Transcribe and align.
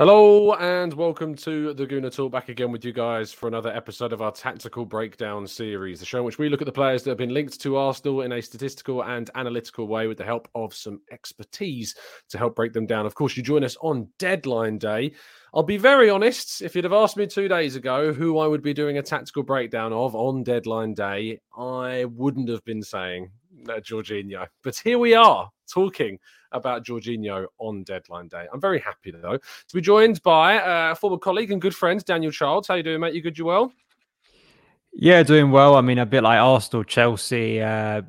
Hello 0.00 0.54
and 0.54 0.94
welcome 0.94 1.34
to 1.34 1.74
the 1.74 1.86
Gooner 1.86 2.10
Talk. 2.10 2.32
Back 2.32 2.48
again 2.48 2.72
with 2.72 2.86
you 2.86 2.92
guys 2.94 3.34
for 3.34 3.48
another 3.48 3.68
episode 3.68 4.14
of 4.14 4.22
our 4.22 4.32
tactical 4.32 4.86
breakdown 4.86 5.46
series, 5.46 6.00
the 6.00 6.06
show 6.06 6.20
in 6.20 6.24
which 6.24 6.38
we 6.38 6.48
look 6.48 6.62
at 6.62 6.64
the 6.64 6.72
players 6.72 7.02
that 7.02 7.10
have 7.10 7.18
been 7.18 7.34
linked 7.34 7.60
to 7.60 7.76
Arsenal 7.76 8.22
in 8.22 8.32
a 8.32 8.40
statistical 8.40 9.04
and 9.04 9.28
analytical 9.34 9.86
way 9.86 10.06
with 10.06 10.16
the 10.16 10.24
help 10.24 10.48
of 10.54 10.72
some 10.72 11.02
expertise 11.12 11.94
to 12.30 12.38
help 12.38 12.56
break 12.56 12.72
them 12.72 12.86
down. 12.86 13.04
Of 13.04 13.14
course, 13.14 13.36
you 13.36 13.42
join 13.42 13.62
us 13.62 13.76
on 13.82 14.08
deadline 14.18 14.78
day. 14.78 15.12
I'll 15.52 15.64
be 15.64 15.76
very 15.76 16.08
honest, 16.08 16.62
if 16.62 16.74
you'd 16.74 16.84
have 16.84 16.94
asked 16.94 17.18
me 17.18 17.26
two 17.26 17.48
days 17.48 17.76
ago 17.76 18.14
who 18.14 18.38
I 18.38 18.46
would 18.46 18.62
be 18.62 18.72
doing 18.72 18.96
a 18.96 19.02
tactical 19.02 19.42
breakdown 19.42 19.92
of 19.92 20.14
on 20.14 20.44
deadline 20.44 20.94
day, 20.94 21.40
I 21.54 22.06
wouldn't 22.06 22.48
have 22.48 22.64
been 22.64 22.82
saying 22.82 23.32
uh, 23.68 23.80
Jorginho. 23.80 24.46
But 24.62 24.76
here 24.76 24.98
we 24.98 25.14
are 25.14 25.50
talking 25.70 26.18
about 26.52 26.84
Jorginho 26.84 27.46
on 27.58 27.84
deadline 27.84 28.28
day. 28.28 28.46
I'm 28.52 28.60
very 28.60 28.80
happy 28.80 29.10
though 29.10 29.38
to 29.38 29.74
be 29.74 29.80
joined 29.80 30.22
by 30.22 30.58
uh, 30.58 30.92
a 30.92 30.94
former 30.94 31.18
colleague 31.18 31.52
and 31.52 31.60
good 31.60 31.74
friend 31.74 32.04
Daniel 32.04 32.32
Childs. 32.32 32.68
How 32.68 32.74
you 32.74 32.82
doing, 32.82 33.00
mate? 33.00 33.14
You 33.14 33.22
good? 33.22 33.38
You 33.38 33.44
well? 33.44 33.72
Yeah, 34.92 35.22
doing 35.22 35.52
well. 35.52 35.76
I 35.76 35.82
mean, 35.82 35.98
a 35.98 36.06
bit 36.06 36.24
like 36.24 36.40
Arsenal, 36.40 36.82
Chelsea, 36.82 37.60
uh, 37.60 38.02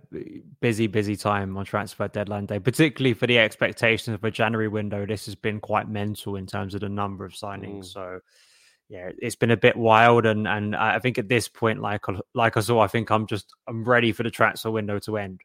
busy, 0.62 0.88
busy 0.88 1.16
time 1.16 1.56
on 1.56 1.64
transfer 1.64 2.08
deadline 2.08 2.48
day, 2.48 2.58
particularly 2.59 3.14
for 3.14 3.28
the 3.28 3.38
expectations 3.38 4.16
of 4.16 4.24
a 4.24 4.31
January 4.31 4.68
window. 4.68 5.06
This 5.06 5.28
has 5.28 5.36
been 5.36 5.59
quite 5.59 5.88
mental 5.88 6.38
in 6.38 6.48
terms 6.48 6.74
of 6.74 6.81
the 6.81 6.90
number 6.90 7.24
of 7.24 7.34
signings. 7.34 7.86
Mm. 7.86 7.94
So, 7.94 8.20
yeah, 8.90 9.12
it's 9.20 9.36
been 9.36 9.52
a 9.52 9.58
bit 9.58 9.78
wild, 9.78 10.25
and 10.25 10.48
and 10.48 10.75
I 10.75 10.98
think 10.98 11.20
at 11.20 11.30
this 11.30 11.48
point, 11.48 11.81
like 11.81 12.04
like 12.34 12.58
us 12.58 12.70
all, 12.70 12.81
I 12.81 12.88
think 12.88 13.12
I'm 13.12 13.28
just 13.28 13.54
I'm 13.68 13.84
ready 13.84 14.12
for 14.12 14.24
the 14.24 14.31
transfer 14.31 14.72
window 14.72 14.98
to 15.00 15.18
end. 15.18 15.42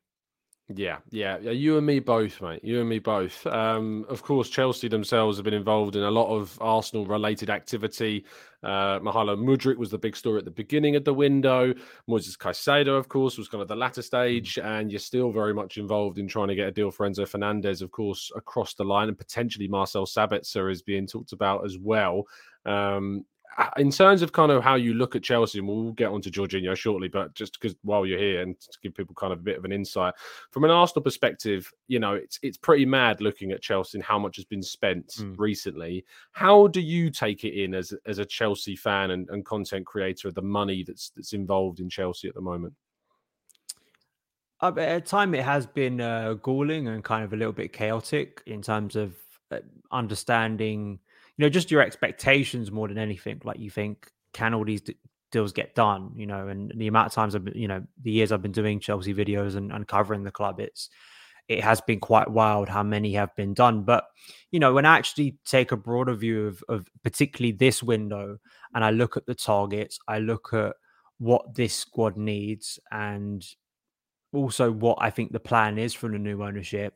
Yeah, 0.75 0.99
yeah, 1.11 1.39
yeah. 1.41 1.53
You 1.53 1.77
and 1.79 1.87
me 1.87 2.01
both, 2.01 2.43
mate. 2.43 2.65
You 2.65 2.81
and 2.81 2.89
me 2.89 2.99
both. 2.99 3.47
Um, 3.47 4.05
of 4.09 4.25
course, 4.25 4.51
Chelsea 4.51 4.89
themselves 4.89 5.39
have 5.39 5.45
been 5.45 5.55
involved 5.55 5.95
in 5.95 6.03
a 6.03 6.11
lot 6.11 6.29
of 6.35 6.59
Arsenal-related 6.61 7.51
activity. 7.51 8.25
Uh, 8.65 8.99
Mykhailo 8.99 9.39
Mudryk 9.39 9.77
was 9.77 9.93
the 9.93 9.99
big 9.99 10.17
story 10.17 10.39
at 10.39 10.45
the 10.45 10.51
beginning 10.51 10.97
of 10.97 11.05
the 11.05 11.15
window. 11.15 11.73
Moises 12.11 12.37
Caicedo, 12.37 12.99
of 12.99 13.09
course, 13.09 13.39
was 13.39 13.47
kind 13.47 13.63
of 13.63 13.69
the 13.69 13.77
latter 13.77 14.03
stage, 14.03 14.59
and 14.59 14.91
you're 14.91 14.99
still 14.99 15.31
very 15.31 15.55
much 15.55 15.79
involved 15.79 16.19
in 16.19 16.27
trying 16.27 16.49
to 16.49 16.57
get 16.57 16.67
a 16.67 16.73
deal 16.73 16.91
for 16.91 17.09
Enzo 17.09 17.29
Fernandez, 17.29 17.81
of 17.81 17.93
course, 17.93 18.33
across 18.35 18.75
the 18.75 18.83
line, 18.83 19.07
and 19.07 19.17
potentially 19.17 19.69
Marcel 19.69 20.05
Sabitzer 20.05 20.69
is 20.69 20.83
being 20.83 21.07
talked 21.07 21.33
about 21.33 21.65
as 21.65 21.79
well. 21.79 22.25
Um, 22.65 23.25
in 23.77 23.91
terms 23.91 24.23
of 24.23 24.33
kind 24.33 24.53
of 24.53 24.63
how 24.63 24.75
you 24.75 24.95
look 24.95 25.17
at 25.17 25.23
Chelsea, 25.23 25.59
and 25.59 25.69
we'll 25.69 25.93
get 25.93 26.09
onto 26.09 26.31
Jorginho 26.31 26.77
shortly, 26.77 27.09
but 27.09 27.35
just 27.35 27.59
because 27.59 27.75
while 27.83 28.05
you're 28.05 28.19
here 28.19 28.43
and 28.43 28.59
to 28.61 28.79
give 28.83 28.95
people 28.95 29.15
kind 29.15 29.33
of 29.33 29.41
a 29.41 29.43
bit 29.43 29.57
of 29.57 29.65
an 29.65 29.73
insight 29.73 30.15
from 30.51 30.65
an 30.65 30.71
Arsenal 30.71 31.03
perspective, 31.03 31.71
you 31.89 31.99
know, 31.99 32.15
it's 32.15 32.39
it's 32.43 32.59
pretty 32.59 32.85
mad 32.85 33.21
looking 33.21 33.53
at 33.53 33.63
Chelsea 33.63 33.99
and 33.99 34.05
how 34.05 34.19
much 34.19 34.37
has 34.37 34.45
been 34.45 34.63
spent 34.63 35.09
mm. 35.19 35.35
recently. 35.39 36.05
How 36.33 36.67
do 36.67 36.81
you 36.81 37.11
take 37.11 37.45
it 37.45 37.55
in 37.55 37.75
as 37.75 37.95
as 38.05 38.19
a 38.19 38.25
Chelsea 38.25 38.77
fan 38.77 39.13
and, 39.13 39.29
and 39.31 39.45
content 39.45 39.87
creator, 39.87 40.29
of 40.29 40.35
the 40.35 40.43
money 40.43 40.85
that's 40.87 41.11
that's 41.11 41.33
involved 41.33 41.81
in 41.81 41.89
Chelsea 41.89 42.29
at 42.29 42.35
the 42.35 42.41
moment? 42.41 42.75
Uh, 44.61 44.73
at 44.79 45.07
time, 45.07 45.35
it 45.35 45.45
has 45.45 45.67
been 45.67 46.01
uh, 46.01 46.35
galling 46.35 46.89
and 46.89 47.05
kind 47.05 47.25
of 47.25 47.33
a 47.33 47.37
little 47.37 47.53
bit 47.53 47.73
chaotic 47.73 48.43
in 48.47 48.63
terms 48.63 48.97
of 48.97 49.15
uh, 49.51 49.59
understanding 49.93 50.99
you 51.37 51.45
know, 51.45 51.49
just 51.49 51.71
your 51.71 51.83
expectations 51.83 52.71
more 52.71 52.89
than 52.89 52.99
anything. 52.99 53.41
Like 53.45 53.59
you 53.59 53.71
think, 53.71 54.11
can 54.33 54.55
all 54.55 54.65
these 54.65 54.81
d- 54.81 54.97
deals 55.33 55.53
get 55.53 55.75
done? 55.75 56.13
You 56.17 56.27
know, 56.27 56.49
and 56.49 56.73
the 56.77 56.87
amount 56.87 57.09
of 57.09 57.13
times 57.13 57.35
I've 57.35 57.45
been, 57.45 57.57
you 57.57 57.69
know, 57.69 57.83
the 58.03 58.11
years 58.11 58.33
I've 58.33 58.43
been 58.43 58.53
doing 58.53 58.81
Chelsea 58.81 59.15
videos 59.15 59.57
and, 59.57 59.73
and 59.73 59.87
covering 59.87 60.23
the 60.23 60.31
club, 60.31 60.61
it's 60.61 60.89
it 61.49 61.63
has 61.63 61.81
been 61.81 62.01
quite 62.01 62.29
wild 62.29 62.69
how 62.69 62.83
many 62.83 63.15
have 63.15 63.35
been 63.37 63.55
done. 63.55 63.83
But 63.83 64.05
you 64.51 64.59
know, 64.59 64.73
when 64.73 64.87
I 64.87 64.97
actually 64.97 65.37
take 65.45 65.73
a 65.73 65.77
broader 65.77 66.15
view 66.15 66.47
of 66.47 66.65
of 66.69 66.89
particularly 67.03 67.53
this 67.53 67.83
window, 67.83 68.39
and 68.75 68.85
I 68.85 68.91
look 68.91 69.17
at 69.17 69.27
the 69.27 69.35
targets, 69.35 69.99
I 70.09 70.19
look 70.19 70.53
at 70.53 70.75
what 71.19 71.55
this 71.55 71.75
squad 71.75 72.17
needs, 72.17 72.79
and 72.91 73.47
also 74.33 74.71
what 74.71 74.99
I 75.01 75.11
think 75.11 75.33
the 75.33 75.41
plan 75.41 75.79
is 75.79 75.95
from 75.95 76.13
the 76.13 76.19
new 76.19 76.43
ownership. 76.43 76.95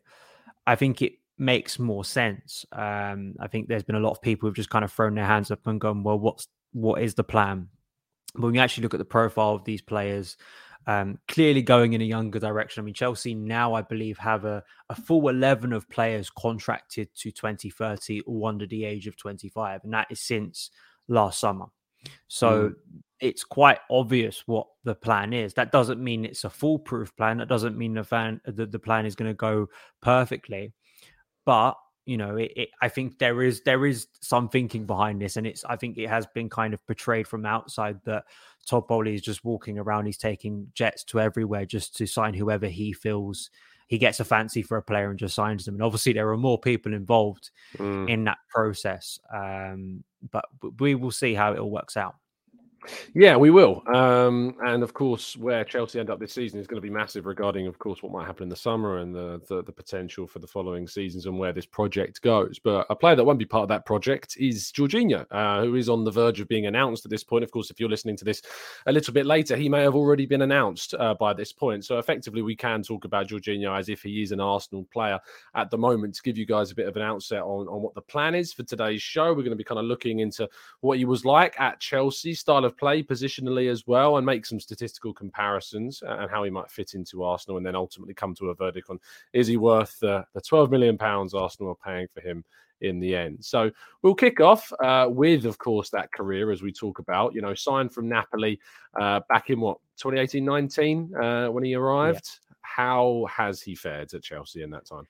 I 0.66 0.76
think 0.76 1.02
it 1.02 1.12
makes 1.40 1.78
more 1.78 2.04
sense. 2.04 2.64
Um, 2.72 3.34
I 3.40 3.48
think 3.48 3.66
there's 3.66 3.82
been 3.82 3.96
a 3.96 4.00
lot 4.00 4.12
of 4.12 4.22
people 4.22 4.48
who've 4.48 4.56
just 4.56 4.70
kind 4.70 4.84
of 4.84 4.92
thrown 4.92 5.14
their 5.14 5.26
hands 5.26 5.50
up 5.50 5.66
and 5.66 5.80
gone, 5.80 6.02
well, 6.02 6.18
what's 6.18 6.46
what 6.72 7.02
is 7.02 7.14
the 7.14 7.24
plan? 7.24 7.68
But 8.34 8.42
when 8.42 8.54
you 8.54 8.60
actually 8.60 8.82
look 8.82 8.94
at 8.94 8.98
the 8.98 9.04
profile 9.04 9.54
of 9.54 9.64
these 9.64 9.82
players, 9.82 10.36
um, 10.86 11.18
clearly 11.26 11.62
going 11.62 11.94
in 11.94 12.00
a 12.00 12.04
younger 12.04 12.38
direction. 12.38 12.80
I 12.80 12.84
mean, 12.84 12.94
Chelsea 12.94 13.34
now, 13.34 13.74
I 13.74 13.82
believe, 13.82 14.18
have 14.18 14.44
a, 14.44 14.62
a 14.88 14.94
full 14.94 15.28
11 15.28 15.72
of 15.72 15.88
players 15.88 16.30
contracted 16.30 17.08
to 17.16 17.30
2030 17.30 18.20
or 18.20 18.48
under 18.48 18.66
the 18.66 18.84
age 18.84 19.06
of 19.06 19.16
25, 19.16 19.84
and 19.84 19.92
that 19.94 20.06
is 20.10 20.20
since 20.20 20.70
last 21.08 21.40
summer. 21.40 21.66
So 22.28 22.70
mm. 22.70 22.74
it's 23.18 23.44
quite 23.44 23.78
obvious 23.90 24.44
what 24.46 24.68
the 24.84 24.94
plan 24.94 25.32
is. 25.32 25.54
That 25.54 25.72
doesn't 25.72 26.02
mean 26.02 26.24
it's 26.24 26.44
a 26.44 26.50
foolproof 26.50 27.14
plan. 27.16 27.38
That 27.38 27.48
doesn't 27.48 27.76
mean 27.76 27.94
the 27.94 28.04
fan 28.04 28.40
the, 28.44 28.66
the 28.66 28.78
plan 28.78 29.06
is 29.06 29.14
going 29.14 29.30
to 29.30 29.34
go 29.34 29.68
perfectly 30.00 30.72
but 31.50 31.76
you 32.06 32.16
know 32.16 32.36
it, 32.36 32.52
it, 32.54 32.68
i 32.80 32.88
think 32.88 33.18
there 33.18 33.42
is 33.42 33.60
there 33.62 33.84
is 33.84 34.06
some 34.20 34.48
thinking 34.48 34.86
behind 34.86 35.20
this 35.20 35.36
and 35.36 35.48
it's 35.48 35.64
i 35.64 35.74
think 35.74 35.98
it 35.98 36.08
has 36.08 36.24
been 36.32 36.48
kind 36.48 36.72
of 36.72 36.86
portrayed 36.86 37.26
from 37.26 37.44
outside 37.44 37.98
that 38.04 38.22
todd 38.64 38.86
Boehly 38.86 39.16
is 39.16 39.20
just 39.20 39.44
walking 39.44 39.76
around 39.76 40.06
he's 40.06 40.16
taking 40.16 40.68
jets 40.74 41.02
to 41.02 41.18
everywhere 41.18 41.66
just 41.66 41.96
to 41.96 42.06
sign 42.06 42.34
whoever 42.34 42.68
he 42.68 42.92
feels 42.92 43.50
he 43.88 43.98
gets 43.98 44.20
a 44.20 44.24
fancy 44.24 44.62
for 44.62 44.76
a 44.76 44.82
player 44.82 45.10
and 45.10 45.18
just 45.18 45.34
signs 45.34 45.64
them 45.64 45.74
and 45.74 45.82
obviously 45.82 46.12
there 46.12 46.30
are 46.30 46.36
more 46.36 46.56
people 46.56 46.94
involved 46.94 47.50
mm. 47.78 48.08
in 48.08 48.22
that 48.22 48.38
process 48.48 49.18
um, 49.34 50.04
but 50.30 50.44
we 50.78 50.94
will 50.94 51.10
see 51.10 51.34
how 51.34 51.52
it 51.52 51.58
all 51.58 51.72
works 51.72 51.96
out 51.96 52.14
Yeah, 53.14 53.36
we 53.36 53.50
will. 53.50 53.82
Um, 53.94 54.56
and 54.64 54.82
of 54.82 54.94
course, 54.94 55.36
where 55.36 55.64
Chelsea 55.64 56.00
end 56.00 56.10
up 56.10 56.18
this 56.18 56.32
season 56.32 56.58
is 56.58 56.66
going 56.66 56.80
to 56.80 56.86
be 56.86 56.92
massive 56.92 57.26
regarding, 57.26 57.66
of 57.66 57.78
course, 57.78 58.02
what 58.02 58.12
might 58.12 58.26
happen 58.26 58.44
in 58.44 58.48
the 58.48 58.56
summer 58.56 58.98
and 58.98 59.14
the, 59.14 59.40
the, 59.48 59.62
the 59.62 59.72
potential 59.72 60.26
for 60.26 60.38
the 60.38 60.46
following 60.46 60.86
seasons 60.88 61.26
and 61.26 61.38
where 61.38 61.52
this 61.52 61.66
project 61.66 62.22
goes. 62.22 62.58
But 62.58 62.86
a 62.88 62.96
player 62.96 63.16
that 63.16 63.24
won't 63.24 63.38
be 63.38 63.44
part 63.44 63.64
of 63.64 63.68
that 63.68 63.84
project 63.84 64.36
is 64.38 64.72
Jorginho, 64.72 65.26
uh, 65.30 65.62
who 65.62 65.74
is 65.74 65.88
on 65.88 66.04
the 66.04 66.10
verge 66.10 66.40
of 66.40 66.48
being 66.48 66.66
announced 66.66 67.04
at 67.04 67.10
this 67.10 67.24
point. 67.24 67.44
Of 67.44 67.50
course, 67.50 67.70
if 67.70 67.78
you're 67.78 67.88
listening 67.88 68.16
to 68.16 68.24
this 68.24 68.42
a 68.86 68.92
little 68.92 69.12
bit 69.12 69.26
later, 69.26 69.56
he 69.56 69.68
may 69.68 69.82
have 69.82 69.94
already 69.94 70.26
been 70.26 70.42
announced 70.42 70.94
uh, 70.94 71.14
by 71.14 71.34
this 71.34 71.52
point. 71.52 71.84
So 71.84 71.98
effectively, 71.98 72.42
we 72.42 72.56
can 72.56 72.82
talk 72.82 73.04
about 73.04 73.28
Jorginho 73.28 73.78
as 73.78 73.88
if 73.88 74.02
he 74.02 74.22
is 74.22 74.32
an 74.32 74.40
Arsenal 74.40 74.86
player 74.92 75.20
at 75.54 75.70
the 75.70 75.78
moment 75.78 76.14
to 76.14 76.22
give 76.22 76.38
you 76.38 76.46
guys 76.46 76.70
a 76.70 76.74
bit 76.74 76.88
of 76.88 76.96
an 76.96 77.02
outset 77.02 77.42
on, 77.42 77.68
on 77.68 77.82
what 77.82 77.94
the 77.94 78.02
plan 78.02 78.34
is 78.34 78.52
for 78.52 78.62
today's 78.62 79.02
show. 79.02 79.28
We're 79.28 79.42
going 79.42 79.50
to 79.50 79.56
be 79.56 79.64
kind 79.64 79.78
of 79.78 79.84
looking 79.84 80.20
into 80.20 80.48
what 80.80 80.98
he 80.98 81.04
was 81.04 81.24
like 81.24 81.60
at 81.60 81.80
Chelsea, 81.80 82.34
style 82.34 82.64
of 82.64 82.69
of 82.70 82.78
play 82.78 83.02
positionally 83.02 83.70
as 83.70 83.86
well 83.86 84.16
and 84.16 84.26
make 84.26 84.46
some 84.46 84.60
statistical 84.60 85.12
comparisons 85.12 86.02
and 86.06 86.30
how 86.30 86.44
he 86.44 86.50
might 86.50 86.70
fit 86.70 86.94
into 86.94 87.22
Arsenal 87.22 87.56
and 87.56 87.66
then 87.66 87.76
ultimately 87.76 88.14
come 88.14 88.34
to 88.36 88.50
a 88.50 88.54
verdict 88.54 88.90
on 88.90 88.98
is 89.32 89.46
he 89.46 89.56
worth 89.56 89.98
the, 90.00 90.24
the 90.34 90.40
12 90.40 90.70
million 90.70 90.96
pounds 90.96 91.34
Arsenal 91.34 91.72
are 91.72 91.92
paying 91.92 92.06
for 92.14 92.20
him 92.20 92.44
in 92.80 92.98
the 92.98 93.14
end. 93.14 93.44
So 93.44 93.70
we'll 94.02 94.14
kick 94.14 94.40
off 94.40 94.72
uh, 94.82 95.06
with, 95.08 95.44
of 95.44 95.58
course, 95.58 95.90
that 95.90 96.12
career 96.12 96.50
as 96.50 96.62
we 96.62 96.72
talk 96.72 96.98
about, 96.98 97.34
you 97.34 97.42
know, 97.42 97.54
signed 97.54 97.92
from 97.92 98.08
Napoli 98.08 98.58
uh, 98.98 99.20
back 99.28 99.50
in 99.50 99.60
what 99.60 99.78
2018 99.98 100.44
19 100.44 101.14
uh, 101.14 101.46
when 101.48 101.64
he 101.64 101.74
arrived. 101.74 102.26
Yeah. 102.26 102.54
How 102.62 103.26
has 103.28 103.60
he 103.60 103.74
fared 103.74 104.14
at 104.14 104.22
Chelsea 104.22 104.62
in 104.62 104.70
that 104.70 104.86
time? 104.86 105.06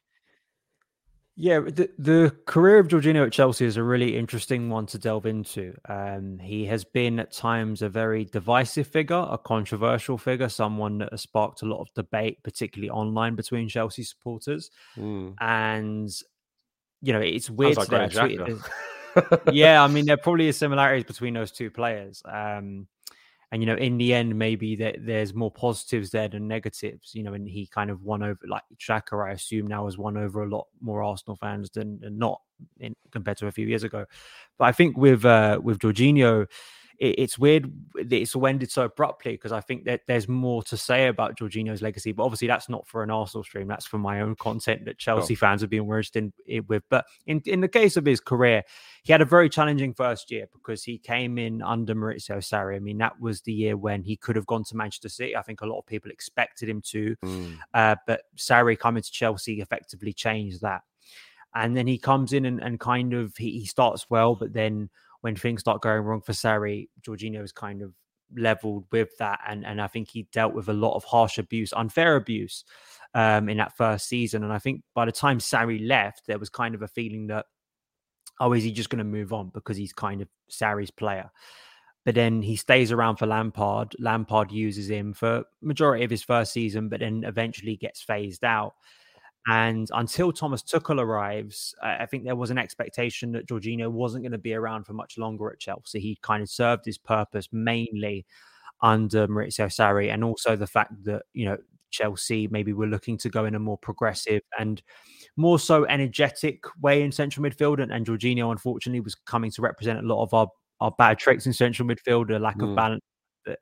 Yeah, 1.42 1.60
the, 1.60 1.88
the 1.98 2.36
career 2.44 2.78
of 2.80 2.88
Jorginho 2.88 3.24
at 3.24 3.32
Chelsea 3.32 3.64
is 3.64 3.78
a 3.78 3.82
really 3.82 4.18
interesting 4.18 4.68
one 4.68 4.84
to 4.84 4.98
delve 4.98 5.24
into. 5.24 5.74
Um, 5.88 6.38
he 6.38 6.66
has 6.66 6.84
been 6.84 7.18
at 7.18 7.32
times 7.32 7.80
a 7.80 7.88
very 7.88 8.26
divisive 8.26 8.86
figure, 8.86 9.26
a 9.30 9.38
controversial 9.38 10.18
figure, 10.18 10.50
someone 10.50 10.98
that 10.98 11.08
has 11.12 11.22
sparked 11.22 11.62
a 11.62 11.64
lot 11.64 11.80
of 11.80 11.88
debate, 11.94 12.42
particularly 12.42 12.90
online 12.90 13.36
between 13.36 13.70
Chelsea 13.70 14.02
supporters. 14.02 14.70
Mm. 14.98 15.34
And 15.40 16.10
you 17.00 17.14
know, 17.14 17.20
it's 17.20 17.48
weird. 17.48 17.78
Like 17.78 17.88
yeah, 19.50 19.82
I 19.82 19.86
mean, 19.86 20.04
there 20.04 20.18
probably 20.18 20.48
is 20.48 20.58
similarities 20.58 21.04
between 21.04 21.32
those 21.32 21.52
two 21.52 21.70
players. 21.70 22.22
Um, 22.26 22.86
and 23.52 23.62
you 23.62 23.66
know 23.66 23.74
in 23.74 23.98
the 23.98 24.14
end 24.14 24.36
maybe 24.36 24.76
that 24.76 24.96
there's 25.00 25.34
more 25.34 25.50
positives 25.50 26.10
there 26.10 26.28
than 26.28 26.46
negatives 26.46 27.14
you 27.14 27.22
know 27.22 27.34
and 27.34 27.48
he 27.48 27.66
kind 27.66 27.90
of 27.90 28.02
won 28.02 28.22
over 28.22 28.38
like 28.48 28.62
Xhaka 28.78 29.26
I 29.26 29.32
assume 29.32 29.66
now 29.66 29.86
has 29.86 29.98
won 29.98 30.16
over 30.16 30.42
a 30.42 30.48
lot 30.48 30.66
more 30.80 31.02
Arsenal 31.02 31.36
fans 31.36 31.70
than, 31.70 31.98
than 32.00 32.18
not 32.18 32.40
in 32.78 32.94
compared 33.10 33.38
to 33.38 33.46
a 33.46 33.52
few 33.52 33.66
years 33.66 33.84
ago. 33.84 34.04
But 34.58 34.64
I 34.66 34.72
think 34.72 34.96
with 34.96 35.24
uh 35.24 35.60
with 35.62 35.78
Jorginho 35.78 36.46
it, 37.00 37.18
it's 37.18 37.38
weird 37.38 37.72
that 37.94 38.12
it's 38.12 38.36
all 38.36 38.46
ended 38.46 38.70
so 38.70 38.84
abruptly 38.84 39.32
because 39.32 39.52
I 39.52 39.60
think 39.60 39.84
that 39.84 40.02
there's 40.06 40.28
more 40.28 40.62
to 40.64 40.76
say 40.76 41.08
about 41.08 41.36
Jorginho's 41.36 41.82
legacy. 41.82 42.12
But 42.12 42.24
obviously, 42.24 42.46
that's 42.46 42.68
not 42.68 42.86
for 42.86 43.02
an 43.02 43.10
Arsenal 43.10 43.42
stream. 43.42 43.66
That's 43.66 43.86
for 43.86 43.98
my 43.98 44.20
own 44.20 44.36
content 44.36 44.84
that 44.84 44.98
Chelsea 44.98 45.34
oh. 45.34 45.38
fans 45.38 45.62
have 45.62 45.70
been 45.70 45.86
worst 45.86 46.14
in, 46.14 46.32
in 46.46 46.64
with. 46.68 46.84
But 46.88 47.06
in, 47.26 47.42
in 47.46 47.60
the 47.60 47.68
case 47.68 47.96
of 47.96 48.04
his 48.04 48.20
career, 48.20 48.62
he 49.02 49.12
had 49.12 49.22
a 49.22 49.26
very 49.26 49.48
challenging 49.48 49.94
first 49.94 50.30
year 50.30 50.46
because 50.52 50.84
he 50.84 50.98
came 50.98 51.38
in 51.38 51.62
under 51.62 51.94
Maurizio 51.94 52.36
Sarri. 52.36 52.76
I 52.76 52.80
mean, 52.80 52.98
that 52.98 53.20
was 53.20 53.40
the 53.40 53.52
year 53.52 53.76
when 53.76 54.02
he 54.02 54.16
could 54.16 54.36
have 54.36 54.46
gone 54.46 54.64
to 54.64 54.76
Manchester 54.76 55.08
City. 55.08 55.34
I 55.34 55.42
think 55.42 55.62
a 55.62 55.66
lot 55.66 55.78
of 55.78 55.86
people 55.86 56.10
expected 56.10 56.68
him 56.68 56.82
to. 56.82 57.16
Mm. 57.24 57.58
Uh, 57.72 57.96
but 58.06 58.22
Sarri 58.36 58.78
coming 58.78 59.02
to 59.02 59.10
Chelsea 59.10 59.60
effectively 59.60 60.12
changed 60.12 60.60
that. 60.60 60.82
And 61.54 61.76
then 61.76 61.86
he 61.86 61.98
comes 61.98 62.32
in 62.32 62.44
and, 62.44 62.62
and 62.62 62.78
kind 62.78 63.12
of 63.12 63.36
he, 63.36 63.58
he 63.58 63.66
starts 63.66 64.08
well, 64.08 64.36
but 64.36 64.52
then 64.52 64.88
when 65.20 65.36
things 65.36 65.60
start 65.60 65.82
going 65.82 66.02
wrong 66.02 66.22
for 66.22 66.32
Sarri, 66.32 66.88
Jorginho 67.02 67.42
is 67.42 67.52
kind 67.52 67.82
of 67.82 67.92
leveled 68.36 68.86
with 68.92 69.10
that. 69.18 69.40
And, 69.46 69.64
and 69.64 69.80
I 69.80 69.86
think 69.86 70.08
he 70.08 70.28
dealt 70.32 70.54
with 70.54 70.68
a 70.68 70.74
lot 70.74 70.94
of 70.94 71.04
harsh 71.04 71.38
abuse, 71.38 71.72
unfair 71.72 72.16
abuse 72.16 72.64
um, 73.14 73.48
in 73.48 73.58
that 73.58 73.76
first 73.76 74.08
season. 74.08 74.44
And 74.44 74.52
I 74.52 74.58
think 74.58 74.82
by 74.94 75.04
the 75.04 75.12
time 75.12 75.38
Sarri 75.38 75.86
left, 75.86 76.22
there 76.26 76.38
was 76.38 76.48
kind 76.48 76.74
of 76.74 76.82
a 76.82 76.88
feeling 76.88 77.26
that, 77.28 77.46
oh, 78.40 78.52
is 78.52 78.64
he 78.64 78.72
just 78.72 78.90
going 78.90 78.98
to 78.98 79.04
move 79.04 79.32
on 79.32 79.50
because 79.52 79.76
he's 79.76 79.92
kind 79.92 80.22
of 80.22 80.28
Sarri's 80.50 80.90
player? 80.90 81.30
But 82.04 82.14
then 82.14 82.40
he 82.40 82.56
stays 82.56 82.92
around 82.92 83.16
for 83.16 83.26
Lampard. 83.26 83.94
Lampard 83.98 84.50
uses 84.50 84.88
him 84.88 85.12
for 85.12 85.44
majority 85.60 86.02
of 86.02 86.10
his 86.10 86.22
first 86.22 86.52
season, 86.52 86.88
but 86.88 87.00
then 87.00 87.24
eventually 87.26 87.76
gets 87.76 88.00
phased 88.00 88.42
out. 88.42 88.72
And 89.46 89.88
until 89.94 90.32
Thomas 90.32 90.62
Tuchel 90.62 91.00
arrives, 91.00 91.74
I 91.82 92.06
think 92.06 92.24
there 92.24 92.36
was 92.36 92.50
an 92.50 92.58
expectation 92.58 93.32
that 93.32 93.46
Jorginho 93.48 93.90
wasn't 93.90 94.22
going 94.22 94.32
to 94.32 94.38
be 94.38 94.54
around 94.54 94.84
for 94.84 94.92
much 94.92 95.16
longer 95.16 95.50
at 95.50 95.58
Chelsea. 95.58 95.98
He 95.98 96.18
kind 96.20 96.42
of 96.42 96.50
served 96.50 96.84
his 96.84 96.98
purpose 96.98 97.48
mainly 97.50 98.26
under 98.82 99.26
Maurizio 99.28 99.66
Sarri, 99.66 100.12
and 100.12 100.22
also 100.22 100.56
the 100.56 100.66
fact 100.66 100.92
that 101.04 101.22
you 101.32 101.46
know 101.46 101.56
Chelsea 101.90 102.48
maybe 102.48 102.72
were 102.72 102.86
looking 102.86 103.16
to 103.18 103.30
go 103.30 103.46
in 103.46 103.54
a 103.54 103.58
more 103.58 103.78
progressive 103.78 104.42
and 104.58 104.82
more 105.36 105.58
so 105.58 105.84
energetic 105.86 106.64
way 106.80 107.02
in 107.02 107.10
central 107.10 107.44
midfield, 107.44 107.82
and, 107.82 107.92
and 107.92 108.06
Jorginho 108.06 108.52
unfortunately 108.52 109.00
was 109.00 109.14
coming 109.14 109.50
to 109.52 109.62
represent 109.62 109.98
a 109.98 110.06
lot 110.06 110.22
of 110.22 110.34
our 110.34 110.48
our 110.80 110.90
bad 110.92 111.18
tricks 111.18 111.46
in 111.46 111.52
central 111.52 111.88
midfield, 111.88 112.34
a 112.34 112.38
lack 112.38 112.58
mm. 112.58 112.68
of 112.68 112.76
balance 112.76 113.04
that 113.46 113.58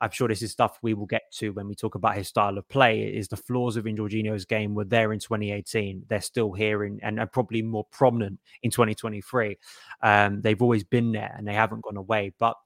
I'm 0.00 0.10
sure 0.10 0.28
this 0.28 0.42
is 0.42 0.50
stuff 0.50 0.78
we 0.82 0.94
will 0.94 1.06
get 1.06 1.30
to 1.34 1.50
when 1.50 1.68
we 1.68 1.74
talk 1.74 1.94
about 1.94 2.16
his 2.16 2.28
style 2.28 2.56
of 2.56 2.68
play. 2.68 3.02
Is 3.02 3.28
the 3.28 3.36
flaws 3.36 3.76
of 3.76 3.84
Jorginho's 3.84 4.44
game 4.44 4.74
were 4.74 4.84
there 4.84 5.12
in 5.12 5.18
2018. 5.18 6.04
They're 6.08 6.20
still 6.20 6.52
here 6.52 6.84
in, 6.84 7.00
and 7.02 7.20
are 7.20 7.26
probably 7.26 7.62
more 7.62 7.84
prominent 7.90 8.40
in 8.62 8.70
2023. 8.70 9.58
Um, 10.02 10.40
they've 10.40 10.62
always 10.62 10.84
been 10.84 11.12
there 11.12 11.34
and 11.36 11.46
they 11.46 11.54
haven't 11.54 11.82
gone 11.82 11.96
away. 11.96 12.32
But 12.38 12.56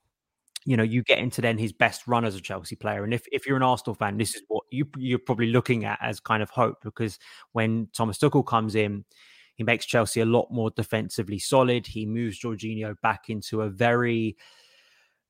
you 0.65 0.77
know, 0.77 0.83
you 0.83 1.03
get 1.03 1.19
into 1.19 1.41
then 1.41 1.59
his 1.59 1.73
best 1.73 2.07
run 2.07 2.25
as 2.25 2.35
a 2.35 2.41
Chelsea 2.41 2.77
player. 2.77 3.05
And 3.05 3.13
if, 3.13 3.27
if 3.31 3.47
you're 3.47 3.57
an 3.57 3.63
Arsenal 3.63 3.95
fan, 3.95 4.17
this 4.17 4.35
is 4.35 4.43
what 4.49 4.65
you, 4.71 4.87
you're 4.97 5.19
probably 5.19 5.49
looking 5.49 5.85
at 5.85 5.99
as 6.01 6.21
kind 6.21 6.43
of 6.43 6.51
hope 6.51 6.79
because 6.83 7.19
when 7.53 7.89
Thomas 7.93 8.19
Tuchel 8.19 8.47
comes 8.47 8.75
in, 8.75 9.05
he 9.57 9.63
makes 9.63 9.87
Chelsea 9.87 10.21
a 10.21 10.27
lot 10.27 10.49
more 10.51 10.71
defensively 10.71 11.39
solid. 11.39 11.87
He 11.87 12.07
moves 12.07 12.41
Jorginho 12.41 12.99
back 13.03 13.29
into 13.29 13.63
a 13.63 13.69
very 13.69 14.37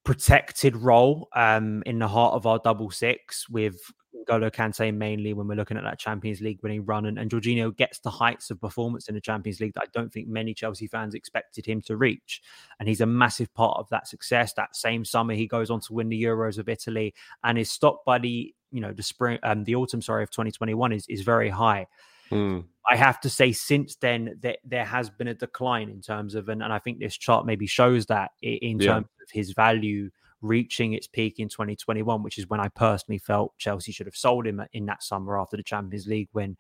protected 0.05 0.77
role 0.77 1.29
um, 1.35 1.83
in 1.87 1.99
the 1.99 2.09
heart 2.09 2.35
of 2.35 2.47
our 2.47 2.59
double 2.63 2.91
six 2.91 3.49
with 3.49 3.81
Golo 4.27 4.51
Kante 4.51 4.95
mainly 4.95 5.33
when 5.33 5.47
we're 5.47 5.55
looking 5.55 5.77
at 5.77 5.85
that 5.85 5.99
Champions 5.99 6.41
League 6.41 6.61
winning 6.63 6.85
run. 6.85 7.07
And, 7.07 7.19
and 7.19 7.31
Jorginho 7.31 7.75
gets 7.75 7.99
the 7.99 8.11
heights 8.11 8.51
of 8.51 8.61
performance 8.61 9.09
in 9.09 9.15
the 9.15 9.21
Champions 9.21 9.61
League 9.61 9.75
that 9.75 9.83
I 9.83 9.89
don't 9.93 10.13
think 10.13 10.29
many 10.29 10.55
Chelsea 10.55 10.87
fans 10.87 11.15
expected 11.15 11.67
him 11.67 11.81
to 11.83 11.97
reach. 11.97 12.43
And 12.79 12.89
he's 12.89 13.01
a 13.01 13.07
massive 13.07 13.53
part 13.55 13.79
of 13.79 13.89
that 13.91 14.09
success. 14.09 14.53
That 14.55 14.77
same 14.77 15.05
summer, 15.05 15.35
he 15.35 15.47
goes 15.47 15.71
on 15.71 15.81
to 15.81 15.93
win 15.93 16.09
the 16.09 16.23
Euros 16.23 16.59
of 16.59 16.69
Italy 16.69 17.15
and 17.43 17.59
is 17.59 17.71
stopped 17.71 18.05
by 18.05 18.19
the, 18.19 18.55
you 18.71 18.81
know, 18.81 18.93
the 18.93 19.03
spring, 19.03 19.39
um, 19.43 19.65
the 19.65 19.75
autumn, 19.75 20.03
sorry, 20.03 20.23
of 20.23 20.31
2021 20.31 20.93
is, 20.93 21.07
is 21.09 21.23
very 21.23 21.51
high. 21.51 21.87
Mm. 22.31 22.65
I 22.91 22.97
have 22.97 23.21
to 23.21 23.31
say, 23.31 23.53
since 23.53 23.97
then, 23.97 24.39
that 24.43 24.59
there 24.65 24.85
has 24.85 25.09
been 25.09 25.29
a 25.29 25.35
decline 25.35 25.89
in 25.89 26.01
terms 26.01 26.35
of, 26.35 26.49
and, 26.49 26.63
and 26.63 26.73
I 26.73 26.79
think 26.79 26.99
this 26.99 27.17
chart 27.17 27.47
maybe 27.47 27.67
shows 27.67 28.07
that 28.07 28.33
in, 28.43 28.79
yeah. 28.79 28.95
terms 28.95 29.07
of 29.23 29.31
his 29.31 29.53
value 29.53 30.11
reaching 30.43 30.93
its 30.93 31.07
peak 31.07 31.39
in 31.39 31.49
2021, 31.49 32.23
which 32.23 32.39
is 32.39 32.49
when 32.49 32.61
I 32.61 32.69
personally 32.69 33.19
felt 33.19 33.57
Chelsea 33.57 33.93
should 33.93 34.07
have 34.07 34.17
sold 34.17 34.47
him 34.47 34.63
in 34.73 34.87
that 34.87 35.03
summer 35.03 35.39
after 35.39 35.57
the 35.57 35.63
Champions 35.63 36.07
League 36.07 36.29
win. 36.35 36.57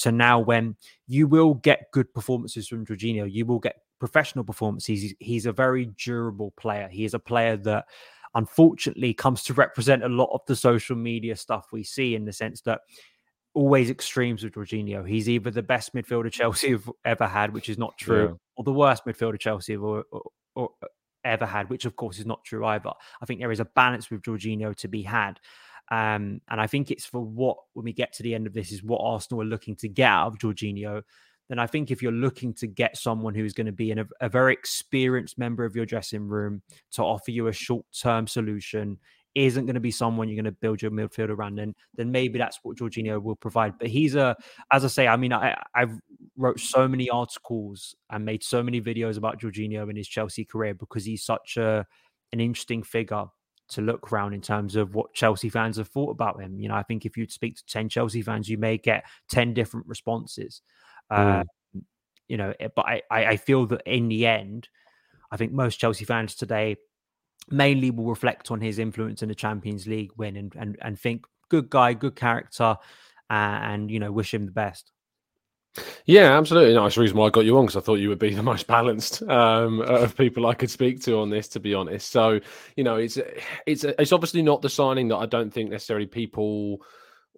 To 0.00 0.12
now, 0.12 0.38
when 0.38 0.76
you 1.08 1.26
will 1.26 1.54
get 1.54 1.90
good 1.90 2.12
performances 2.12 2.68
from 2.68 2.84
Jorginho, 2.84 3.30
you 3.30 3.46
will 3.46 3.58
get 3.58 3.80
professional 3.98 4.44
performances. 4.44 5.02
He's, 5.02 5.14
he's 5.18 5.46
a 5.46 5.52
very 5.52 5.86
durable 5.86 6.52
player. 6.56 6.88
He 6.88 7.04
is 7.04 7.14
a 7.14 7.18
player 7.18 7.56
that 7.56 7.86
unfortunately 8.34 9.14
comes 9.14 9.42
to 9.44 9.54
represent 9.54 10.04
a 10.04 10.08
lot 10.08 10.30
of 10.32 10.42
the 10.46 10.54
social 10.54 10.94
media 10.94 11.34
stuff 11.34 11.68
we 11.72 11.82
see 11.82 12.14
in 12.14 12.26
the 12.26 12.32
sense 12.32 12.60
that 12.60 12.82
always 13.56 13.88
extremes 13.88 14.44
with 14.44 14.52
Jorginho. 14.52 15.08
He's 15.08 15.30
either 15.30 15.50
the 15.50 15.62
best 15.62 15.94
midfielder 15.94 16.30
Chelsea 16.30 16.72
have 16.72 16.90
ever 17.06 17.26
had, 17.26 17.54
which 17.54 17.70
is 17.70 17.78
not 17.78 17.96
true, 17.98 18.24
yeah. 18.24 18.34
or 18.56 18.64
the 18.64 18.72
worst 18.72 19.06
midfielder 19.06 19.40
Chelsea 19.40 19.72
have 19.72 19.82
or, 19.82 20.04
or, 20.12 20.22
or 20.54 20.70
ever 21.24 21.46
had, 21.46 21.70
which 21.70 21.86
of 21.86 21.96
course 21.96 22.18
is 22.18 22.26
not 22.26 22.44
true 22.44 22.66
either. 22.66 22.90
I 23.22 23.24
think 23.24 23.40
there 23.40 23.50
is 23.50 23.60
a 23.60 23.64
balance 23.64 24.10
with 24.10 24.20
Jorginho 24.20 24.76
to 24.76 24.88
be 24.88 25.02
had. 25.02 25.40
Um, 25.90 26.42
and 26.50 26.60
I 26.60 26.66
think 26.66 26.90
it's 26.90 27.06
for 27.06 27.24
what, 27.24 27.56
when 27.72 27.84
we 27.84 27.94
get 27.94 28.12
to 28.14 28.22
the 28.22 28.34
end 28.34 28.46
of 28.46 28.52
this, 28.52 28.72
is 28.72 28.82
what 28.82 29.00
Arsenal 29.02 29.40
are 29.40 29.46
looking 29.46 29.74
to 29.76 29.88
get 29.88 30.10
out 30.10 30.26
of 30.26 30.38
Jorginho. 30.38 31.02
Then 31.48 31.58
I 31.58 31.66
think 31.66 31.90
if 31.90 32.02
you're 32.02 32.12
looking 32.12 32.52
to 32.54 32.66
get 32.66 32.98
someone 32.98 33.34
who's 33.34 33.54
going 33.54 33.68
to 33.68 33.72
be 33.72 33.90
in 33.90 34.00
a, 34.00 34.06
a 34.20 34.28
very 34.28 34.52
experienced 34.52 35.38
member 35.38 35.64
of 35.64 35.74
your 35.74 35.86
dressing 35.86 36.28
room 36.28 36.60
to 36.92 37.02
offer 37.02 37.30
you 37.30 37.46
a 37.46 37.52
short 37.54 37.86
term 37.98 38.26
solution 38.26 38.98
isn't 39.36 39.66
going 39.66 39.74
to 39.74 39.80
be 39.80 39.90
someone 39.90 40.28
you're 40.28 40.42
going 40.42 40.52
to 40.52 40.58
build 40.60 40.80
your 40.80 40.90
midfield 40.90 41.28
around, 41.28 41.56
then 41.56 41.74
then 41.94 42.10
maybe 42.10 42.38
that's 42.38 42.58
what 42.62 42.78
Jorginho 42.78 43.22
will 43.22 43.36
provide. 43.36 43.78
But 43.78 43.88
he's 43.88 44.14
a, 44.14 44.34
as 44.72 44.84
I 44.84 44.88
say, 44.88 45.06
I 45.06 45.16
mean, 45.16 45.32
I 45.32 45.56
I've 45.74 46.00
wrote 46.36 46.58
so 46.58 46.88
many 46.88 47.10
articles 47.10 47.94
and 48.10 48.24
made 48.24 48.42
so 48.42 48.62
many 48.62 48.80
videos 48.80 49.18
about 49.18 49.38
Jorginho 49.40 49.88
in 49.90 49.96
his 49.96 50.08
Chelsea 50.08 50.44
career 50.44 50.74
because 50.74 51.04
he's 51.04 51.22
such 51.22 51.58
a 51.58 51.86
an 52.32 52.40
interesting 52.40 52.82
figure 52.82 53.26
to 53.68 53.82
look 53.82 54.10
around 54.10 54.32
in 54.32 54.40
terms 54.40 54.74
of 54.74 54.94
what 54.94 55.12
Chelsea 55.12 55.48
fans 55.48 55.76
have 55.76 55.88
thought 55.88 56.10
about 56.10 56.40
him. 56.40 56.58
You 56.58 56.68
know, 56.68 56.74
I 56.74 56.82
think 56.82 57.04
if 57.04 57.16
you'd 57.16 57.32
speak 57.32 57.56
to 57.56 57.66
10 57.66 57.88
Chelsea 57.88 58.22
fans, 58.22 58.48
you 58.48 58.58
may 58.58 58.78
get 58.78 59.04
10 59.28 59.54
different 59.54 59.86
responses. 59.86 60.62
Mm. 61.12 61.40
Uh, 61.40 61.44
you 62.28 62.36
know, 62.36 62.54
eh, 62.60 62.68
but 62.74 62.86
I, 62.86 63.02
I 63.10 63.36
feel 63.36 63.66
that 63.66 63.82
in 63.84 64.08
the 64.08 64.26
end, 64.26 64.68
I 65.30 65.36
think 65.36 65.52
most 65.52 65.76
Chelsea 65.76 66.04
fans 66.04 66.36
today 66.36 66.76
mainly 67.48 67.90
will 67.90 68.06
reflect 68.06 68.50
on 68.50 68.60
his 68.60 68.78
influence 68.78 69.22
in 69.22 69.28
the 69.28 69.34
Champions 69.34 69.86
League 69.86 70.10
win 70.16 70.36
and 70.36 70.54
and, 70.56 70.76
and 70.80 70.98
think 70.98 71.24
good 71.48 71.70
guy, 71.70 71.94
good 71.94 72.16
character, 72.16 72.76
uh, 73.30 73.32
and 73.32 73.90
you 73.90 73.98
know 73.98 74.12
wish 74.12 74.32
him 74.32 74.46
the 74.46 74.52
best. 74.52 74.92
Yeah, 76.06 76.38
absolutely. 76.38 76.74
Nice 76.74 76.94
the 76.94 77.02
reason 77.02 77.16
why 77.18 77.26
I 77.26 77.30
got 77.30 77.44
you 77.44 77.58
on 77.58 77.66
because 77.66 77.76
I 77.76 77.84
thought 77.84 77.96
you 77.96 78.08
would 78.08 78.18
be 78.18 78.34
the 78.34 78.42
most 78.42 78.66
balanced 78.66 79.22
um, 79.22 79.80
of 79.82 80.16
people 80.16 80.46
I 80.46 80.54
could 80.54 80.70
speak 80.70 81.02
to 81.02 81.18
on 81.18 81.30
this. 81.30 81.48
To 81.48 81.60
be 81.60 81.74
honest, 81.74 82.10
so 82.10 82.40
you 82.76 82.84
know, 82.84 82.96
it's 82.96 83.18
it's 83.66 83.84
it's 83.84 84.12
obviously 84.12 84.42
not 84.42 84.62
the 84.62 84.70
signing 84.70 85.08
that 85.08 85.16
I 85.16 85.26
don't 85.26 85.52
think 85.52 85.70
necessarily 85.70 86.06
people 86.06 86.82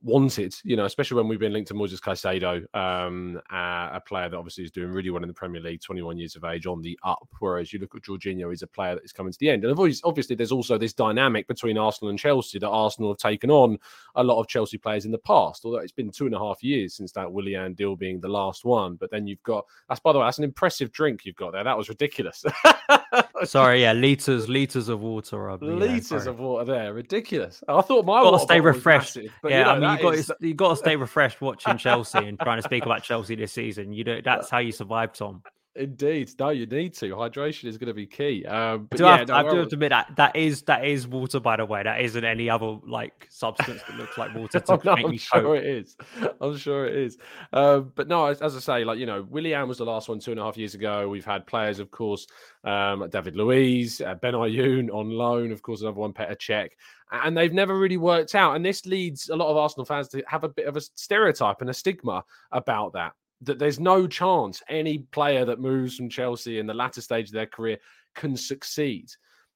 wanted, 0.02 0.54
you 0.64 0.76
know, 0.76 0.84
especially 0.84 1.16
when 1.16 1.28
we've 1.28 1.38
been 1.38 1.52
linked 1.52 1.68
to 1.68 1.74
Moises 1.74 2.00
Caicedo, 2.00 2.62
um, 2.76 3.40
uh, 3.52 3.90
a 3.92 4.02
player 4.04 4.28
that 4.28 4.36
obviously 4.36 4.64
is 4.64 4.70
doing 4.70 4.90
really 4.90 5.10
well 5.10 5.22
in 5.22 5.28
the 5.28 5.34
Premier 5.34 5.60
League, 5.60 5.80
21 5.80 6.18
years 6.18 6.36
of 6.36 6.44
age, 6.44 6.66
on 6.66 6.80
the 6.82 6.98
up. 7.04 7.28
Whereas 7.40 7.72
you 7.72 7.78
look 7.78 7.94
at 7.94 8.02
Jorginho, 8.02 8.50
he's 8.50 8.62
a 8.62 8.66
player 8.66 8.94
that 8.94 9.04
is 9.04 9.12
coming 9.12 9.32
to 9.32 9.38
the 9.38 9.50
end. 9.50 9.64
And 9.64 9.78
obviously, 10.04 10.36
there's 10.36 10.52
also 10.52 10.78
this 10.78 10.92
dynamic 10.92 11.46
between 11.48 11.78
Arsenal 11.78 12.10
and 12.10 12.18
Chelsea 12.18 12.58
that 12.58 12.68
Arsenal 12.68 13.10
have 13.10 13.18
taken 13.18 13.50
on 13.50 13.78
a 14.14 14.22
lot 14.22 14.40
of 14.40 14.48
Chelsea 14.48 14.78
players 14.78 15.04
in 15.04 15.10
the 15.10 15.18
past, 15.18 15.64
although 15.64 15.78
it's 15.78 15.92
been 15.92 16.10
two 16.10 16.26
and 16.26 16.34
a 16.34 16.38
half 16.38 16.62
years 16.62 16.94
since 16.94 17.12
that 17.12 17.30
Willian 17.30 17.74
deal 17.74 17.96
being 17.96 18.20
the 18.20 18.28
last 18.28 18.64
one. 18.64 18.96
But 18.96 19.10
then 19.10 19.26
you've 19.26 19.42
got, 19.42 19.64
that's 19.88 20.00
by 20.00 20.12
the 20.12 20.18
way, 20.18 20.26
that's 20.26 20.38
an 20.38 20.44
impressive 20.44 20.92
drink 20.92 21.24
you've 21.24 21.36
got 21.36 21.52
there. 21.52 21.64
That 21.64 21.78
was 21.78 21.88
ridiculous. 21.88 22.44
sorry, 23.44 23.82
yeah, 23.82 23.92
liters, 23.92 24.48
liters 24.48 24.88
of 24.88 25.00
water. 25.00 25.56
liters 25.60 26.24
yeah, 26.24 26.30
of 26.30 26.40
water 26.40 26.64
there, 26.64 26.94
ridiculous. 26.94 27.62
I 27.68 27.80
thought 27.82 28.04
my 28.04 28.22
got 28.22 28.32
to 28.32 28.38
stay 28.40 28.60
refreshed. 28.60 29.16
Massive, 29.16 29.32
but 29.42 29.50
yeah, 29.50 29.58
you 29.58 29.64
know, 29.64 29.70
I 29.70 29.74
mean, 29.74 29.87
you 29.92 30.02
got 30.02 30.14
is... 30.14 30.32
you 30.40 30.54
got 30.54 30.70
to 30.70 30.76
stay 30.76 30.96
refreshed 30.96 31.40
watching 31.40 31.76
Chelsea 31.78 32.18
and 32.18 32.38
trying 32.38 32.58
to 32.58 32.62
speak 32.62 32.84
about 32.84 33.02
Chelsea 33.02 33.34
this 33.34 33.52
season. 33.52 33.92
You 33.92 34.04
know, 34.04 34.20
that's 34.22 34.50
how 34.50 34.58
you 34.58 34.72
survive, 34.72 35.12
Tom. 35.12 35.42
Indeed, 35.78 36.32
no, 36.40 36.48
you 36.50 36.66
need 36.66 36.94
to. 36.94 37.10
Hydration 37.10 37.66
is 37.66 37.78
going 37.78 37.86
to 37.86 37.94
be 37.94 38.06
key. 38.06 38.44
Um, 38.44 38.88
but 38.90 38.98
do 38.98 39.04
yeah, 39.04 39.10
I, 39.10 39.18
have, 39.18 39.28
no, 39.28 39.34
I 39.34 39.44
have 39.44 39.52
to 39.52 39.60
admit 39.60 39.90
that 39.90 40.10
that 40.16 40.34
is 40.34 40.62
that 40.62 40.84
is 40.84 41.06
water. 41.06 41.38
By 41.38 41.56
the 41.56 41.64
way, 41.64 41.84
that 41.84 42.00
isn't 42.00 42.24
any 42.24 42.50
other 42.50 42.78
like 42.84 43.28
substance 43.30 43.80
that 43.86 43.96
looks 43.96 44.18
like 44.18 44.34
water 44.34 44.58
to 44.66 44.80
no, 44.82 44.92
I'm 44.92 45.16
sure 45.16 45.54
it 45.54 45.64
is. 45.64 45.96
I'm 46.40 46.56
sure 46.56 46.86
it 46.86 46.96
is. 46.96 47.18
Um, 47.52 47.92
but 47.94 48.08
no, 48.08 48.26
as, 48.26 48.42
as, 48.42 48.56
I 48.56 48.58
say, 48.58 48.84
like 48.84 48.98
you 48.98 49.06
know, 49.06 49.24
Willian 49.30 49.68
was 49.68 49.78
the 49.78 49.84
last 49.84 50.08
one 50.08 50.18
two 50.18 50.32
and 50.32 50.40
a 50.40 50.42
half 50.42 50.56
years 50.56 50.74
ago. 50.74 51.08
We've 51.08 51.24
had 51.24 51.46
players, 51.46 51.78
of 51.78 51.92
course, 51.92 52.26
um, 52.64 53.08
David 53.10 53.36
Luiz, 53.36 54.00
uh, 54.00 54.16
Benayoun 54.16 54.92
on 54.92 55.10
loan, 55.10 55.52
of 55.52 55.62
course, 55.62 55.82
another 55.82 56.00
one, 56.00 56.12
Petr 56.12 56.36
Cech, 56.38 56.70
and 57.12 57.36
they've 57.36 57.52
never 57.52 57.78
really 57.78 57.98
worked 57.98 58.34
out. 58.34 58.56
And 58.56 58.64
this 58.64 58.84
leads 58.84 59.28
a 59.28 59.36
lot 59.36 59.48
of 59.48 59.56
Arsenal 59.56 59.84
fans 59.84 60.08
to 60.08 60.24
have 60.26 60.42
a 60.42 60.48
bit 60.48 60.66
of 60.66 60.76
a 60.76 60.80
stereotype 60.80 61.60
and 61.60 61.70
a 61.70 61.74
stigma 61.74 62.24
about 62.50 62.94
that 62.94 63.12
that 63.42 63.58
there's 63.58 63.78
no 63.78 64.06
chance 64.06 64.62
any 64.68 64.98
player 64.98 65.44
that 65.44 65.60
moves 65.60 65.96
from 65.96 66.08
Chelsea 66.08 66.58
in 66.58 66.66
the 66.66 66.74
latter 66.74 67.00
stage 67.00 67.28
of 67.28 67.34
their 67.34 67.46
career 67.46 67.78
can 68.14 68.36
succeed. 68.36 69.08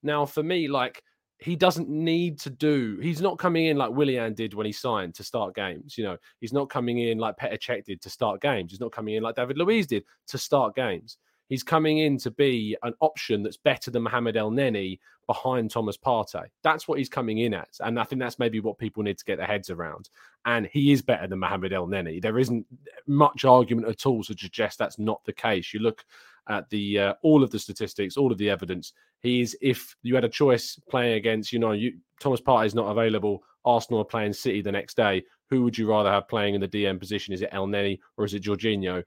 Now, 0.03 0.25
for 0.25 0.43
me, 0.43 0.67
like 0.67 1.03
he 1.39 1.55
doesn't 1.57 1.89
need 1.89 2.39
to 2.39 2.49
do. 2.49 2.97
He's 3.01 3.21
not 3.21 3.37
coming 3.37 3.65
in 3.65 3.77
like 3.77 3.91
Willian 3.91 4.33
did 4.33 4.53
when 4.53 4.65
he 4.65 4.71
signed 4.71 5.13
to 5.15 5.23
start 5.23 5.55
games. 5.55 5.97
You 5.97 6.05
know, 6.05 6.17
he's 6.39 6.53
not 6.53 6.69
coming 6.69 6.99
in 6.99 7.17
like 7.17 7.37
Petr 7.37 7.59
Cech 7.59 7.83
did 7.83 8.01
to 8.01 8.09
start 8.09 8.41
games. 8.41 8.71
He's 8.71 8.79
not 8.79 8.93
coming 8.93 9.15
in 9.15 9.23
like 9.23 9.35
David 9.35 9.57
Luiz 9.57 9.87
did 9.87 10.05
to 10.27 10.37
start 10.37 10.75
games. 10.75 11.17
He's 11.49 11.63
coming 11.63 11.99
in 11.99 12.17
to 12.19 12.31
be 12.31 12.75
an 12.83 12.93
option 12.99 13.43
that's 13.43 13.57
better 13.57 13.91
than 13.91 14.03
Mohamed 14.03 14.35
Elneny 14.35 14.99
behind 15.27 15.71
Thomas 15.71 15.97
Partey. 15.97 16.45
That's 16.63 16.87
what 16.87 16.97
he's 16.97 17.09
coming 17.09 17.39
in 17.39 17.53
at. 17.53 17.69
And 17.79 17.99
I 17.99 18.03
think 18.03 18.19
that's 18.19 18.39
maybe 18.39 18.59
what 18.59 18.77
people 18.77 19.03
need 19.03 19.17
to 19.17 19.25
get 19.25 19.37
their 19.37 19.47
heads 19.47 19.69
around. 19.69 20.09
And 20.45 20.67
he 20.71 20.91
is 20.91 21.01
better 21.01 21.27
than 21.27 21.39
Mohamed 21.39 21.71
Elneny. 21.71 22.21
There 22.21 22.39
isn't 22.39 22.65
much 23.07 23.45
argument 23.45 23.87
at 23.87 24.05
all 24.05 24.23
to 24.23 24.35
suggest 24.37 24.77
that's 24.77 24.99
not 24.99 25.23
the 25.25 25.33
case. 25.33 25.73
You 25.73 25.79
look 25.79 26.03
at 26.49 26.69
the 26.69 26.99
uh, 26.99 27.13
all 27.21 27.43
of 27.43 27.51
the 27.51 27.59
statistics, 27.59 28.17
all 28.17 28.31
of 28.31 28.37
the 28.37 28.49
evidence. 28.49 28.93
He's 29.21 29.55
if 29.61 29.95
you 30.03 30.15
had 30.15 30.25
a 30.25 30.29
choice 30.29 30.79
playing 30.89 31.13
against, 31.13 31.53
you 31.53 31.59
know, 31.59 31.71
you, 31.71 31.97
Thomas 32.19 32.41
Partey 32.41 32.65
is 32.65 32.75
not 32.75 32.89
available. 32.89 33.43
Arsenal 33.65 34.01
are 34.01 34.05
playing 34.05 34.33
City 34.33 34.61
the 34.61 34.71
next 34.71 34.97
day. 34.97 35.23
Who 35.49 35.63
would 35.63 35.77
you 35.77 35.89
rather 35.89 36.11
have 36.11 36.27
playing 36.27 36.55
in 36.55 36.61
the 36.61 36.67
DM 36.67 36.99
position? 36.99 37.33
Is 37.33 37.41
it 37.41 37.51
Elneny 37.51 37.99
or 38.17 38.25
is 38.25 38.33
it 38.33 38.43
Jorginho? 38.43 39.03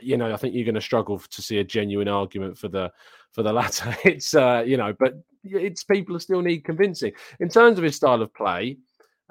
You 0.00 0.16
know, 0.16 0.32
I 0.32 0.36
think 0.36 0.54
you're 0.54 0.64
going 0.64 0.74
to 0.74 0.80
struggle 0.80 1.18
to 1.18 1.42
see 1.42 1.58
a 1.58 1.64
genuine 1.64 2.08
argument 2.08 2.58
for 2.58 2.68
the 2.68 2.92
for 3.32 3.42
the 3.42 3.52
latter. 3.52 3.94
It's 4.04 4.34
uh, 4.34 4.62
you 4.66 4.76
know, 4.76 4.94
but 4.98 5.14
it's 5.44 5.84
people 5.84 6.18
still 6.18 6.42
need 6.42 6.64
convincing 6.64 7.12
in 7.40 7.48
terms 7.48 7.78
of 7.78 7.84
his 7.84 7.96
style 7.96 8.22
of 8.22 8.34
play, 8.34 8.78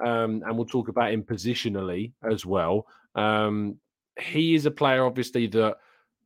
um, 0.04 0.44
and 0.46 0.56
we'll 0.56 0.66
talk 0.66 0.88
about 0.88 1.12
him 1.12 1.24
positionally 1.24 2.12
as 2.30 2.46
well. 2.46 2.88
Um, 3.16 3.78
he 4.20 4.56
is 4.56 4.66
a 4.66 4.72
player, 4.72 5.06
obviously, 5.06 5.48
that 5.48 5.78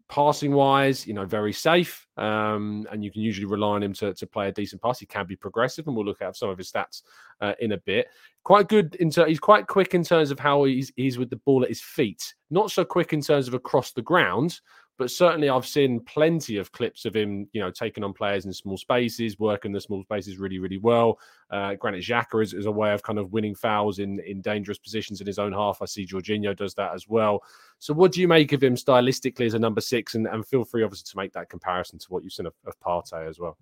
passing 0.10 0.52
wise, 0.52 1.06
you 1.08 1.14
know, 1.14 1.26
very 1.26 1.54
safe. 1.54 2.06
Um, 2.18 2.86
and 2.92 3.04
you 3.04 3.12
can 3.12 3.22
usually 3.22 3.46
rely 3.46 3.76
on 3.76 3.84
him 3.84 3.94
to, 3.94 4.14
to 4.14 4.28
play 4.28 4.50
a 4.50 4.52
decent 4.52 4.82
pass. 4.82 5.00
He 5.00 5.06
can 5.06 5.26
be 5.26 5.36
progressive, 5.36 5.88
and 5.88 5.96
we'll 5.96 6.06
look 6.06 6.22
at 6.22 6.36
some 6.36 6.50
of 6.50 6.58
his 6.58 6.72
stats 6.72 7.04
uh, 7.40 7.54
in 7.60 7.72
a 7.74 7.78
bit. 7.78 8.08
Quite 8.44 8.68
good 8.68 8.96
in 8.96 9.12
ter- 9.12 9.28
he's 9.28 9.40
quite 9.40 9.68
quick 9.68 9.94
in 9.94 10.04
terms 10.04 10.32
of 10.32 10.40
how 10.40 10.64
he's 10.64 10.92
he's 10.96 11.18
with 11.18 11.30
the 11.30 11.38
ball 11.38 11.64
at 11.64 11.70
his 11.70 11.82
feet. 11.82 12.34
Not 12.50 12.72
so 12.72 12.84
quick 12.84 13.14
in 13.14 13.22
terms 13.22 13.48
of 13.48 13.54
across 13.54 13.92
the 13.92 14.02
ground, 14.02 14.60
but 15.00 15.10
certainly 15.10 15.50
I've 15.50 15.66
seen 15.66 16.02
plenty 16.02 16.58
of 16.58 16.74
clips 16.74 17.06
of 17.06 17.16
him, 17.16 17.48
you 17.54 17.62
know, 17.62 17.72
taking 17.72 18.04
on 18.04 18.12
players 18.12 18.46
in 18.46 18.52
small 18.52 18.78
spaces, 18.78 19.40
working 19.40 19.72
the 19.72 19.80
small 19.80 20.04
spaces 20.04 20.38
really, 20.38 20.60
really 20.60 20.78
well. 20.78 21.18
Uh, 21.50 21.76
Granit 21.76 22.04
Xhaka 22.04 22.44
is, 22.44 22.54
is, 22.54 22.66
a 22.66 22.72
way 22.72 22.92
of 22.94 23.02
kind 23.02 23.18
of 23.18 23.32
winning 23.32 23.56
fouls 23.56 24.00
in 24.00 24.20
in 24.20 24.42
dangerous 24.42 24.78
positions 24.78 25.22
in 25.22 25.26
his 25.26 25.40
own 25.40 25.54
half. 25.54 25.82
I 25.82 25.86
see 25.86 26.06
Jorginho 26.06 26.56
does 26.56 26.74
that 26.76 26.94
as 26.94 27.08
well. 27.08 27.42
So, 27.80 27.94
what 27.94 28.12
do 28.12 28.20
you 28.20 28.28
make 28.28 28.52
of 28.52 28.62
him 28.62 28.76
stylistically 28.76 29.46
as 29.46 29.54
a 29.54 29.60
number 29.60 29.82
six? 29.82 30.16
And, 30.16 30.28
and 30.28 30.46
feel 30.46 30.66
free, 30.66 30.84
obviously, 30.84 31.10
to 31.10 31.18
make 31.18 31.32
that 31.32 31.50
comparison 31.50 31.98
to 31.98 32.06
what 32.10 32.24
you've 32.24 32.34
seen 32.34 32.46
of, 32.46 32.54
of 32.68 32.78
Partey 32.82 33.28
as 33.28 33.40
well. 33.40 33.58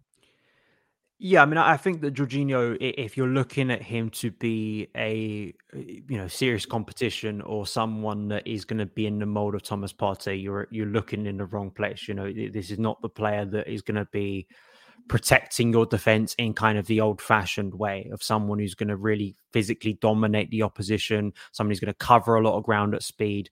Yeah, 1.20 1.42
I 1.42 1.46
mean, 1.48 1.58
I 1.58 1.78
think 1.78 2.02
that 2.02 2.14
Jorginho, 2.14 2.78
if 2.80 3.18
you're 3.18 3.28
looking 3.28 3.72
at 3.72 3.82
him 3.82 4.12
to 4.12 4.30
be 4.30 4.88
a 4.96 5.52
you 5.74 6.18
know 6.18 6.28
serious 6.28 6.66
competition 6.68 7.42
or 7.42 7.66
someone 7.66 8.28
that 8.28 8.46
is 8.46 8.66
going 8.66 8.78
to 8.78 8.86
be 8.86 9.08
in 9.08 9.18
the 9.18 9.26
mold 9.26 9.56
of 9.56 9.64
Thomas 9.64 9.92
Partey, 9.92 10.42
you're 10.42 10.68
you're 10.70 10.86
looking 10.86 11.26
in 11.26 11.38
the 11.38 11.46
wrong 11.46 11.72
place. 11.72 12.08
You 12.08 12.14
know, 12.14 12.32
this 12.32 12.70
is 12.70 12.78
not 12.78 13.02
the 13.02 13.10
player 13.10 13.46
that 13.46 13.68
is 13.68 13.82
going 13.82 13.96
to 13.96 14.06
be 14.12 14.48
protecting 15.08 15.72
your 15.74 15.88
defense 15.88 16.36
in 16.38 16.54
kind 16.54 16.78
of 16.78 16.86
the 16.86 17.02
old-fashioned 17.02 17.74
way 17.74 18.10
of 18.12 18.22
someone 18.22 18.60
who's 18.60 18.76
going 18.76 18.90
to 18.90 18.98
really 18.98 19.36
physically 19.54 19.94
dominate 19.94 20.52
the 20.52 20.62
opposition, 20.64 21.34
someone 21.52 21.72
who's 21.72 21.80
going 21.80 21.94
to 21.94 21.98
cover 21.98 22.36
a 22.36 22.42
lot 22.42 22.58
of 22.58 22.64
ground 22.64 22.94
at 22.94 23.02
speed 23.02 23.50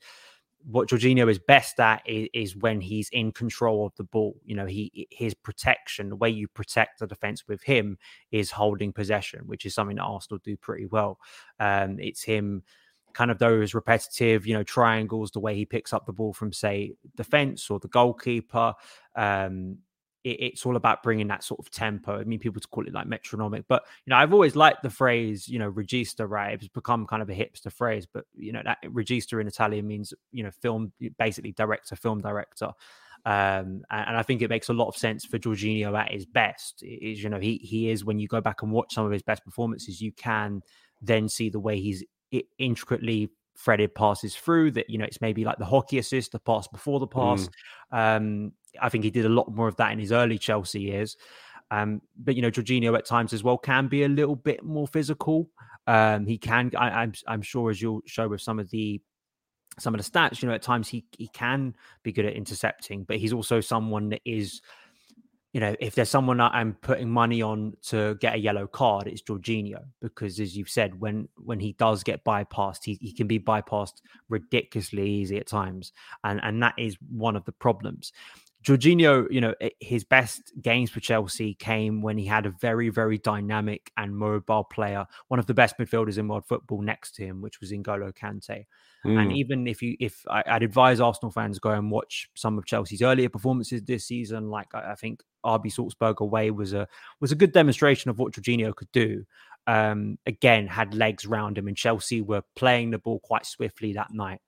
what 0.67 0.89
Jorginho 0.89 1.29
is 1.29 1.39
best 1.39 1.79
at 1.79 2.01
is, 2.05 2.27
is, 2.33 2.55
when 2.55 2.81
he's 2.81 3.09
in 3.09 3.31
control 3.31 3.85
of 3.85 3.95
the 3.95 4.03
ball. 4.03 4.35
You 4.45 4.55
know, 4.55 4.65
he 4.65 5.07
his 5.11 5.33
protection, 5.33 6.09
the 6.09 6.15
way 6.15 6.29
you 6.29 6.47
protect 6.47 6.99
the 6.99 7.07
defense 7.07 7.47
with 7.47 7.61
him 7.63 7.97
is 8.31 8.51
holding 8.51 8.91
possession, 8.91 9.41
which 9.45 9.65
is 9.65 9.75
something 9.75 9.97
that 9.97 10.03
Arsenal 10.03 10.39
do 10.43 10.57
pretty 10.57 10.87
well. 10.87 11.19
Um, 11.59 11.99
it's 11.99 12.23
him 12.23 12.63
kind 13.13 13.31
of 13.31 13.39
those 13.39 13.73
repetitive, 13.73 14.45
you 14.45 14.53
know, 14.53 14.63
triangles, 14.63 15.31
the 15.31 15.39
way 15.39 15.55
he 15.55 15.65
picks 15.65 15.93
up 15.93 16.05
the 16.05 16.13
ball 16.13 16.33
from, 16.33 16.51
say, 16.51 16.93
defense 17.15 17.69
or 17.69 17.79
the 17.79 17.87
goalkeeper. 17.87 18.73
Um, 19.15 19.77
it, 20.25 20.37
it's 20.41 20.65
all 20.65 20.75
about 20.75 21.03
bringing 21.03 21.27
that 21.27 21.43
sort 21.43 21.59
of 21.59 21.71
tempo. 21.71 22.19
I 22.19 22.23
mean, 22.23 22.39
people 22.39 22.59
to 22.59 22.67
call 22.67 22.85
it 22.85 22.93
like 22.93 23.07
metronomic, 23.07 23.65
but 23.67 23.83
you 24.05 24.11
know, 24.11 24.17
I've 24.17 24.33
always 24.33 24.55
liked 24.55 24.83
the 24.83 24.89
phrase, 24.89 25.47
you 25.47 25.59
know, 25.59 25.71
regista, 25.71 26.27
right? 26.27 26.53
It's 26.53 26.67
become 26.67 27.05
kind 27.05 27.21
of 27.21 27.29
a 27.29 27.33
hipster 27.33 27.71
phrase, 27.71 28.05
but 28.11 28.25
you 28.35 28.51
know, 28.51 28.61
that 28.65 28.79
regista 28.83 29.39
in 29.39 29.47
Italian 29.47 29.87
means, 29.87 30.13
you 30.31 30.43
know, 30.43 30.51
film, 30.51 30.91
basically 31.17 31.53
director, 31.53 31.95
film 31.95 32.19
director. 32.21 32.71
Um, 33.27 33.81
and, 33.89 34.17
I 34.17 34.21
think 34.21 34.43
it 34.43 34.51
makes 34.51 34.69
a 34.69 34.73
lot 34.73 34.87
of 34.87 34.95
sense 34.95 35.25
for 35.25 35.39
Jorginho 35.39 35.97
at 35.97 36.11
his 36.11 36.27
best. 36.27 36.83
Is 36.83 37.23
you 37.23 37.29
know 37.29 37.39
he 37.39 37.57
he 37.57 37.89
is 37.89 38.05
when 38.05 38.19
you 38.19 38.27
go 38.27 38.39
back 38.39 38.61
and 38.61 38.71
watch 38.71 38.93
some 38.93 39.05
of 39.05 39.11
his 39.11 39.23
best 39.23 39.43
performances, 39.43 39.99
you 39.99 40.11
can 40.11 40.61
then 41.01 41.27
see 41.27 41.49
the 41.49 41.59
way 41.59 41.79
he's 41.79 42.03
intricately 42.59 43.29
threaded 43.57 43.95
passes 43.95 44.35
through. 44.35 44.71
That 44.71 44.89
you 44.89 44.97
know 44.97 45.05
it's 45.05 45.21
maybe 45.21 45.45
like 45.45 45.57
the 45.57 45.65
hockey 45.65 45.97
assist, 45.97 46.31
the 46.31 46.39
pass 46.39 46.67
before 46.67 46.99
the 46.99 47.07
pass. 47.07 47.49
Mm. 47.93 48.17
Um, 48.17 48.51
I 48.81 48.89
think 48.89 49.03
he 49.03 49.11
did 49.11 49.25
a 49.25 49.29
lot 49.29 49.53
more 49.53 49.67
of 49.67 49.75
that 49.77 49.91
in 49.91 49.99
his 49.99 50.11
early 50.11 50.37
Chelsea 50.37 50.81
years. 50.81 51.17
Um, 51.71 52.01
but 52.17 52.35
you 52.35 52.41
know, 52.41 52.51
Jorginho 52.51 52.97
at 52.97 53.05
times 53.05 53.33
as 53.33 53.43
well 53.43 53.57
can 53.57 53.87
be 53.87 54.03
a 54.03 54.09
little 54.09 54.35
bit 54.35 54.63
more 54.63 54.87
physical. 54.87 55.49
Um, 55.87 56.25
he 56.25 56.37
can, 56.37 56.71
I, 56.77 56.89
I'm, 56.89 57.13
I'm 57.27 57.41
sure, 57.41 57.69
as 57.69 57.81
you'll 57.81 58.01
show 58.05 58.27
with 58.27 58.41
some 58.41 58.59
of 58.59 58.69
the 58.69 59.01
some 59.77 59.93
of 59.93 60.01
the 60.01 60.09
stats, 60.09 60.41
you 60.41 60.47
know, 60.47 60.55
at 60.55 60.61
times 60.61 60.87
he 60.87 61.05
he 61.17 61.27
can 61.27 61.75
be 62.03 62.11
good 62.11 62.25
at 62.25 62.33
intercepting, 62.33 63.03
but 63.03 63.17
he's 63.17 63.33
also 63.33 63.59
someone 63.59 64.09
that 64.09 64.21
is, 64.25 64.61
you 65.55 65.61
know, 65.61 65.73
if 65.79 65.95
there's 65.95 66.09
someone 66.09 66.41
I'm 66.41 66.73
putting 66.81 67.09
money 67.09 67.41
on 67.41 67.77
to 67.83 68.15
get 68.15 68.35
a 68.35 68.37
yellow 68.37 68.67
card, 68.67 69.07
it's 69.07 69.21
Jorginho 69.21 69.85
because, 70.01 70.37
as 70.41 70.57
you've 70.57 70.67
said, 70.67 70.99
when 70.99 71.29
when 71.37 71.61
he 71.61 71.71
does 71.71 72.03
get 72.03 72.25
bypassed, 72.25 72.83
he, 72.83 72.97
he 72.99 73.13
can 73.13 73.25
be 73.25 73.39
bypassed 73.39 74.01
ridiculously 74.27 75.09
easy 75.09 75.37
at 75.37 75.47
times, 75.47 75.93
and 76.25 76.41
and 76.43 76.61
that 76.61 76.73
is 76.77 76.97
one 77.09 77.37
of 77.37 77.45
the 77.45 77.53
problems. 77.53 78.11
Jorginho, 78.65 79.31
you 79.31 79.41
know, 79.41 79.53
his 79.79 80.03
best 80.03 80.51
games 80.59 80.89
for 80.89 80.99
Chelsea 80.99 81.53
came 81.53 82.01
when 82.01 82.17
he 82.17 82.25
had 82.25 82.47
a 82.47 82.49
very, 82.49 82.89
very 82.89 83.19
dynamic 83.19 83.91
and 83.95 84.17
mobile 84.17 84.63
player, 84.63 85.05
one 85.27 85.39
of 85.39 85.45
the 85.45 85.53
best 85.53 85.77
midfielders 85.77 86.17
in 86.17 86.27
world 86.27 86.45
football 86.47 86.81
next 86.81 87.13
to 87.15 87.23
him, 87.23 87.41
which 87.41 87.59
was 87.59 87.71
N'Golo 87.71 88.11
Kante. 88.11 88.65
Mm. 89.05 89.21
And 89.21 89.31
even 89.33 89.67
if 89.67 89.83
you, 89.83 89.95
if 89.99 90.25
I, 90.27 90.43
would 90.53 90.63
advise 90.63 90.99
Arsenal 90.99 91.31
fans 91.31 91.59
go 91.59 91.69
and 91.71 91.91
watch 91.91 92.27
some 92.33 92.57
of 92.57 92.65
Chelsea's 92.65 93.03
earlier 93.03 93.29
performances 93.29 93.83
this 93.83 94.07
season, 94.07 94.49
like 94.49 94.73
I, 94.73 94.93
I 94.93 94.95
think 94.95 95.21
RB 95.45 95.71
Salzburg 95.71 96.21
away 96.21 96.49
was 96.49 96.73
a 96.73 96.87
was 97.21 97.31
a 97.31 97.35
good 97.35 97.51
demonstration 97.51 98.09
of 98.09 98.17
what 98.17 98.33
Jorginho 98.33 98.75
could 98.75 98.91
do. 98.91 99.25
Um, 99.67 100.17
again, 100.25 100.65
had 100.65 100.95
legs 100.95 101.27
round 101.27 101.59
him, 101.59 101.67
and 101.67 101.77
Chelsea 101.77 102.21
were 102.21 102.43
playing 102.55 102.91
the 102.91 102.97
ball 102.97 103.19
quite 103.19 103.45
swiftly 103.45 103.93
that 103.93 104.11
night 104.11 104.41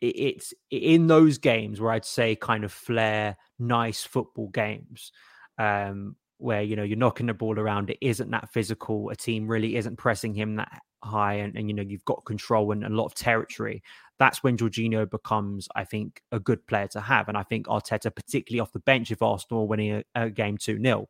it's 0.00 0.52
in 0.70 1.06
those 1.06 1.38
games 1.38 1.80
where 1.80 1.92
I'd 1.92 2.04
say 2.04 2.36
kind 2.36 2.64
of 2.64 2.72
flair, 2.72 3.36
nice 3.58 4.04
football 4.04 4.48
games, 4.48 5.12
um, 5.58 6.16
where 6.38 6.62
you 6.62 6.76
know 6.76 6.82
you're 6.82 6.98
knocking 6.98 7.26
the 7.26 7.34
ball 7.34 7.58
around. 7.58 7.90
It 7.90 7.98
isn't 8.00 8.30
that 8.30 8.52
physical. 8.52 9.10
A 9.10 9.16
team 9.16 9.48
really 9.48 9.76
isn't 9.76 9.96
pressing 9.96 10.34
him 10.34 10.56
that 10.56 10.82
high, 11.02 11.34
and, 11.34 11.56
and 11.56 11.68
you 11.68 11.74
know 11.74 11.82
you've 11.82 12.04
got 12.04 12.24
control 12.24 12.72
and 12.72 12.84
a 12.84 12.88
lot 12.88 13.06
of 13.06 13.14
territory. 13.14 13.82
That's 14.18 14.42
when 14.42 14.56
Jorginho 14.56 15.10
becomes, 15.10 15.68
I 15.76 15.84
think, 15.84 16.22
a 16.32 16.40
good 16.40 16.66
player 16.66 16.88
to 16.88 17.00
have. 17.02 17.28
And 17.28 17.36
I 17.36 17.42
think 17.42 17.66
Arteta, 17.66 18.14
particularly 18.14 18.60
off 18.60 18.72
the 18.72 18.80
bench, 18.80 19.10
if 19.10 19.20
Arsenal 19.20 19.68
winning 19.68 20.02
a, 20.14 20.22
a 20.22 20.30
game 20.30 20.56
two 20.56 20.80
0 20.80 21.08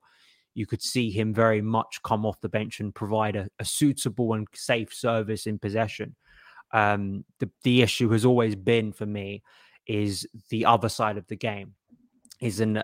you 0.57 0.64
could 0.64 0.83
see 0.83 1.11
him 1.11 1.35
very 1.35 1.61
much 1.61 2.02
come 2.02 2.25
off 2.25 2.40
the 2.40 2.49
bench 2.49 2.81
and 2.81 2.95
provide 2.95 3.37
a, 3.37 3.47
a 3.59 3.64
suitable 3.64 4.33
and 4.33 4.49
safe 4.55 4.93
service 4.93 5.47
in 5.47 5.59
possession. 5.59 6.16
Um, 6.76 7.25
the 7.40 7.50
the 7.64 7.80
issue 7.80 8.11
has 8.11 8.26
always 8.26 8.54
been 8.54 8.92
for 8.92 9.06
me 9.06 9.42
is 9.87 10.28
the 10.50 10.66
other 10.66 10.90
side 10.90 11.16
of 11.16 11.26
the 11.26 11.37
game. 11.37 11.73
Is 12.38 12.61
in 12.61 12.83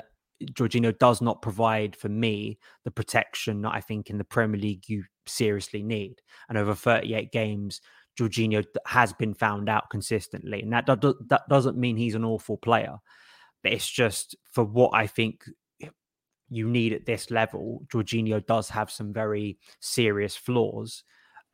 Jorginho 0.54 0.99
does 0.99 1.20
not 1.20 1.42
provide 1.42 1.94
for 1.94 2.08
me 2.08 2.58
the 2.84 2.90
protection 2.90 3.61
that 3.62 3.75
I 3.75 3.82
think 3.82 4.08
in 4.08 4.16
the 4.16 4.25
Premier 4.25 4.58
League 4.58 4.88
you 4.88 5.04
seriously 5.26 5.82
need. 5.82 6.22
And 6.49 6.56
over 6.56 6.75
38 6.75 7.32
games, 7.32 7.82
Jorginho 8.18 8.64
has 8.87 9.12
been 9.12 9.34
found 9.34 9.68
out 9.68 9.90
consistently. 9.90 10.62
And 10.62 10.72
that, 10.72 10.87
that 10.87 11.42
doesn't 11.50 11.76
mean 11.76 11.99
he's 11.99 12.14
an 12.14 12.25
awful 12.25 12.56
player, 12.56 12.96
but 13.62 13.72
it's 13.72 13.88
just 13.88 14.34
for 14.50 14.64
what 14.64 14.92
I 14.94 15.06
think 15.06 15.44
you 16.49 16.66
need 16.66 16.94
at 16.94 17.04
this 17.04 17.30
level. 17.30 17.82
Jorginho 17.92 18.44
does 18.46 18.70
have 18.70 18.90
some 18.90 19.12
very 19.12 19.58
serious 19.80 20.34
flaws 20.34 21.04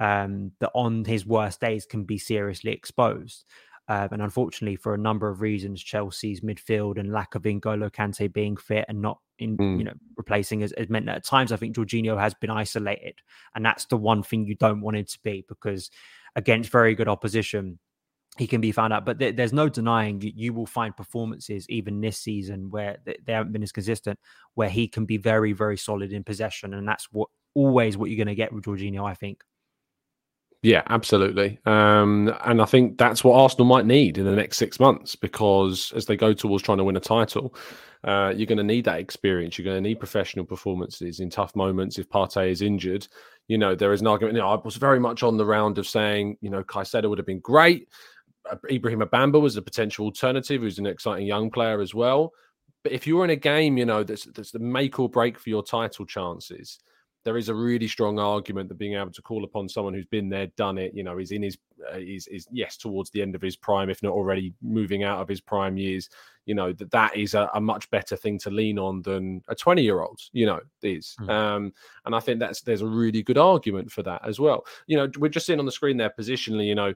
um, 0.01 0.53
that 0.61 0.71
on 0.75 1.05
his 1.05 1.27
worst 1.27 1.61
days 1.61 1.87
can 1.87 2.05
be 2.05 2.19
seriously 2.19 2.73
exposed. 2.73 3.45
Uh, 3.89 4.07
and 4.13 4.21
unfortunately, 4.21 4.77
for 4.77 4.93
a 4.93 4.99
number 4.99 5.29
of 5.29 5.41
reasons, 5.41 5.83
Chelsea's 5.83 6.43
midfield 6.43 6.99
and 6.99 7.11
lack 7.11 7.35
of 7.35 7.43
N'Golo 7.43 7.91
Kante 7.91 8.31
being 8.31 8.57
fit 8.57 8.85
and 8.87 9.01
not 9.01 9.19
in, 9.39 9.57
mm. 9.57 9.79
you 9.79 9.85
know, 9.85 9.95
replacing 10.17 10.61
has, 10.61 10.75
has, 10.77 10.91
meant 10.91 11.07
that 11.07 11.17
at 11.17 11.25
times 11.25 11.53
I 11.53 11.57
think 11.57 11.75
Jorginho 11.75 12.19
has 12.19 12.35
been 12.35 12.51
isolated, 12.51 13.15
and 13.55 13.65
that's 13.65 13.87
the 13.87 13.97
one 13.97 14.23
thing 14.23 14.47
you 14.47 14.57
don't 14.57 14.83
want 14.83 14.99
him 14.99 15.07
to 15.07 15.19
be 15.23 15.45
because 15.49 15.91
against 16.37 16.71
very 16.71 16.95
good 16.95 17.09
opposition, 17.09 17.79
he 18.37 18.47
can 18.47 18.61
be 18.61 18.73
found 18.73 18.93
out. 18.93 19.07
But 19.07 19.19
th- 19.19 19.37
there's 19.37 19.55
no 19.55 19.71
denying 19.71 20.21
you, 20.21 20.33
you 20.35 20.53
will 20.53 20.67
find 20.67 20.95
performances 20.95 21.67
even 21.71 22.03
this 22.03 22.19
season 22.19 22.71
where 22.71 22.99
th- 23.07 23.21
they 23.25 23.33
haven't 23.33 23.53
been 23.53 23.63
as 23.63 23.73
consistent, 23.73 24.19
where 24.55 24.69
he 24.69 24.87
can 24.87 25.07
be 25.07 25.17
very, 25.17 25.55
very 25.55 25.79
solid 25.79 26.13
in 26.13 26.25
possession, 26.25 26.75
and 26.75 26.87
that's 26.87 27.09
what 27.11 27.31
always 27.55 27.97
what 27.97 28.11
you're 28.11 28.23
going 28.23 28.29
to 28.29 28.35
get 28.35 28.53
with 28.53 28.65
Jorginho, 28.65 29.09
I 29.09 29.15
think. 29.15 29.43
Yeah, 30.63 30.83
absolutely. 30.89 31.61
Um, 31.67 32.35
and 32.45 32.61
I 32.61 32.65
think 32.65 32.99
that's 32.99 33.23
what 33.23 33.41
Arsenal 33.41 33.67
might 33.67 33.87
need 33.87 34.19
in 34.19 34.25
the 34.25 34.35
next 34.35 34.57
six 34.57 34.81
months 34.81 35.15
because 35.15 35.93
as 35.95 36.07
they 36.07 36.17
go 36.17 36.33
towards 36.33 36.65
trying 36.65 36.79
to 36.79 36.85
win 36.85 36.97
a 36.97 37.01
title, 37.01 37.55
uh, 38.03 38.33
you're 38.37 38.47
going 38.47 38.59
to 38.59 38.65
need 38.65 38.85
that 38.87 38.99
experience. 38.99 39.57
You're 39.57 39.65
going 39.67 39.83
to 39.83 39.89
need 39.89 40.01
professional 40.01 40.45
performances 40.45 41.21
in 41.21 41.31
tough 41.31 41.55
moments. 41.55 41.99
If 41.99 42.09
Partey 42.09 42.51
is 42.51 42.61
injured, 42.63 43.07
you 43.47 43.57
know, 43.57 43.77
there 43.77 43.93
is 43.93 44.01
an 44.01 44.09
argument. 44.09 44.35
You 44.35 44.43
know, 44.43 44.49
I 44.49 44.57
was 44.57 44.77
very 44.77 44.99
much 44.99 45.23
on 45.23 45.37
the 45.37 45.47
round 45.47 45.79
of 45.79 45.87
saying, 45.87 46.37
you 46.41 46.51
know, 46.51 46.65
Caicedo 46.65 47.09
would 47.09 47.19
have 47.19 47.27
been 47.27 47.41
great. 47.41 47.89
Uh, 48.51 48.57
Ibrahim 48.69 49.01
Abamba 49.01 49.41
was 49.41 49.57
a 49.57 49.63
potential 49.63 50.07
alternative, 50.07 50.63
who's 50.63 50.81
an 50.81 50.87
exciting 50.87 51.27
young 51.27 51.51
player 51.51 51.81
as 51.81 51.95
well. 51.95 52.33
But 52.83 52.93
if 52.93 53.07
you're 53.07 53.25
in 53.25 53.31
a 53.31 53.37
game, 53.37 53.79
you 53.79 53.85
know, 53.87 54.03
that's, 54.03 54.25
that's 54.25 54.51
the 54.51 54.59
make 54.59 54.99
or 54.99 55.09
break 55.09 55.39
for 55.39 55.51
your 55.51 55.63
title 55.63 56.05
chances, 56.05 56.81
there 57.25 57.37
is 57.37 57.49
a 57.49 57.55
really 57.55 57.89
strong 57.89 58.19
argument 58.19 58.69
that 58.69 58.79
being 58.79 58.95
able 58.95 59.11
to 59.11 59.23
call 59.23 59.45
upon 59.45 59.69
someone 59.69 59.95
who's 59.95 60.07
been 60.07 60.29
there, 60.29 60.47
done 60.57 60.79
it, 60.79 60.95
you 60.95 61.03
know, 61.03 61.19
is 61.19 61.33
in 61.33 61.43
his, 61.43 61.59
uh, 61.93 61.99
is, 61.99 62.27
is 62.29 62.47
yes 62.51 62.77
towards 62.77 63.11
the 63.11 63.21
end 63.21 63.35
of 63.35 63.43
his 63.43 63.57
prime, 63.57 63.91
if 63.91 64.03
not 64.03 64.13
already 64.13 64.55
moving 64.63 65.03
out 65.03 65.21
of 65.21 65.29
his 65.29 65.41
prime 65.41 65.77
years. 65.77 66.09
You 66.47 66.55
know 66.55 66.73
that 66.73 66.91
that 66.93 67.15
is 67.15 67.35
a, 67.35 67.51
a 67.53 67.61
much 67.61 67.91
better 67.91 68.17
thing 68.17 68.39
to 68.39 68.51
lean 68.51 68.79
on 68.79 69.03
than 69.03 69.43
a 69.49 69.55
twenty-year-old. 69.55 70.19
You 70.33 70.47
know, 70.47 70.61
is, 70.83 71.15
mm. 71.21 71.29
um, 71.29 71.75
and 72.07 72.15
I 72.15 72.21
think 72.21 72.41
that's 72.41 72.63
there's 72.63 72.81
a 72.81 72.87
really 72.87 73.23
good 73.23 73.37
argument 73.37 73.93
for 73.93 74.03
that 74.05 74.27
as 74.27 74.41
well. 74.41 74.65
You 74.87 74.97
know, 74.97 75.11
we're 75.19 75.29
just 75.29 75.45
seeing 75.45 75.59
on 75.59 75.67
the 75.67 75.73
screen 75.73 75.99
there 75.99 76.15
positionally. 76.19 76.67
You 76.67 76.75
know, 76.75 76.95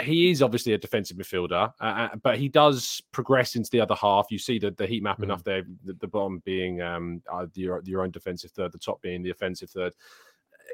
he 0.00 0.30
is 0.30 0.42
obviously 0.42 0.72
a 0.72 0.78
defensive 0.78 1.16
midfielder, 1.16 1.72
uh, 1.80 1.84
uh, 1.84 2.16
but 2.22 2.36
he 2.36 2.48
does 2.48 3.00
progress 3.12 3.54
into 3.54 3.70
the 3.70 3.80
other 3.80 3.94
half. 3.94 4.26
You 4.30 4.38
see 4.38 4.58
the, 4.58 4.72
the 4.72 4.86
heat 4.86 5.02
map 5.02 5.18
mm. 5.18 5.24
enough 5.24 5.44
there, 5.44 5.62
the, 5.84 5.92
the 5.94 6.08
bottom 6.08 6.42
being 6.44 6.82
um, 6.82 7.22
uh, 7.32 7.46
your, 7.54 7.80
your 7.84 8.02
own 8.02 8.10
defensive 8.10 8.50
third, 8.50 8.72
the 8.72 8.78
top 8.78 9.00
being 9.02 9.22
the 9.22 9.30
offensive 9.30 9.70
third. 9.70 9.94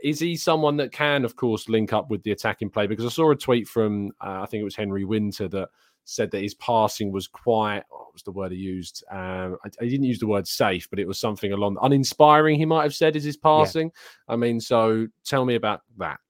Is 0.02 0.20
he 0.20 0.36
someone 0.36 0.76
that 0.78 0.92
can, 0.92 1.24
of 1.24 1.36
course, 1.36 1.68
link 1.68 1.92
up 1.92 2.10
with 2.10 2.22
the 2.22 2.32
attacking 2.32 2.70
play? 2.70 2.86
Because 2.86 3.04
I 3.04 3.10
saw 3.10 3.30
a 3.30 3.36
tweet 3.36 3.68
from, 3.68 4.12
uh, 4.24 4.40
I 4.40 4.46
think 4.46 4.62
it 4.62 4.64
was 4.64 4.76
Henry 4.76 5.04
Winter, 5.04 5.48
that 5.48 5.68
said 6.04 6.30
that 6.30 6.42
his 6.42 6.54
passing 6.54 7.12
was 7.12 7.28
quite, 7.28 7.82
what 7.90 8.12
was 8.14 8.22
the 8.22 8.32
word 8.32 8.52
he 8.52 8.58
used? 8.58 9.04
Um, 9.10 9.58
I, 9.64 9.70
I, 9.80 9.84
didn't 9.84 10.04
use 10.04 10.18
the 10.18 10.26
word 10.26 10.46
safe, 10.46 10.88
but 10.88 10.98
it 10.98 11.06
was 11.06 11.20
something 11.20 11.52
along 11.52 11.76
uninspiring, 11.82 12.56
he 12.56 12.64
might 12.64 12.84
have 12.84 12.94
said, 12.94 13.16
is 13.16 13.24
his 13.24 13.36
passing. 13.36 13.88
Yeah. 14.28 14.34
I 14.34 14.36
mean, 14.36 14.60
so 14.60 15.06
tell 15.24 15.44
me 15.44 15.56
about 15.56 15.82
that. 15.98 16.20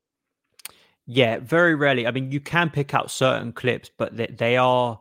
Yeah, 1.13 1.39
very 1.41 1.75
rarely. 1.75 2.07
I 2.07 2.13
mean, 2.13 2.31
you 2.31 2.39
can 2.39 2.71
pick 2.71 2.95
out 2.95 3.11
certain 3.11 3.53
clips, 3.53 3.91
but 3.99 4.17
they, 4.17 4.29
they 4.29 4.57
are 4.57 5.01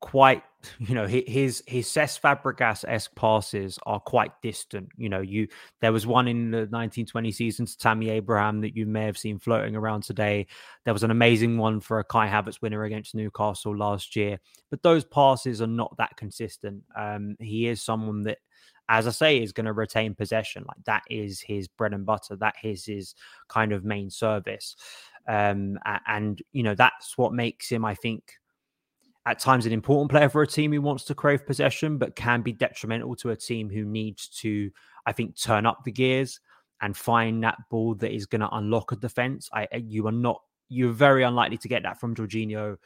quite, 0.00 0.42
you 0.80 0.96
know, 0.96 1.06
his 1.06 1.62
his 1.68 1.86
Cesc 1.86 2.20
Fabregas 2.20 2.84
esque 2.88 3.14
passes 3.14 3.78
are 3.86 4.00
quite 4.00 4.32
distant. 4.42 4.88
You 4.96 5.08
know, 5.08 5.20
you 5.20 5.46
there 5.80 5.92
was 5.92 6.08
one 6.08 6.26
in 6.26 6.50
the 6.50 6.66
1920 6.66 7.30
season 7.30 7.66
to 7.66 7.78
Tammy 7.78 8.10
Abraham 8.10 8.62
that 8.62 8.76
you 8.76 8.84
may 8.84 9.04
have 9.04 9.16
seen 9.16 9.38
floating 9.38 9.76
around 9.76 10.02
today. 10.02 10.48
There 10.84 10.92
was 10.94 11.04
an 11.04 11.12
amazing 11.12 11.56
one 11.56 11.78
for 11.80 12.00
a 12.00 12.04
Kai 12.04 12.26
Havertz 12.28 12.60
winner 12.60 12.82
against 12.82 13.14
Newcastle 13.14 13.76
last 13.76 14.16
year, 14.16 14.40
but 14.70 14.82
those 14.82 15.04
passes 15.04 15.62
are 15.62 15.68
not 15.68 15.96
that 15.98 16.16
consistent. 16.16 16.82
Um, 16.96 17.36
he 17.38 17.68
is 17.68 17.80
someone 17.80 18.24
that 18.24 18.38
as 18.90 19.06
I 19.06 19.10
say, 19.10 19.42
is 19.42 19.52
going 19.52 19.66
to 19.66 19.72
retain 19.72 20.14
possession. 20.14 20.64
Like 20.66 20.82
that 20.86 21.02
is 21.10 21.40
his 21.40 21.68
bread 21.68 21.92
and 21.92 22.06
butter. 22.06 22.36
That 22.36 22.54
is 22.64 22.86
his 22.86 23.14
kind 23.48 23.72
of 23.72 23.84
main 23.84 24.08
service. 24.10 24.76
Um, 25.28 25.78
and, 26.06 26.40
you 26.52 26.62
know, 26.62 26.74
that's 26.74 27.18
what 27.18 27.34
makes 27.34 27.70
him, 27.70 27.84
I 27.84 27.94
think, 27.94 28.32
at 29.26 29.38
times 29.38 29.66
an 29.66 29.72
important 29.72 30.10
player 30.10 30.30
for 30.30 30.40
a 30.40 30.46
team 30.46 30.72
who 30.72 30.80
wants 30.80 31.04
to 31.04 31.14
crave 31.14 31.46
possession, 31.46 31.98
but 31.98 32.16
can 32.16 32.40
be 32.40 32.52
detrimental 32.52 33.14
to 33.16 33.30
a 33.30 33.36
team 33.36 33.68
who 33.68 33.84
needs 33.84 34.28
to, 34.40 34.70
I 35.04 35.12
think, 35.12 35.38
turn 35.38 35.66
up 35.66 35.84
the 35.84 35.92
gears 35.92 36.40
and 36.80 36.96
find 36.96 37.44
that 37.44 37.58
ball 37.70 37.94
that 37.96 38.14
is 38.14 38.24
going 38.24 38.40
to 38.40 38.48
unlock 38.54 38.92
a 38.92 38.96
defense. 38.96 39.50
I, 39.52 39.68
you 39.76 40.06
are 40.06 40.12
not, 40.12 40.40
you're 40.70 40.92
very 40.92 41.24
unlikely 41.24 41.58
to 41.58 41.68
get 41.68 41.82
that 41.82 42.00
from 42.00 42.14
Jorginho 42.14 42.78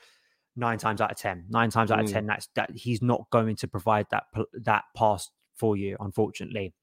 nine 0.57 0.79
times 0.79 1.01
out 1.01 1.13
of 1.13 1.17
ten. 1.17 1.45
Nine 1.49 1.71
times 1.71 1.91
out 1.93 2.01
of 2.01 2.07
mm. 2.07 2.13
ten, 2.13 2.27
that's 2.27 2.49
that 2.57 2.71
he's 2.75 3.03
not 3.03 3.25
going 3.31 3.55
to 3.57 3.69
provide 3.69 4.07
that 4.11 4.25
that 4.65 4.85
pass 4.97 5.31
for 5.55 5.77
you, 5.77 5.97
unfortunately. 6.01 6.75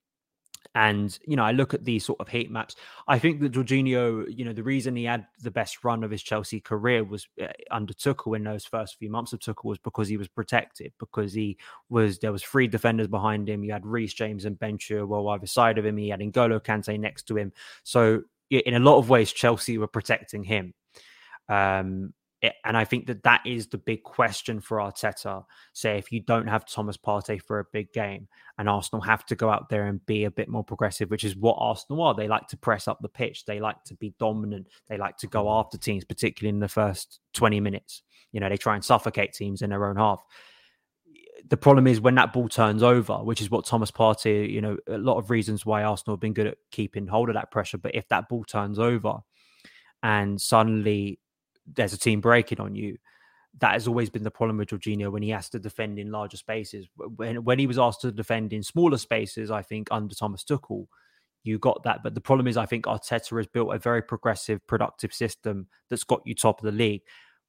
And 0.75 1.17
you 1.25 1.35
know, 1.35 1.43
I 1.43 1.51
look 1.51 1.73
at 1.73 1.83
these 1.83 2.05
sort 2.05 2.19
of 2.19 2.27
heat 2.27 2.51
maps. 2.51 2.75
I 3.07 3.17
think 3.17 3.41
that 3.41 3.53
Jorginho, 3.53 4.25
you 4.29 4.45
know, 4.45 4.53
the 4.53 4.63
reason 4.63 4.95
he 4.95 5.03
had 5.03 5.25
the 5.41 5.49
best 5.51 5.83
run 5.83 6.03
of 6.03 6.11
his 6.11 6.21
Chelsea 6.21 6.59
career 6.59 7.03
was 7.03 7.27
uh, 7.41 7.47
under 7.71 7.93
Tuchel 7.93 8.35
in 8.35 8.43
those 8.43 8.65
first 8.65 8.97
few 8.99 9.09
months 9.09 9.33
of 9.33 9.39
Tuchel 9.39 9.65
was 9.65 9.79
because 9.79 10.07
he 10.07 10.17
was 10.17 10.27
protected, 10.27 10.93
because 10.99 11.33
he 11.33 11.57
was 11.89 12.19
there 12.19 12.31
was 12.31 12.43
three 12.43 12.67
defenders 12.67 13.07
behind 13.07 13.49
him. 13.49 13.63
You 13.63 13.73
had 13.73 13.85
Reece 13.85 14.13
James 14.13 14.45
and 14.45 14.59
Ben 14.59 14.77
Chilwell 14.77 15.33
either 15.33 15.47
side 15.47 15.79
of 15.79 15.85
him. 15.85 15.97
He 15.97 16.09
had 16.09 16.19
N'Golo 16.19 16.63
Kante 16.63 16.99
next 16.99 17.23
to 17.23 17.37
him. 17.37 17.51
So 17.83 18.21
in 18.49 18.75
a 18.75 18.79
lot 18.79 18.97
of 18.97 19.09
ways, 19.09 19.31
Chelsea 19.31 19.77
were 19.77 19.87
protecting 19.87 20.43
him. 20.43 20.73
Um, 21.47 22.13
and 22.63 22.77
I 22.77 22.85
think 22.85 23.07
that 23.07 23.23
that 23.23 23.41
is 23.45 23.67
the 23.67 23.77
big 23.77 24.03
question 24.03 24.61
for 24.61 24.77
Arteta. 24.77 25.43
Say, 25.73 25.97
if 25.97 26.11
you 26.11 26.21
don't 26.21 26.47
have 26.47 26.65
Thomas 26.65 26.95
Partey 26.95 27.41
for 27.41 27.59
a 27.59 27.65
big 27.73 27.91
game, 27.91 28.27
and 28.57 28.69
Arsenal 28.69 29.01
have 29.01 29.25
to 29.27 29.35
go 29.35 29.49
out 29.49 29.69
there 29.69 29.87
and 29.87 30.05
be 30.05 30.25
a 30.25 30.31
bit 30.31 30.49
more 30.49 30.63
progressive, 30.63 31.09
which 31.09 31.23
is 31.23 31.35
what 31.35 31.57
Arsenal 31.59 32.03
are. 32.03 32.13
They 32.13 32.27
like 32.27 32.47
to 32.47 32.57
press 32.57 32.87
up 32.87 32.99
the 33.01 33.09
pitch. 33.09 33.45
They 33.45 33.59
like 33.59 33.83
to 33.85 33.95
be 33.95 34.13
dominant. 34.19 34.67
They 34.87 34.97
like 34.97 35.17
to 35.17 35.27
go 35.27 35.45
mm-hmm. 35.45 35.59
after 35.59 35.77
teams, 35.77 36.05
particularly 36.05 36.53
in 36.53 36.59
the 36.59 36.67
first 36.67 37.19
20 37.33 37.59
minutes. 37.59 38.03
You 38.31 38.39
know, 38.39 38.49
they 38.49 38.57
try 38.57 38.75
and 38.75 38.83
suffocate 38.83 39.33
teams 39.33 39.61
in 39.61 39.69
their 39.69 39.85
own 39.85 39.95
half. 39.95 40.23
The 41.49 41.57
problem 41.57 41.87
is 41.87 42.01
when 42.01 42.15
that 42.15 42.33
ball 42.33 42.49
turns 42.49 42.83
over, 42.83 43.15
which 43.23 43.41
is 43.41 43.49
what 43.49 43.65
Thomas 43.65 43.91
Partey, 43.91 44.49
you 44.49 44.61
know, 44.61 44.77
a 44.87 44.97
lot 44.97 45.17
of 45.17 45.29
reasons 45.29 45.65
why 45.65 45.83
Arsenal 45.83 46.15
have 46.15 46.21
been 46.21 46.33
good 46.33 46.47
at 46.47 46.57
keeping 46.71 47.07
hold 47.07 47.29
of 47.29 47.35
that 47.35 47.51
pressure. 47.51 47.77
But 47.77 47.95
if 47.95 48.07
that 48.09 48.29
ball 48.29 48.43
turns 48.43 48.77
over 48.77 49.19
and 50.03 50.39
suddenly 50.39 51.19
there's 51.75 51.93
a 51.93 51.99
team 51.99 52.21
breaking 52.21 52.59
on 52.59 52.75
you, 52.75 52.97
that 53.59 53.73
has 53.73 53.87
always 53.87 54.09
been 54.09 54.23
the 54.23 54.31
problem 54.31 54.57
with 54.57 54.69
Jorginho 54.69 55.11
when 55.11 55.23
he 55.23 55.29
has 55.29 55.49
to 55.49 55.59
defend 55.59 55.97
in 55.99 56.11
larger 56.11 56.37
spaces. 56.37 56.87
When 56.95 57.43
when 57.43 57.59
he 57.59 57.67
was 57.67 57.79
asked 57.79 58.01
to 58.01 58.11
defend 58.11 58.53
in 58.53 58.63
smaller 58.63 58.97
spaces, 58.97 59.51
I 59.51 59.61
think 59.61 59.87
under 59.91 60.13
Thomas 60.13 60.43
Tuchel, 60.43 60.85
you 61.43 61.57
got 61.57 61.83
that. 61.83 62.01
But 62.03 62.15
the 62.15 62.21
problem 62.21 62.47
is, 62.47 62.57
I 62.57 62.65
think 62.65 62.85
Arteta 62.85 63.37
has 63.37 63.47
built 63.47 63.73
a 63.73 63.79
very 63.79 64.01
progressive, 64.01 64.65
productive 64.67 65.13
system 65.13 65.67
that's 65.89 66.03
got 66.03 66.21
you 66.25 66.35
top 66.35 66.59
of 66.59 66.65
the 66.65 66.71
league. 66.71 67.01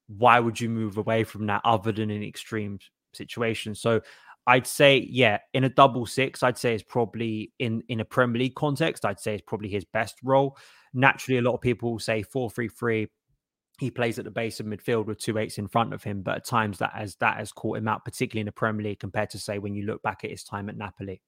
Why 0.08 0.40
would 0.40 0.60
you 0.60 0.68
move 0.68 0.96
away 0.96 1.24
from 1.24 1.46
that 1.46 1.60
other 1.64 1.92
than 1.92 2.10
in 2.10 2.22
extreme 2.22 2.78
situations? 3.12 3.80
So 3.80 4.00
I'd 4.46 4.66
say, 4.66 5.06
yeah, 5.08 5.38
in 5.52 5.64
a 5.64 5.68
double 5.68 6.06
six, 6.06 6.42
I'd 6.42 6.58
say 6.58 6.74
it's 6.74 6.82
probably 6.82 7.52
in 7.58 7.82
in 7.88 8.00
a 8.00 8.04
Premier 8.04 8.40
League 8.40 8.54
context, 8.54 9.04
I'd 9.04 9.20
say 9.20 9.34
it's 9.34 9.44
probably 9.46 9.68
his 9.68 9.84
best 9.84 10.16
role. 10.24 10.56
Naturally, 10.94 11.38
a 11.38 11.42
lot 11.42 11.54
of 11.54 11.60
people 11.60 11.92
will 11.92 11.98
say 11.98 12.22
four 12.22 12.50
three 12.50 12.68
three. 12.68 13.08
He 13.80 13.90
plays 13.90 14.18
at 14.18 14.26
the 14.26 14.30
base 14.30 14.60
of 14.60 14.66
midfield 14.66 15.06
with 15.06 15.18
two 15.18 15.38
eights 15.38 15.56
in 15.56 15.66
front 15.66 15.94
of 15.94 16.02
him, 16.04 16.20
but 16.20 16.36
at 16.36 16.44
times 16.44 16.76
that 16.78 16.92
has 16.92 17.16
that 17.16 17.38
has 17.38 17.50
caught 17.50 17.78
him 17.78 17.88
out, 17.88 18.04
particularly 18.04 18.40
in 18.40 18.46
the 18.46 18.52
Premier 18.52 18.84
League, 18.84 19.00
compared 19.00 19.30
to 19.30 19.38
say 19.38 19.58
when 19.58 19.74
you 19.74 19.86
look 19.86 20.02
back 20.02 20.22
at 20.22 20.30
his 20.30 20.44
time 20.44 20.68
at 20.68 20.76
Napoli. 20.76 21.22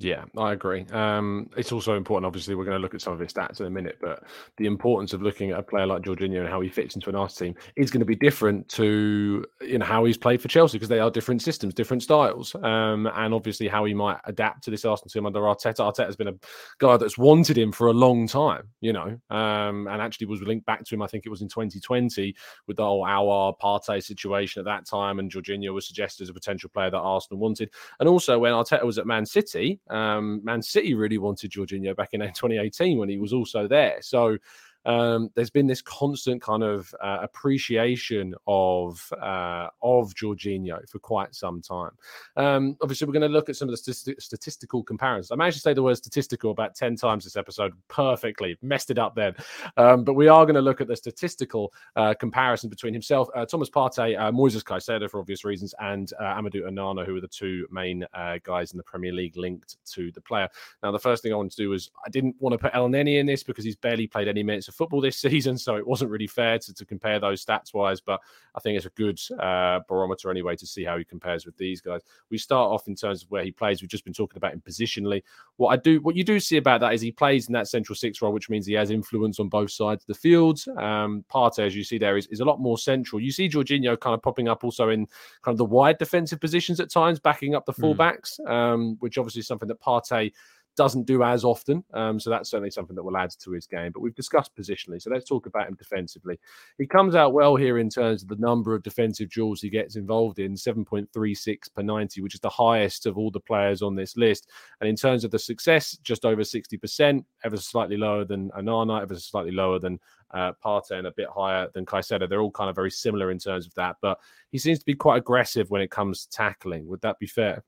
Yeah, 0.00 0.24
I 0.38 0.52
agree. 0.52 0.86
Um, 0.92 1.50
it's 1.58 1.72
also 1.72 1.94
important. 1.94 2.24
Obviously, 2.24 2.54
we're 2.54 2.64
going 2.64 2.76
to 2.76 2.80
look 2.80 2.94
at 2.94 3.02
some 3.02 3.12
of 3.12 3.18
his 3.18 3.30
stats 3.34 3.60
in 3.60 3.66
a 3.66 3.70
minute, 3.70 3.98
but 4.00 4.22
the 4.56 4.64
importance 4.64 5.12
of 5.12 5.20
looking 5.20 5.50
at 5.50 5.58
a 5.58 5.62
player 5.62 5.86
like 5.86 6.00
Jorginho 6.00 6.40
and 6.40 6.48
how 6.48 6.62
he 6.62 6.70
fits 6.70 6.94
into 6.94 7.10
an 7.10 7.16
Arsenal 7.16 7.52
team 7.52 7.62
is 7.76 7.90
going 7.90 8.00
to 8.00 8.06
be 8.06 8.16
different 8.16 8.66
to 8.70 9.44
you 9.60 9.76
know 9.76 9.84
how 9.84 10.06
he's 10.06 10.16
played 10.16 10.40
for 10.40 10.48
Chelsea 10.48 10.78
because 10.78 10.88
they 10.88 11.00
are 11.00 11.10
different 11.10 11.42
systems, 11.42 11.74
different 11.74 12.02
styles, 12.02 12.54
um, 12.62 13.10
and 13.14 13.34
obviously 13.34 13.68
how 13.68 13.84
he 13.84 13.92
might 13.92 14.16
adapt 14.24 14.64
to 14.64 14.70
this 14.70 14.86
Arsenal 14.86 15.10
team 15.10 15.26
under 15.26 15.40
Arteta. 15.40 15.80
Arteta 15.80 16.06
has 16.06 16.16
been 16.16 16.28
a 16.28 16.34
guy 16.78 16.96
that's 16.96 17.18
wanted 17.18 17.58
him 17.58 17.70
for 17.70 17.88
a 17.88 17.92
long 17.92 18.26
time, 18.26 18.68
you 18.80 18.94
know, 18.94 19.18
um, 19.28 19.86
and 19.86 20.00
actually 20.00 20.28
was 20.28 20.40
linked 20.40 20.64
back 20.64 20.82
to 20.82 20.94
him. 20.94 21.02
I 21.02 21.08
think 21.08 21.26
it 21.26 21.30
was 21.30 21.42
in 21.42 21.48
2020 21.48 22.34
with 22.66 22.78
the 22.78 22.84
whole 22.84 23.04
Aouar 23.04 23.54
Partey 23.62 24.02
situation 24.02 24.60
at 24.60 24.64
that 24.64 24.86
time, 24.86 25.18
and 25.18 25.30
Jorginho 25.30 25.74
was 25.74 25.86
suggested 25.86 26.22
as 26.22 26.30
a 26.30 26.34
potential 26.34 26.70
player 26.72 26.90
that 26.90 26.96
Arsenal 26.96 27.38
wanted, 27.38 27.70
and 27.98 28.08
also 28.08 28.38
when 28.38 28.54
Arteta 28.54 28.82
was 28.82 28.96
at 28.96 29.06
Man 29.06 29.26
City. 29.26 29.78
Um, 29.90 30.40
Man 30.44 30.62
City 30.62 30.94
really 30.94 31.18
wanted 31.18 31.50
Jorginho 31.50 31.94
back 31.96 32.10
in 32.12 32.20
2018 32.34 32.98
when 32.98 33.08
he 33.08 33.18
was 33.18 33.32
also 33.32 33.66
there. 33.66 33.98
So 34.00 34.38
um, 34.84 35.30
there's 35.34 35.50
been 35.50 35.66
this 35.66 35.82
constant 35.82 36.42
kind 36.42 36.62
of 36.62 36.94
uh, 37.02 37.18
appreciation 37.22 38.34
of 38.46 39.12
uh, 39.20 39.68
of 39.82 40.14
Jorginho 40.14 40.88
for 40.88 40.98
quite 40.98 41.34
some 41.34 41.60
time. 41.60 41.90
Um, 42.36 42.76
obviously, 42.82 43.06
we're 43.06 43.12
going 43.12 43.22
to 43.22 43.28
look 43.28 43.48
at 43.48 43.56
some 43.56 43.68
of 43.68 43.72
the 43.72 43.92
st- 43.92 44.20
statistical 44.20 44.82
comparisons. 44.82 45.30
I 45.30 45.36
managed 45.36 45.58
to 45.58 45.62
say 45.62 45.74
the 45.74 45.82
word 45.82 45.96
statistical 45.96 46.50
about 46.50 46.74
ten 46.74 46.96
times 46.96 47.24
this 47.24 47.36
episode 47.36 47.72
perfectly, 47.88 48.56
messed 48.62 48.90
it 48.90 48.98
up 48.98 49.14
then. 49.14 49.34
Um, 49.76 50.04
but 50.04 50.14
we 50.14 50.28
are 50.28 50.44
going 50.44 50.54
to 50.54 50.62
look 50.62 50.80
at 50.80 50.88
the 50.88 50.96
statistical 50.96 51.72
uh, 51.96 52.14
comparison 52.14 52.70
between 52.70 52.92
himself, 52.92 53.28
uh, 53.34 53.44
Thomas 53.44 53.70
Partey, 53.70 54.18
uh, 54.18 54.30
Moises 54.32 54.62
Caicedo 54.62 55.10
for 55.10 55.20
obvious 55.20 55.44
reasons, 55.44 55.74
and 55.80 56.12
uh, 56.18 56.24
Amadou 56.24 56.62
Onana, 56.62 57.04
who 57.04 57.16
are 57.16 57.20
the 57.20 57.28
two 57.28 57.66
main 57.70 58.04
guys 58.44 58.72
in 58.72 58.76
the 58.76 58.84
Premier 58.84 59.12
League 59.12 59.36
linked 59.36 59.76
to 59.84 60.10
the 60.12 60.20
player. 60.20 60.48
Now, 60.82 60.92
the 60.92 60.98
first 60.98 61.22
thing 61.22 61.32
I 61.32 61.36
want 61.36 61.50
to 61.50 61.56
do 61.56 61.70
was 61.70 61.90
I 62.06 62.10
didn't 62.10 62.36
want 62.38 62.52
to 62.54 62.58
put 62.58 62.72
Elneny 62.72 63.18
in 63.18 63.26
this 63.26 63.42
because 63.42 63.64
he's 63.64 63.76
barely 63.76 64.06
played 64.06 64.28
any 64.28 64.42
minutes 64.42 64.68
of 64.70 64.74
football 64.74 65.00
this 65.00 65.16
season, 65.20 65.58
so 65.58 65.76
it 65.76 65.86
wasn't 65.86 66.10
really 66.10 66.26
fair 66.26 66.58
to, 66.58 66.74
to 66.74 66.84
compare 66.84 67.20
those 67.20 67.44
stats 67.44 67.74
wise. 67.74 68.00
But 68.00 68.20
I 68.54 68.60
think 68.60 68.76
it's 68.76 68.86
a 68.86 68.90
good 68.90 69.20
uh, 69.38 69.80
barometer 69.88 70.30
anyway 70.30 70.56
to 70.56 70.66
see 70.66 70.84
how 70.84 70.96
he 70.96 71.04
compares 71.04 71.46
with 71.46 71.56
these 71.56 71.80
guys. 71.80 72.00
We 72.30 72.38
start 72.38 72.70
off 72.70 72.88
in 72.88 72.94
terms 72.94 73.22
of 73.22 73.30
where 73.30 73.44
he 73.44 73.50
plays. 73.50 73.82
We've 73.82 73.90
just 73.90 74.04
been 74.04 74.14
talking 74.14 74.36
about 74.36 74.52
him 74.52 74.62
positionally. 74.66 75.22
What 75.56 75.68
I 75.68 75.76
do, 75.76 76.00
what 76.00 76.16
you 76.16 76.24
do 76.24 76.40
see 76.40 76.56
about 76.56 76.80
that 76.80 76.94
is 76.94 77.00
he 77.00 77.12
plays 77.12 77.48
in 77.48 77.52
that 77.52 77.68
central 77.68 77.96
six 77.96 78.22
role, 78.22 78.32
which 78.32 78.48
means 78.48 78.66
he 78.66 78.74
has 78.74 78.90
influence 78.90 79.40
on 79.40 79.48
both 79.48 79.70
sides 79.70 80.02
of 80.02 80.06
the 80.06 80.14
field. 80.14 80.60
Um, 80.78 81.24
Partey, 81.32 81.66
as 81.66 81.76
you 81.76 81.84
see 81.84 81.98
there, 81.98 82.16
is, 82.16 82.26
is 82.28 82.40
a 82.40 82.44
lot 82.44 82.60
more 82.60 82.78
central. 82.78 83.20
You 83.20 83.32
see 83.32 83.48
Jorginho 83.48 83.98
kind 83.98 84.14
of 84.14 84.22
popping 84.22 84.48
up 84.48 84.64
also 84.64 84.88
in 84.88 85.06
kind 85.42 85.54
of 85.54 85.58
the 85.58 85.64
wide 85.64 85.98
defensive 85.98 86.40
positions 86.40 86.80
at 86.80 86.90
times, 86.90 87.20
backing 87.20 87.54
up 87.54 87.66
the 87.66 87.72
hmm. 87.72 87.84
fullbacks, 87.84 88.40
mm. 88.40 88.50
um, 88.50 88.96
which 89.00 89.18
obviously 89.18 89.40
is 89.40 89.46
something 89.46 89.68
that 89.68 89.80
Partey 89.80 90.32
doesn't 90.80 91.06
do 91.06 91.22
as 91.22 91.44
often. 91.44 91.84
Um, 91.92 92.18
so 92.18 92.30
that's 92.30 92.50
certainly 92.50 92.70
something 92.70 92.96
that 92.96 93.02
will 93.02 93.18
add 93.18 93.34
to 93.40 93.50
his 93.50 93.66
game. 93.66 93.92
But 93.92 94.00
we've 94.00 94.14
discussed 94.14 94.56
positionally. 94.56 95.02
So 95.02 95.10
let's 95.10 95.28
talk 95.28 95.44
about 95.44 95.68
him 95.68 95.74
defensively. 95.74 96.40
He 96.78 96.86
comes 96.86 97.14
out 97.14 97.34
well 97.34 97.54
here 97.54 97.76
in 97.76 97.90
terms 97.90 98.22
of 98.22 98.30
the 98.30 98.36
number 98.36 98.74
of 98.74 98.82
defensive 98.82 99.28
duels 99.28 99.60
he 99.60 99.68
gets 99.68 99.96
involved 99.96 100.38
in 100.38 100.54
7.36 100.54 101.74
per 101.74 101.82
90, 101.82 102.22
which 102.22 102.32
is 102.32 102.40
the 102.40 102.48
highest 102.48 103.04
of 103.04 103.18
all 103.18 103.30
the 103.30 103.38
players 103.38 103.82
on 103.82 103.94
this 103.94 104.16
list. 104.16 104.48
And 104.80 104.88
in 104.88 104.96
terms 104.96 105.22
of 105.22 105.30
the 105.30 105.38
success, 105.38 105.98
just 105.98 106.24
over 106.24 106.40
60%, 106.40 107.26
ever 107.44 107.56
slightly 107.58 107.98
lower 107.98 108.24
than 108.24 108.48
Onana, 108.52 109.02
ever 109.02 109.16
slightly 109.16 109.52
lower 109.52 109.78
than 109.78 110.00
uh, 110.30 110.52
Partey 110.64 110.92
and 110.92 111.08
a 111.08 111.12
bit 111.12 111.28
higher 111.28 111.68
than 111.74 111.84
Caicedo. 111.84 112.26
They're 112.26 112.40
all 112.40 112.50
kind 112.50 112.70
of 112.70 112.74
very 112.74 112.90
similar 112.90 113.30
in 113.30 113.38
terms 113.38 113.66
of 113.66 113.74
that, 113.74 113.96
but 114.00 114.18
he 114.50 114.56
seems 114.56 114.78
to 114.78 114.86
be 114.86 114.94
quite 114.94 115.18
aggressive 115.18 115.68
when 115.68 115.82
it 115.82 115.90
comes 115.90 116.24
to 116.24 116.30
tackling. 116.30 116.86
Would 116.86 117.02
that 117.02 117.18
be 117.18 117.26
fair? 117.26 117.64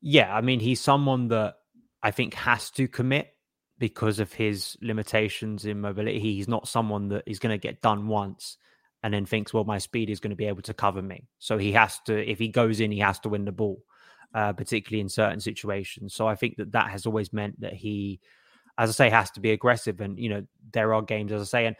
Yeah, 0.00 0.34
I 0.34 0.40
mean, 0.40 0.60
he's 0.60 0.80
someone 0.80 1.28
that 1.28 1.56
I 2.02 2.10
think 2.10 2.34
has 2.34 2.70
to 2.72 2.86
commit 2.86 3.34
because 3.78 4.18
of 4.18 4.32
his 4.32 4.76
limitations 4.80 5.64
in 5.64 5.80
mobility. 5.80 6.20
He's 6.20 6.48
not 6.48 6.68
someone 6.68 7.08
that 7.08 7.24
is 7.26 7.38
going 7.38 7.52
to 7.52 7.58
get 7.58 7.82
done 7.82 8.08
once 8.08 8.56
and 9.02 9.14
then 9.14 9.26
thinks, 9.26 9.54
well, 9.54 9.64
my 9.64 9.78
speed 9.78 10.10
is 10.10 10.20
going 10.20 10.30
to 10.30 10.36
be 10.36 10.46
able 10.46 10.62
to 10.62 10.74
cover 10.74 11.00
me. 11.02 11.28
So 11.38 11.58
he 11.58 11.72
has 11.72 12.00
to, 12.06 12.30
if 12.30 12.38
he 12.38 12.48
goes 12.48 12.80
in, 12.80 12.90
he 12.90 12.98
has 12.98 13.20
to 13.20 13.28
win 13.28 13.44
the 13.44 13.52
ball, 13.52 13.82
uh, 14.34 14.52
particularly 14.52 15.00
in 15.00 15.08
certain 15.08 15.40
situations. 15.40 16.14
So 16.14 16.26
I 16.26 16.34
think 16.34 16.56
that 16.56 16.72
that 16.72 16.90
has 16.90 17.06
always 17.06 17.32
meant 17.32 17.60
that 17.60 17.74
he, 17.74 18.20
as 18.76 18.90
I 18.90 18.92
say, 18.92 19.10
has 19.10 19.30
to 19.32 19.40
be 19.40 19.52
aggressive. 19.52 20.00
And, 20.00 20.18
you 20.18 20.28
know, 20.28 20.44
there 20.72 20.94
are 20.94 21.02
games, 21.02 21.30
as 21.30 21.42
I 21.42 21.44
say, 21.44 21.66
and, 21.66 21.76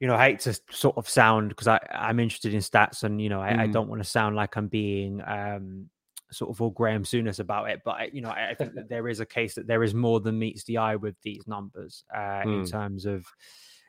you 0.00 0.06
know, 0.06 0.14
I 0.14 0.26
hate 0.26 0.40
to 0.40 0.58
sort 0.70 0.98
of 0.98 1.08
sound 1.08 1.48
because 1.48 1.68
I 1.68 1.80
I'm 1.90 2.20
interested 2.20 2.52
in 2.52 2.60
stats 2.60 3.02
and, 3.02 3.20
you 3.20 3.30
know, 3.30 3.40
I, 3.40 3.52
mm. 3.52 3.60
I 3.60 3.66
don't 3.66 3.88
want 3.88 4.02
to 4.02 4.08
sound 4.08 4.36
like 4.36 4.56
I'm 4.56 4.68
being, 4.68 5.22
um, 5.26 5.88
sort 6.30 6.50
of 6.50 6.60
all 6.60 6.70
Graham 6.70 7.04
Souness 7.04 7.38
about 7.38 7.70
it, 7.70 7.82
but 7.84 7.92
I, 7.92 8.10
you 8.12 8.20
know, 8.20 8.30
I, 8.30 8.50
I, 8.50 8.54
think 8.54 8.74
that 8.74 8.88
there 8.88 9.08
is 9.08 9.20
a 9.20 9.26
case 9.26 9.54
that 9.54 9.66
there 9.66 9.82
is 9.82 9.94
more 9.94 10.20
than 10.20 10.38
meets 10.38 10.64
the 10.64 10.78
eye 10.78 10.96
with 10.96 11.14
these 11.22 11.46
numbers 11.46 12.04
uh, 12.14 12.18
mm. 12.18 12.44
in 12.44 12.58
hmm. 12.60 12.64
terms 12.64 13.06
of, 13.06 13.26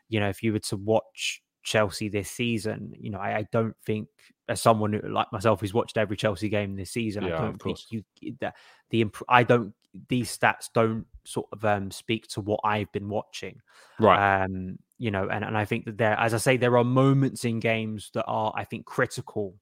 you 0.10 0.20
know, 0.20 0.30
if 0.30 0.44
you 0.44 0.54
were 0.54 0.60
to 0.60 0.78
watch 0.78 1.42
Chelsea 1.64 2.10
this 2.10 2.32
season, 2.32 2.94
you 2.98 3.10
know, 3.10 3.20
I, 3.20 3.38
I, 3.38 3.48
don't 3.52 3.76
think 3.86 4.08
as 4.48 4.62
someone 4.62 4.94
who, 4.94 5.02
like 5.02 5.32
myself 5.34 5.62
who's 5.62 5.74
watched 5.74 5.98
every 5.98 6.16
Chelsea 6.16 6.50
game 6.50 6.76
this 6.76 6.92
season, 6.92 7.26
yeah, 7.26 7.36
I 7.36 7.42
don't 7.42 7.62
think 7.62 7.80
you 7.90 8.04
that 8.40 8.56
the 8.90 9.06
I 9.28 9.44
don't 9.44 9.74
these 10.08 10.36
stats 10.36 10.70
don't 10.74 11.06
sort 11.26 11.48
of 11.52 11.66
um, 11.66 11.92
speak 11.92 12.28
to 12.30 12.42
what 12.42 12.62
I've 12.64 12.92
been 12.92 13.10
watching, 13.10 13.60
right? 14.00 14.44
Um, 14.46 14.78
you 14.98 15.12
know, 15.12 15.28
and 15.28 15.44
and 15.44 15.58
I 15.58 15.66
think 15.66 15.86
that 15.86 15.98
there, 15.98 16.18
as 16.18 16.34
I 16.34 16.38
say, 16.38 16.58
there 16.58 16.78
are 16.78 16.84
moments 16.84 17.46
in 17.46 17.60
games 17.60 18.12
that 18.14 18.26
are 18.26 18.54
I 18.56 18.64
think 18.64 18.86
critical 18.86 19.56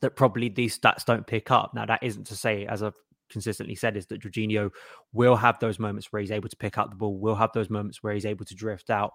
that 0.00 0.16
probably 0.16 0.48
these 0.48 0.78
stats 0.78 1.04
don't 1.04 1.26
pick 1.26 1.50
up. 1.50 1.72
Now, 1.74 1.86
that 1.86 2.02
isn't 2.02 2.26
to 2.28 2.36
say, 2.36 2.66
as 2.66 2.82
I've 2.82 2.96
consistently 3.30 3.74
said, 3.74 3.96
is 3.96 4.06
that 4.06 4.22
Jorginho 4.22 4.70
will 5.12 5.36
have 5.36 5.58
those 5.58 5.78
moments 5.78 6.12
where 6.12 6.20
he's 6.20 6.30
able 6.30 6.48
to 6.48 6.56
pick 6.56 6.78
up 6.78 6.90
the 6.90 6.96
ball, 6.96 7.16
will 7.16 7.34
have 7.34 7.52
those 7.54 7.70
moments 7.70 8.02
where 8.02 8.14
he's 8.14 8.26
able 8.26 8.44
to 8.44 8.54
drift 8.54 8.90
out 8.90 9.12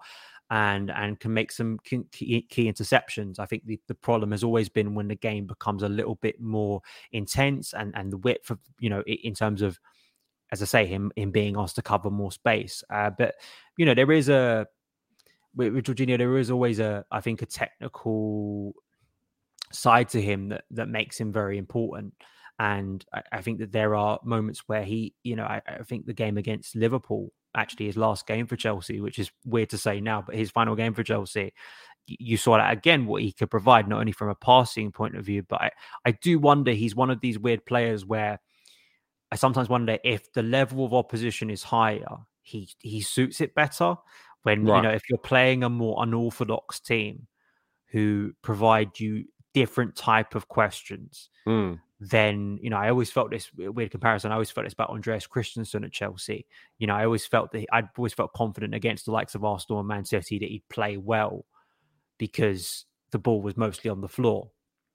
and 0.50 0.90
and 0.90 1.20
can 1.20 1.32
make 1.32 1.52
some 1.52 1.78
key, 1.84 2.04
key 2.50 2.70
interceptions. 2.70 3.38
I 3.38 3.46
think 3.46 3.64
the, 3.66 3.78
the 3.86 3.94
problem 3.94 4.32
has 4.32 4.42
always 4.42 4.68
been 4.68 4.94
when 4.94 5.08
the 5.08 5.14
game 5.14 5.46
becomes 5.46 5.82
a 5.82 5.88
little 5.88 6.16
bit 6.16 6.40
more 6.40 6.82
intense 7.12 7.72
and 7.72 7.94
and 7.96 8.12
the 8.12 8.18
width 8.18 8.50
of 8.50 8.58
you 8.80 8.90
know 8.90 9.02
in 9.02 9.34
terms 9.34 9.62
of 9.62 9.78
as 10.52 10.60
I 10.60 10.64
say 10.64 10.86
him 10.86 11.12
him 11.14 11.30
being 11.30 11.56
asked 11.56 11.76
to 11.76 11.82
cover 11.82 12.10
more 12.10 12.32
space. 12.32 12.82
Uh, 12.92 13.10
but 13.16 13.36
you 13.76 13.86
know 13.86 13.94
there 13.94 14.10
is 14.10 14.28
a 14.28 14.66
with, 15.54 15.72
with 15.72 15.84
Jorginho 15.84 16.18
there 16.18 16.36
is 16.36 16.50
always 16.50 16.80
a 16.80 17.04
I 17.12 17.20
think 17.20 17.42
a 17.42 17.46
technical 17.46 18.74
side 19.72 20.08
to 20.10 20.20
him 20.20 20.48
that 20.48 20.64
that 20.70 20.88
makes 20.88 21.18
him 21.18 21.32
very 21.32 21.58
important. 21.58 22.14
And 22.58 23.04
I, 23.12 23.22
I 23.32 23.42
think 23.42 23.58
that 23.60 23.72
there 23.72 23.94
are 23.94 24.20
moments 24.22 24.64
where 24.66 24.84
he, 24.84 25.14
you 25.22 25.36
know, 25.36 25.44
I, 25.44 25.62
I, 25.66 25.82
think 25.82 26.04
the 26.04 26.12
game 26.12 26.36
against 26.36 26.76
Liverpool, 26.76 27.32
actually 27.54 27.86
his 27.86 27.96
last 27.96 28.26
game 28.26 28.46
for 28.46 28.56
Chelsea, 28.56 29.00
which 29.00 29.18
is 29.18 29.30
weird 29.46 29.70
to 29.70 29.78
say 29.78 30.00
now, 30.00 30.22
but 30.22 30.34
his 30.34 30.50
final 30.50 30.76
game 30.76 30.92
for 30.92 31.02
Chelsea, 31.02 31.54
you 32.06 32.36
saw 32.36 32.58
that 32.58 32.72
again 32.72 33.06
what 33.06 33.22
he 33.22 33.32
could 33.32 33.50
provide, 33.50 33.88
not 33.88 34.00
only 34.00 34.12
from 34.12 34.28
a 34.28 34.34
passing 34.34 34.92
point 34.92 35.16
of 35.16 35.24
view, 35.24 35.42
but 35.48 35.60
I, 35.60 35.70
I 36.04 36.10
do 36.10 36.38
wonder 36.38 36.72
he's 36.72 36.94
one 36.94 37.10
of 37.10 37.20
these 37.20 37.38
weird 37.38 37.64
players 37.64 38.04
where 38.04 38.40
I 39.32 39.36
sometimes 39.36 39.68
wonder 39.68 39.98
if 40.04 40.32
the 40.32 40.42
level 40.42 40.84
of 40.84 40.92
opposition 40.92 41.50
is 41.50 41.62
higher, 41.62 42.18
he 42.42 42.68
he 42.80 43.00
suits 43.00 43.40
it 43.40 43.54
better. 43.54 43.96
When 44.42 44.64
right. 44.64 44.76
you 44.76 44.82
know, 44.82 44.90
if 44.90 45.02
you're 45.08 45.18
playing 45.18 45.62
a 45.62 45.68
more 45.68 46.02
unorthodox 46.02 46.80
team 46.80 47.26
who 47.90 48.32
provide 48.42 48.98
you 48.98 49.24
different 49.54 49.96
type 49.96 50.34
of 50.34 50.48
questions, 50.48 51.28
mm. 51.46 51.78
then 52.00 52.58
you 52.62 52.70
know 52.70 52.76
I 52.76 52.90
always 52.90 53.10
felt 53.10 53.30
this 53.30 53.50
weird 53.54 53.90
comparison. 53.90 54.30
I 54.30 54.34
always 54.34 54.50
felt 54.50 54.66
this 54.66 54.72
about 54.72 54.90
Andreas 54.90 55.26
Christensen 55.26 55.84
at 55.84 55.92
Chelsea. 55.92 56.46
You 56.78 56.86
know, 56.86 56.94
I 56.94 57.04
always 57.04 57.26
felt 57.26 57.52
that 57.52 57.66
I'd 57.72 57.88
always 57.96 58.14
felt 58.14 58.32
confident 58.32 58.74
against 58.74 59.04
the 59.04 59.12
likes 59.12 59.34
of 59.34 59.44
Arsenal 59.44 59.80
and 59.80 59.88
Man 59.88 60.04
City 60.04 60.38
that 60.38 60.48
he'd 60.48 60.68
play 60.68 60.96
well 60.96 61.44
because 62.18 62.84
the 63.10 63.18
ball 63.18 63.42
was 63.42 63.56
mostly 63.56 63.90
on 63.90 64.00
the 64.00 64.08
floor. 64.08 64.50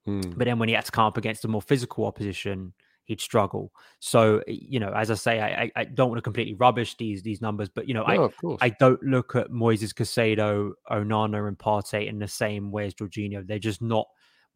Mm. 0.06 0.36
But 0.36 0.44
then 0.44 0.58
when 0.58 0.68
he 0.68 0.74
had 0.74 0.84
to 0.84 0.92
come 0.92 1.06
up 1.06 1.16
against 1.16 1.44
a 1.44 1.48
more 1.48 1.62
physical 1.62 2.06
opposition, 2.06 2.72
he'd 3.06 3.20
struggle. 3.20 3.72
So 3.98 4.42
you 4.46 4.78
know, 4.78 4.92
as 4.92 5.10
I 5.10 5.14
say, 5.14 5.40
I, 5.40 5.70
I 5.74 5.84
don't 5.84 6.08
want 6.08 6.18
to 6.18 6.22
completely 6.22 6.54
rubbish 6.54 6.96
these 6.96 7.22
these 7.22 7.40
numbers, 7.40 7.68
but 7.68 7.88
you 7.88 7.94
know, 7.94 8.04
No, 8.06 8.32
I. 8.60 8.66
I 8.66 8.68
don't 8.68 9.02
look 9.02 9.34
at 9.34 9.50
Moises 9.50 9.94
Caicedo, 9.94 10.72
Onana, 10.90 11.48
and 11.48 11.58
Partey 11.58 12.08
in 12.08 12.18
the 12.18 12.28
same 12.28 12.70
way 12.70 12.86
as 12.86 12.94
Jorginho. 12.94 13.46
They're 13.46 13.58
just 13.58 13.82
not 13.82 14.06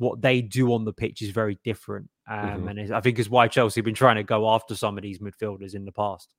what 0.00 0.20
they 0.22 0.40
do 0.40 0.72
on 0.72 0.84
the 0.84 0.92
pitch 0.92 1.20
is 1.22 1.30
very 1.30 1.58
different. 1.62 2.08
Um, 2.28 2.62
Mhm. 2.64 2.70
And 2.70 2.94
I 2.94 3.00
think 3.00 3.18
is 3.18 3.28
why 3.28 3.48
Chelsea 3.48 3.80
have 3.80 3.84
been 3.84 3.94
trying 3.94 4.16
to 4.16 4.22
go 4.24 4.48
after 4.48 4.74
some 4.74 4.96
of 4.96 5.02
these 5.02 5.18
midfielders 5.18 5.74
in 5.74 5.84
the 5.84 5.92
past. 5.92 6.32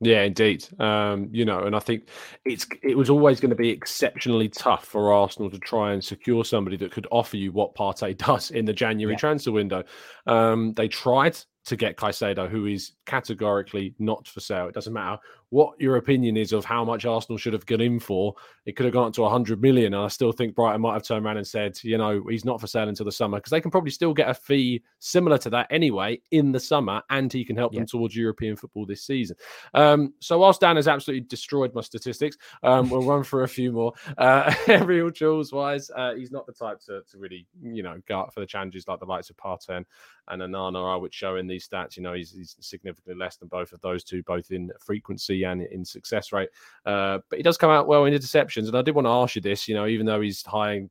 Yeah, 0.00 0.22
indeed. 0.24 0.66
Um, 0.80 1.28
you 1.32 1.44
know, 1.44 1.60
and 1.60 1.76
I 1.76 1.78
think 1.78 2.08
it's 2.44 2.66
it 2.82 2.96
was 2.98 3.08
always 3.10 3.38
going 3.40 3.50
to 3.50 3.56
be 3.56 3.70
exceptionally 3.70 4.48
tough 4.48 4.84
for 4.84 5.12
Arsenal 5.12 5.48
to 5.50 5.58
try 5.60 5.92
and 5.92 6.02
secure 6.02 6.44
somebody 6.44 6.76
that 6.78 6.90
could 6.90 7.06
offer 7.12 7.36
you 7.36 7.52
what 7.52 7.76
Partey 7.76 8.16
does 8.26 8.50
in 8.50 8.64
the 8.64 8.72
January 8.72 9.14
Yeah. 9.14 9.18
transfer 9.18 9.52
window. 9.52 9.84
Um, 10.26 10.72
they 10.74 10.88
tried 10.88 11.36
to 11.64 11.76
get 11.76 11.96
Caicedo, 11.96 12.48
who 12.48 12.66
is 12.66 12.92
categorically 13.06 13.94
not 13.98 14.28
for 14.28 14.40
sale. 14.40 14.68
It 14.68 14.74
doesn't 14.74 14.92
matter 14.92 15.18
what 15.50 15.80
your 15.80 15.96
opinion 15.96 16.36
is 16.36 16.52
of 16.52 16.64
how 16.64 16.84
much 16.84 17.06
Arsenal 17.06 17.38
should 17.38 17.52
have 17.52 17.64
gone 17.64 17.80
in 17.80 18.00
for. 18.00 18.34
It 18.66 18.72
could 18.76 18.84
have 18.86 18.92
gone 18.92 19.06
up 19.06 19.12
to 19.14 19.22
100 19.22 19.62
million. 19.62 19.94
And 19.94 20.02
I 20.02 20.08
still 20.08 20.32
think 20.32 20.54
Brighton 20.54 20.80
might 20.80 20.94
have 20.94 21.04
turned 21.04 21.24
around 21.24 21.36
and 21.36 21.46
said, 21.46 21.78
you 21.84 21.96
know, 21.96 22.22
he's 22.28 22.44
not 22.44 22.60
for 22.60 22.66
sale 22.66 22.88
until 22.88 23.06
the 23.06 23.12
summer 23.12 23.38
because 23.38 23.50
they 23.50 23.60
can 23.60 23.70
probably 23.70 23.92
still 23.92 24.12
get 24.12 24.28
a 24.28 24.34
fee 24.34 24.82
similar 24.98 25.38
to 25.38 25.50
that 25.50 25.68
anyway 25.70 26.20
in 26.32 26.50
the 26.50 26.58
summer, 26.58 27.00
and 27.10 27.32
he 27.32 27.44
can 27.44 27.56
help 27.56 27.72
Yeah. 27.72 27.80
them 27.80 27.86
towards 27.86 28.16
European 28.16 28.56
football 28.56 28.84
this 28.84 29.04
season. 29.04 29.36
Um, 29.74 30.12
so 30.18 30.38
whilst 30.38 30.60
Dan 30.60 30.76
has 30.76 30.88
absolutely 30.88 31.26
destroyed 31.28 31.72
my 31.72 31.82
statistics, 31.82 32.36
um, 32.62 32.90
we'll 32.90 33.02
run 33.02 33.22
through 33.22 33.44
a 33.44 33.48
few 33.48 33.70
more. 33.72 33.92
Uh, 34.18 34.52
aerial 34.66 35.10
duels 35.10 35.52
wise, 35.52 35.88
uh, 35.96 36.14
he's 36.14 36.32
not 36.32 36.46
the 36.46 36.52
type 36.52 36.80
to, 36.80 37.02
to 37.10 37.18
really, 37.18 37.46
you 37.62 37.82
know, 37.82 38.02
go 38.08 38.18
out 38.18 38.34
for 38.34 38.40
the 38.40 38.46
challenges 38.46 38.88
like 38.88 38.98
the 38.98 39.06
likes 39.06 39.30
of 39.30 39.36
Partey 39.36 39.84
and, 40.28 40.42
Onana 40.42 40.82
are, 40.82 40.98
which 40.98 41.14
show 41.14 41.36
in 41.36 41.46
these 41.46 41.68
stats. 41.68 41.96
You 41.96 42.02
know, 42.02 42.12
he's, 42.12 42.32
he's 42.32 42.56
significantly 42.60 43.14
less 43.14 43.36
than 43.36 43.48
both 43.48 43.72
of 43.72 43.80
those 43.80 44.04
two, 44.04 44.22
both 44.22 44.50
in 44.50 44.70
frequency 44.80 45.44
and 45.44 45.62
in 45.62 45.84
success 45.84 46.32
rate. 46.32 46.50
Uh, 46.86 47.18
but 47.28 47.38
he 47.38 47.42
does 47.42 47.56
come 47.56 47.70
out 47.70 47.86
well 47.86 48.04
in 48.04 48.14
interceptions. 48.14 48.66
And 48.66 48.76
I 48.76 48.82
did 48.82 48.94
want 48.94 49.06
to 49.06 49.10
ask 49.10 49.34
you 49.34 49.42
this, 49.42 49.68
you 49.68 49.74
know, 49.74 49.86
even 49.86 50.06
though 50.06 50.20
he's 50.20 50.44
high, 50.44 50.88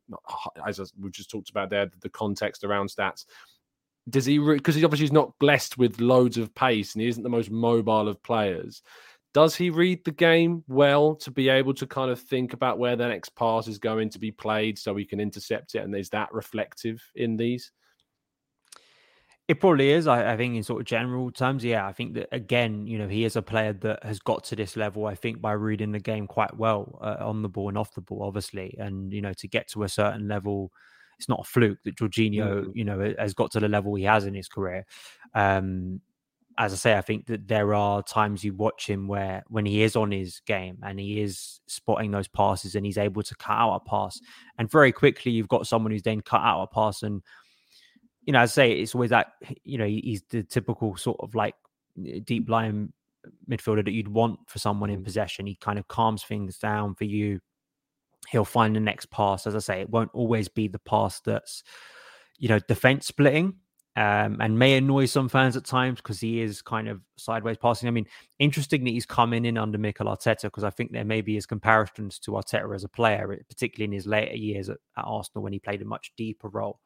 as 0.68 0.80
we've 1.00 1.12
just 1.12 1.30
talked 1.30 1.50
about 1.50 1.70
there, 1.70 1.90
the 2.02 2.10
context 2.10 2.64
around 2.64 2.90
stats 2.90 3.26
does 4.10 4.26
he 4.26 4.38
because 4.38 4.76
he 4.76 4.84
obviously 4.84 5.06
is 5.06 5.12
not 5.12 5.38
blessed 5.40 5.78
with 5.78 6.02
loads 6.02 6.38
of 6.38 6.54
pace 6.56 6.94
and 6.94 7.02
he 7.02 7.08
isn't 7.08 7.24
the 7.24 7.30
most 7.30 7.50
mobile 7.50 8.08
of 8.08 8.22
players 8.24 8.82
does 9.34 9.56
he 9.56 9.70
read 9.70 10.04
the 10.06 10.12
game 10.12 10.64
well 10.68 11.16
to 11.16 11.32
be 11.32 11.50
able 11.50 11.74
to 11.74 11.88
kind 11.88 12.12
of 12.12 12.20
think 12.20 12.54
about 12.54 12.78
where 12.78 12.96
the 12.96 13.08
next 13.08 13.36
pass 13.36 13.68
is 13.68 13.80
going 13.80 14.10
to 14.10 14.20
be 14.20 14.32
played 14.32 14.78
so 14.78 14.96
he 14.96 15.06
can 15.06 15.20
intercept 15.20 15.76
it 15.76 15.84
and 15.84 15.96
is 15.96 16.10
that 16.10 16.32
reflective 16.34 17.02
in 17.16 17.36
these 17.36 17.72
It 19.50 19.60
probably 19.60 19.92
is. 19.92 20.08
I, 20.08 20.34
I 20.34 20.38
think 20.38 20.56
in 20.56 20.64
sort 20.64 20.82
of 20.82 20.88
general 20.88 21.30
terms, 21.30 21.66
yeah. 21.66 21.86
I 21.86 21.92
think 21.92 22.14
that 22.14 22.30
again, 22.32 22.88
you 22.88 22.98
know, 22.98 23.10
he 23.10 23.26
is 23.26 23.36
a 23.36 23.42
player 23.42 23.74
that 23.74 24.04
has 24.04 24.20
got 24.20 24.46
to 24.46 24.56
this 24.56 24.78
level. 24.78 25.06
I 25.06 25.16
think 25.16 25.42
by 25.42 25.52
reading 25.52 25.92
the 25.92 26.00
game 26.00 26.28
quite 26.28 26.56
well 26.56 26.98
uh, 27.02 27.18
on 27.20 27.42
the 27.42 27.50
ball 27.50 27.68
and 27.68 27.78
off 27.78 27.94
the 27.94 28.02
ball, 28.02 28.24
obviously, 28.24 28.74
and 28.80 29.12
you 29.12 29.22
know, 29.22 29.34
to 29.34 29.48
get 29.50 29.68
to 29.70 29.84
a 29.84 29.90
certain 29.90 30.30
level, 30.30 30.72
it's 31.20 31.28
not 31.28 31.42
a 31.42 31.44
fluke 31.44 31.80
that 31.84 31.98
Jorginho, 31.98 32.72
you 32.74 32.86
know, 32.86 33.14
has 33.20 33.34
got 33.34 33.52
to 33.52 33.60
the 33.60 33.68
level 33.68 33.96
he 33.96 34.06
has 34.06 34.26
in 34.26 34.34
his 34.34 34.48
career. 34.48 34.86
Um, 35.36 36.00
as 36.58 36.72
I 36.72 36.76
say, 36.76 36.98
I 36.98 37.02
think 37.02 37.26
that 37.26 37.48
there 37.48 37.74
are 37.74 38.04
times 38.04 38.44
you 38.44 38.54
watch 38.54 38.88
him 38.88 39.08
where 39.08 39.44
when 39.48 39.66
he 39.66 39.82
is 39.82 39.96
on 39.96 40.12
his 40.12 40.40
game 40.46 40.78
and 40.84 41.00
he 41.00 41.20
is 41.20 41.60
spotting 41.66 42.12
those 42.12 42.28
passes 42.28 42.76
and 42.76 42.86
he's 42.86 42.98
able 42.98 43.24
to 43.24 43.36
cut 43.36 43.58
out 43.58 43.76
a 43.76 43.90
pass, 43.90 44.22
and 44.58 44.72
very 44.72 44.94
quickly 44.94 45.34
you've 45.34 45.48
got 45.50 45.68
someone 45.68 45.92
who's 45.92 46.04
then 46.04 46.22
cut 46.22 46.42
out 46.42 46.62
a 46.64 46.68
pass 46.68 47.04
and 47.04 47.22
you 48.26 48.34
know, 48.34 48.40
I 48.40 48.46
say 48.46 48.72
it's 48.72 48.96
always 48.96 49.10
that 49.10 49.34
you 49.64 49.78
know 49.78 49.86
he's 49.86 50.24
the 50.30 50.44
typical 50.44 50.96
sort 50.96 51.18
of 51.20 51.36
like 51.36 51.56
eh, 52.06 52.20
deep 52.24 52.50
lying 52.50 52.94
midfielder 53.50 53.86
that 53.86 53.92
you'd 53.92 54.08
want 54.08 54.40
for 54.48 54.60
someone 54.60 54.90
in 54.90 55.02
mm. 55.02 55.06
possession. 55.06 55.48
He 55.48 55.56
kind 55.56 55.80
of 55.80 55.88
calms 55.88 56.24
things 56.24 56.58
down 56.58 56.96
for 56.96 57.06
you. 57.06 57.40
He'll 58.30 58.46
find 58.46 58.76
the 58.76 58.80
next 58.80 59.12
pass. 59.12 59.46
As 59.46 59.56
I 59.56 59.60
say, 59.60 59.82
it 59.82 59.90
won't 59.90 60.12
always 60.14 60.48
be 60.48 60.68
the 60.68 60.80
pass 60.80 61.20
that's 61.22 61.64
you 62.38 62.50
know 62.50 62.60
defense 62.60 63.08
splitting. 63.08 63.56
Um, 63.96 64.38
and 64.42 64.58
may 64.58 64.76
annoy 64.76 65.06
some 65.06 65.30
fans 65.30 65.56
at 65.56 65.66
times 65.66 65.98
because 65.98 66.20
he 66.20 66.42
is 66.42 66.64
kind 66.64 66.88
of 66.88 67.00
sideways 67.16 67.58
passing. 67.58 67.88
I 67.88 67.92
mean, 67.92 68.08
interesting 68.40 68.84
that 68.86 68.90
he's 68.90 69.06
coming 69.06 69.46
in 69.46 69.56
under 69.56 69.78
Mikel 69.78 70.08
Arteta 70.08 70.46
because 70.46 70.64
I 70.64 70.72
think 70.72 70.92
there 70.92 71.06
maybe 71.06 71.38
is 71.38 71.46
comparisons 71.46 72.18
to 72.22 72.32
Arteta 72.32 72.74
as 72.74 72.84
a 72.84 72.90
player, 72.90 73.32
eh, 73.34 73.44
particularly 73.48 73.86
in 73.86 73.92
his 73.92 74.08
later 74.08 74.36
years 74.36 74.70
at, 74.70 74.78
at 74.98 75.06
Arsenal 75.06 75.44
when 75.44 75.54
he 75.54 75.60
played 75.60 75.84
a 75.84 75.86
much 75.86 76.12
deeper 76.18 76.50
role 76.50 76.80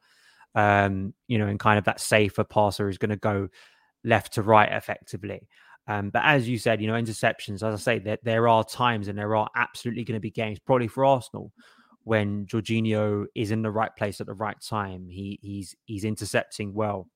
um, 0.58 1.14
you 1.28 1.38
know, 1.38 1.46
and 1.46 1.58
kind 1.60 1.78
of 1.78 1.84
that 1.84 2.00
safer 2.00 2.44
passer 2.44 2.88
is 2.88 2.98
going 2.98 3.10
to 3.10 3.16
go 3.30 3.48
left 4.02 4.32
to 4.34 4.42
right 4.42 4.70
effectively. 4.72 5.40
Um, 5.86 6.10
but 6.10 6.22
as 6.24 6.48
you 6.48 6.58
said, 6.58 6.80
you 6.80 6.86
know, 6.88 6.94
interceptions, 7.02 7.62
as 7.62 7.74
I 7.74 7.76
say, 7.76 7.98
there, 7.98 8.18
there 8.22 8.46
are 8.48 8.64
times 8.64 9.08
and 9.08 9.16
there 9.18 9.34
are 9.36 9.48
absolutely 9.54 10.04
going 10.04 10.16
to 10.20 10.28
be 10.28 10.30
games, 10.30 10.58
probably 10.58 10.88
for 10.88 11.04
Arsenal, 11.04 11.52
when 12.04 12.46
Jorginho 12.46 13.26
is 13.34 13.50
in 13.50 13.62
the 13.62 13.70
right 13.70 13.94
place 13.96 14.20
at 14.20 14.26
the 14.26 14.34
right 14.34 14.60
time. 14.60 15.08
He 15.08 15.38
he's 15.42 15.74
he's 15.86 16.04
intercepting 16.04 16.74
well. 16.74 17.08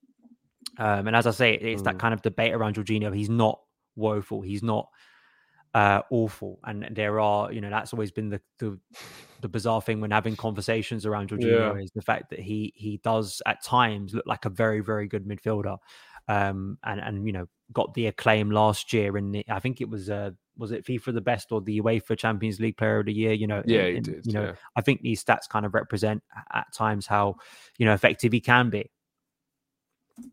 Um, 0.79 1.07
and 1.07 1.17
as 1.17 1.27
I 1.27 1.33
say, 1.33 1.55
it's 1.55 1.83
that 1.83 1.97
Mm. 1.97 2.01
kind 2.01 2.15
of 2.15 2.23
debate 2.23 2.55
around 2.55 2.77
Jorginho. 2.77 3.15
He's 3.15 3.29
not 3.31 3.59
woeful. 3.97 4.41
He's 4.43 4.63
not 4.63 4.87
uh, 5.75 6.03
awful. 6.11 6.59
And 6.65 6.89
there 6.91 7.21
are, 7.21 7.53
you 7.53 7.61
know, 7.61 7.71
that's 7.71 7.93
always 7.93 8.11
been 8.11 8.29
the 8.29 8.41
the, 8.59 8.79
the 9.41 9.49
bizarre 9.49 9.81
thing 9.83 10.01
when 10.01 10.11
having 10.11 10.37
conversations 10.37 11.07
around 11.07 11.31
Jorginho 11.31 11.83
is 11.83 11.91
the 11.95 12.03
fact 12.03 12.31
that 12.31 12.41
he 12.41 12.73
he 12.77 13.01
does 13.03 13.41
at 13.47 13.63
times 13.65 14.15
look 14.15 14.27
like 14.27 14.45
a 14.45 14.51
very 14.51 14.81
very 14.81 15.09
good 15.09 15.27
midfielder. 15.27 15.79
Um, 16.29 16.79
and 16.85 17.01
and 17.01 17.27
you 17.27 17.33
know 17.33 17.49
got 17.73 17.95
the 17.95 18.07
acclaim 18.07 18.51
last 18.51 18.93
year, 18.93 19.17
and 19.17 19.43
I 19.49 19.59
think 19.59 19.81
it 19.81 19.89
was 19.89 20.09
uh 20.09 20.31
was 20.57 20.71
it 20.71 20.85
FIFA 20.85 21.15
the 21.15 21.21
best 21.21 21.51
or 21.51 21.61
the 21.61 21.81
UEFA 21.81 22.17
Champions 22.17 22.61
League 22.61 22.77
Player 22.77 23.01
of 23.01 23.07
the 23.07 23.13
Year? 23.13 23.33
You 23.33 23.47
know, 23.47 23.63
yeah 23.65 23.81
in- 23.81 23.91
he 23.91 23.97
in- 23.97 24.03
did 24.03 24.27
You 24.27 24.33
know, 24.33 24.45
yeah. 24.45 24.53
I 24.77 24.83
think 24.83 25.01
these 25.01 25.25
stats 25.25 25.49
kind 25.49 25.67
of 25.67 25.75
represent 25.75 26.23
at 26.53 26.73
times 26.73 27.07
how 27.07 27.37
you 27.79 27.87
know 27.87 27.95
effective 27.95 28.33
he 28.33 28.41
can 28.41 28.71
be. 28.71 28.91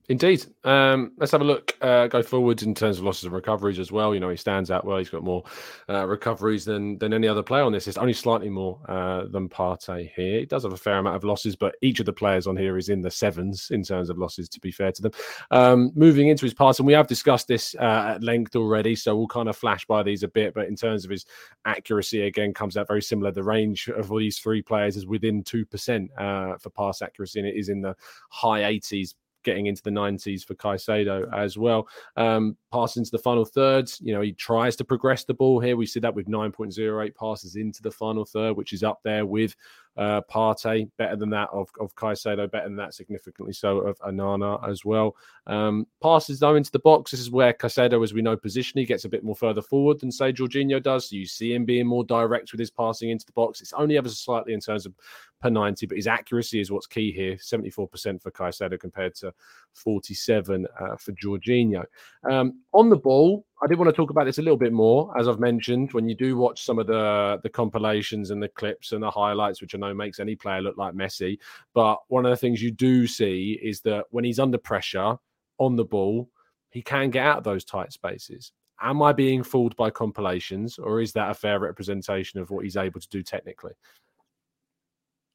Indeed. 0.09 0.45
Um, 0.63 1.13
let's 1.17 1.31
have 1.31 1.41
a 1.41 1.45
look. 1.45 1.75
Uh, 1.81 2.07
go 2.07 2.21
forwards 2.21 2.63
in 2.63 2.75
terms 2.75 2.97
of 2.97 3.05
losses 3.05 3.25
and 3.25 3.33
recoveries 3.33 3.79
as 3.79 3.91
well. 3.91 4.13
You 4.13 4.19
know, 4.19 4.29
he 4.29 4.35
stands 4.35 4.71
out 4.71 4.83
well. 4.83 4.97
He's 4.97 5.09
got 5.09 5.23
more 5.23 5.43
uh, 5.87 6.05
recoveries 6.05 6.65
than 6.65 6.97
than 6.97 7.13
any 7.13 7.27
other 7.27 7.43
player 7.43 7.63
on 7.63 7.71
this. 7.71 7.87
It's 7.87 7.97
only 7.97 8.13
slightly 8.13 8.49
more 8.49 8.79
uh, 8.89 9.25
than 9.31 9.47
Partey 9.47 10.11
here. 10.15 10.39
He 10.39 10.45
does 10.45 10.63
have 10.63 10.73
a 10.73 10.77
fair 10.77 10.97
amount 10.97 11.15
of 11.15 11.23
losses, 11.23 11.55
but 11.55 11.75
each 11.81 11.99
of 11.99 12.05
the 12.05 12.13
players 12.13 12.45
on 12.45 12.57
here 12.57 12.77
is 12.77 12.89
in 12.89 13.01
the 13.01 13.11
sevens 13.11 13.69
in 13.71 13.83
terms 13.83 14.09
of 14.09 14.17
losses. 14.17 14.49
To 14.49 14.59
be 14.59 14.71
fair 14.71 14.91
to 14.91 15.01
them, 15.01 15.11
um, 15.51 15.91
moving 15.95 16.27
into 16.27 16.45
his 16.45 16.53
pass, 16.53 16.79
and 16.79 16.87
we 16.87 16.93
have 16.93 17.07
discussed 17.07 17.47
this 17.47 17.73
uh, 17.75 18.15
at 18.15 18.23
length 18.23 18.55
already, 18.55 18.95
so 18.95 19.15
we'll 19.15 19.27
kind 19.27 19.47
of 19.47 19.55
flash 19.55 19.85
by 19.85 20.03
these 20.03 20.23
a 20.23 20.27
bit. 20.27 20.53
But 20.53 20.67
in 20.67 20.75
terms 20.75 21.05
of 21.05 21.11
his 21.11 21.25
accuracy, 21.65 22.23
again, 22.23 22.53
comes 22.53 22.75
out 22.75 22.87
very 22.87 23.01
similar. 23.01 23.31
The 23.31 23.43
range 23.43 23.87
of 23.87 24.11
all 24.11 24.19
these 24.19 24.39
three 24.39 24.61
players 24.61 24.97
is 24.97 25.07
within 25.07 25.43
two 25.43 25.65
percent 25.65 26.11
uh, 26.17 26.57
for 26.57 26.69
pass 26.71 27.01
accuracy, 27.01 27.39
and 27.39 27.47
it 27.47 27.55
is 27.55 27.69
in 27.69 27.81
the 27.81 27.95
high 28.29 28.65
eighties 28.65 29.15
getting 29.43 29.67
into 29.67 29.81
the 29.83 29.89
90s 29.89 30.43
for 30.45 30.55
Caicedo 30.55 31.31
as 31.35 31.57
well. 31.57 31.87
Um, 32.15 32.57
passing 32.71 33.03
to 33.05 33.11
the 33.11 33.17
final 33.17 33.45
third, 33.45 33.89
you 33.99 34.13
know, 34.13 34.21
he 34.21 34.33
tries 34.33 34.75
to 34.77 34.83
progress 34.83 35.23
the 35.23 35.33
ball 35.33 35.59
here. 35.59 35.77
We 35.77 35.85
see 35.85 35.99
that 36.01 36.13
with 36.13 36.27
9.08 36.27 37.15
passes 37.15 37.55
into 37.55 37.81
the 37.81 37.91
final 37.91 38.25
third, 38.25 38.57
which 38.57 38.73
is 38.73 38.83
up 38.83 38.99
there 39.03 39.25
with 39.25 39.55
uh, 39.99 40.21
Partey, 40.31 40.89
better 40.97 41.17
than 41.17 41.29
that 41.29 41.49
of, 41.51 41.69
of 41.81 41.93
Caicedo, 41.95 42.49
better 42.49 42.69
than 42.69 42.77
that 42.77 42.93
significantly 42.93 43.51
so 43.51 43.79
of 43.79 43.99
Onana 43.99 44.65
as 44.67 44.85
well. 44.85 45.17
Um, 45.45 45.85
passes 46.01 46.39
though 46.39 46.55
into 46.55 46.71
the 46.71 46.79
box. 46.79 47.11
This 47.11 47.19
is 47.19 47.29
where 47.29 47.51
Caicedo, 47.51 48.01
as 48.01 48.13
we 48.13 48.21
know, 48.21 48.37
positionally 48.37 48.87
gets 48.87 49.03
a 49.03 49.09
bit 49.09 49.25
more 49.25 49.35
further 49.35 49.61
forward 49.61 49.99
than 49.99 50.09
say 50.09 50.31
Jorginho 50.31 50.81
does. 50.81 51.09
So 51.09 51.17
you 51.17 51.25
see 51.25 51.53
him 51.53 51.65
being 51.65 51.85
more 51.85 52.05
direct 52.05 52.53
with 52.53 52.59
his 52.59 52.71
passing 52.71 53.09
into 53.09 53.25
the 53.25 53.33
box. 53.33 53.59
It's 53.59 53.73
only 53.73 53.97
ever 53.97 54.07
slightly 54.07 54.53
in 54.53 54.61
terms 54.61 54.85
of 54.85 54.93
per 55.41 55.49
90, 55.49 55.85
but 55.87 55.97
his 55.97 56.07
accuracy 56.07 56.61
is 56.61 56.71
what's 56.71 56.87
key 56.87 57.11
here 57.11 57.35
74% 57.35 58.21
for 58.21 58.31
Caicedo 58.31 58.79
compared 58.79 59.15
to 59.15 59.33
47 59.73 60.65
uh, 60.79 60.95
for 60.95 61.11
Jorginho. 61.11 61.83
Um, 62.29 62.61
on 62.73 62.89
the 62.89 62.95
ball, 62.97 63.45
I 63.61 63.67
did 63.67 63.77
want 63.77 63.89
to 63.89 63.95
talk 63.95 64.09
about 64.09 64.25
this 64.25 64.37
a 64.37 64.41
little 64.41 64.57
bit 64.57 64.71
more. 64.71 65.13
As 65.19 65.27
I've 65.27 65.39
mentioned, 65.39 65.91
when 65.91 66.07
you 66.07 66.15
do 66.15 66.37
watch 66.37 66.63
some 66.63 66.79
of 66.79 66.87
the 66.87 67.39
the 67.43 67.49
compilations 67.49 68.31
and 68.31 68.41
the 68.41 68.47
clips 68.47 68.93
and 68.93 69.03
the 69.03 69.11
highlights, 69.11 69.61
which 69.61 69.75
I 69.75 69.77
know 69.77 69.93
makes 69.93 70.19
any 70.19 70.35
player 70.35 70.61
look 70.61 70.77
like 70.77 70.93
Messi, 70.93 71.37
but 71.73 71.99
one 72.07 72.25
of 72.25 72.29
the 72.29 72.37
things 72.37 72.61
you 72.61 72.71
do 72.71 73.05
see 73.05 73.59
is 73.61 73.81
that 73.81 74.05
when 74.11 74.23
he's 74.23 74.39
under 74.39 74.57
pressure 74.57 75.17
on 75.57 75.75
the 75.75 75.83
ball, 75.83 76.29
he 76.69 76.81
can 76.81 77.09
get 77.09 77.25
out 77.25 77.39
of 77.39 77.43
those 77.43 77.65
tight 77.65 77.91
spaces. 77.91 78.53
Am 78.81 79.01
I 79.01 79.11
being 79.11 79.43
fooled 79.43 79.75
by 79.75 79.89
compilations, 79.89 80.79
or 80.79 81.01
is 81.01 81.11
that 81.13 81.31
a 81.31 81.33
fair 81.33 81.59
representation 81.59 82.39
of 82.39 82.49
what 82.49 82.63
he's 82.63 82.77
able 82.77 83.01
to 83.01 83.09
do 83.09 83.21
technically? 83.23 83.73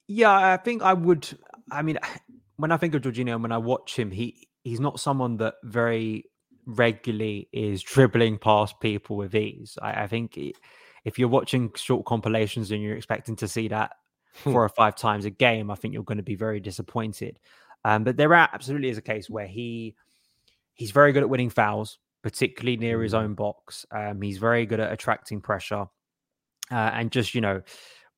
Yeah, 0.07 0.55
I 0.55 0.57
think 0.57 0.83
I 0.83 0.95
would. 0.95 1.29
I 1.71 1.83
mean, 1.83 1.99
when 2.57 2.73
I 2.73 2.79
think 2.79 2.95
of 2.95 3.03
Jorginho, 3.03 3.35
and 3.35 3.43
when 3.43 3.53
I 3.53 3.59
watch 3.59 3.99
him, 3.99 4.11
he 4.11 4.49
he's 4.63 4.81
not 4.81 4.99
someone 4.99 5.37
that 5.39 5.57
very 5.63 6.25
regularly 6.67 7.49
is 7.53 7.83
dribbling 7.83 8.39
past 8.39 8.81
people 8.81 9.17
with 9.17 9.35
ease. 9.35 9.77
I, 9.81 10.05
I 10.05 10.07
think 10.07 10.35
i- 10.39 10.53
if 11.05 11.19
you're 11.19 11.29
watching 11.29 11.71
short 11.77 12.07
compilations 12.07 12.71
and 12.71 12.83
you're 12.83 12.97
expecting 12.97 13.37
to 13.37 13.49
see 13.49 13.69
that 13.69 13.93
four 14.33 14.65
or 14.65 14.69
five 14.71 14.97
times 14.97 15.27
a 15.27 15.31
game, 15.31 15.71
I 15.71 15.75
think 15.75 15.93
you're 15.95 16.03
going 16.03 16.17
to 16.19 16.25
be 16.25 16.35
very 16.37 16.61
disappointed. 16.61 17.39
Um, 17.85 18.05
but 18.05 18.17
there 18.17 18.35
are- 18.35 18.49
absolutely 18.53 18.89
is 18.89 18.99
a 18.99 19.03
case 19.03 19.29
where 19.29 19.47
he 19.47 19.95
he's 20.77 20.91
very 20.91 21.13
good 21.13 21.23
at 21.23 21.29
winning 21.29 21.51
fouls, 21.51 21.99
particularly 22.23 22.77
near 22.77 23.01
his 23.03 23.13
Mm. 23.13 23.19
own 23.19 23.35
box. 23.35 23.87
Um, 23.93 24.21
he's 24.23 24.39
very 24.39 24.67
good 24.67 24.81
at 24.81 24.93
attracting 24.93 25.41
pressure, 25.41 25.87
uh, 26.73 26.75
and 26.95 27.13
just 27.13 27.35
you 27.35 27.41
know, 27.43 27.61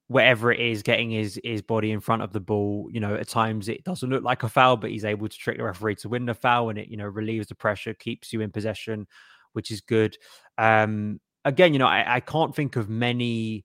whatever 0.09 0.53
it 0.53 0.61
is, 0.61 0.83
getting 0.83 1.11
his 1.11 1.41
his 1.43 1.63
body 1.63 1.91
in 1.91 2.01
front 2.01 2.23
of 2.23 2.33
the 2.33 2.41
ball. 2.41 2.89
You 2.93 3.01
know, 3.01 3.15
at 3.15 3.29
times 3.29 3.69
it 3.69 3.85
doesn't 3.85 4.09
look 4.11 4.23
like 4.23 4.43
a 4.43 4.49
foul, 4.49 4.77
but 4.77 4.91
he's 4.91 5.05
able 5.05 5.29
to 5.29 5.37
trick 5.37 5.57
the 5.59 5.65
referee 5.65 5.97
to 5.97 6.09
win 6.09 6.27
the 6.27 6.35
foul, 6.35 6.71
and 6.71 6.79
it 6.79 6.89
you 6.89 6.97
know 6.97 7.07
relieves 7.07 7.49
the 7.49 7.55
pressure, 7.55 7.95
keeps 7.95 8.33
you 8.33 8.41
in 8.41 8.51
possession, 8.51 9.07
which 9.53 9.71
is 9.71 9.81
good. 9.81 10.17
Um, 10.59 11.21
again, 11.45 11.73
you 11.73 11.79
know, 11.79 11.87
I, 11.87 12.17
I 12.17 12.21
can't 12.21 12.55
think 12.55 12.77
of 12.77 12.89
many. 12.89 13.65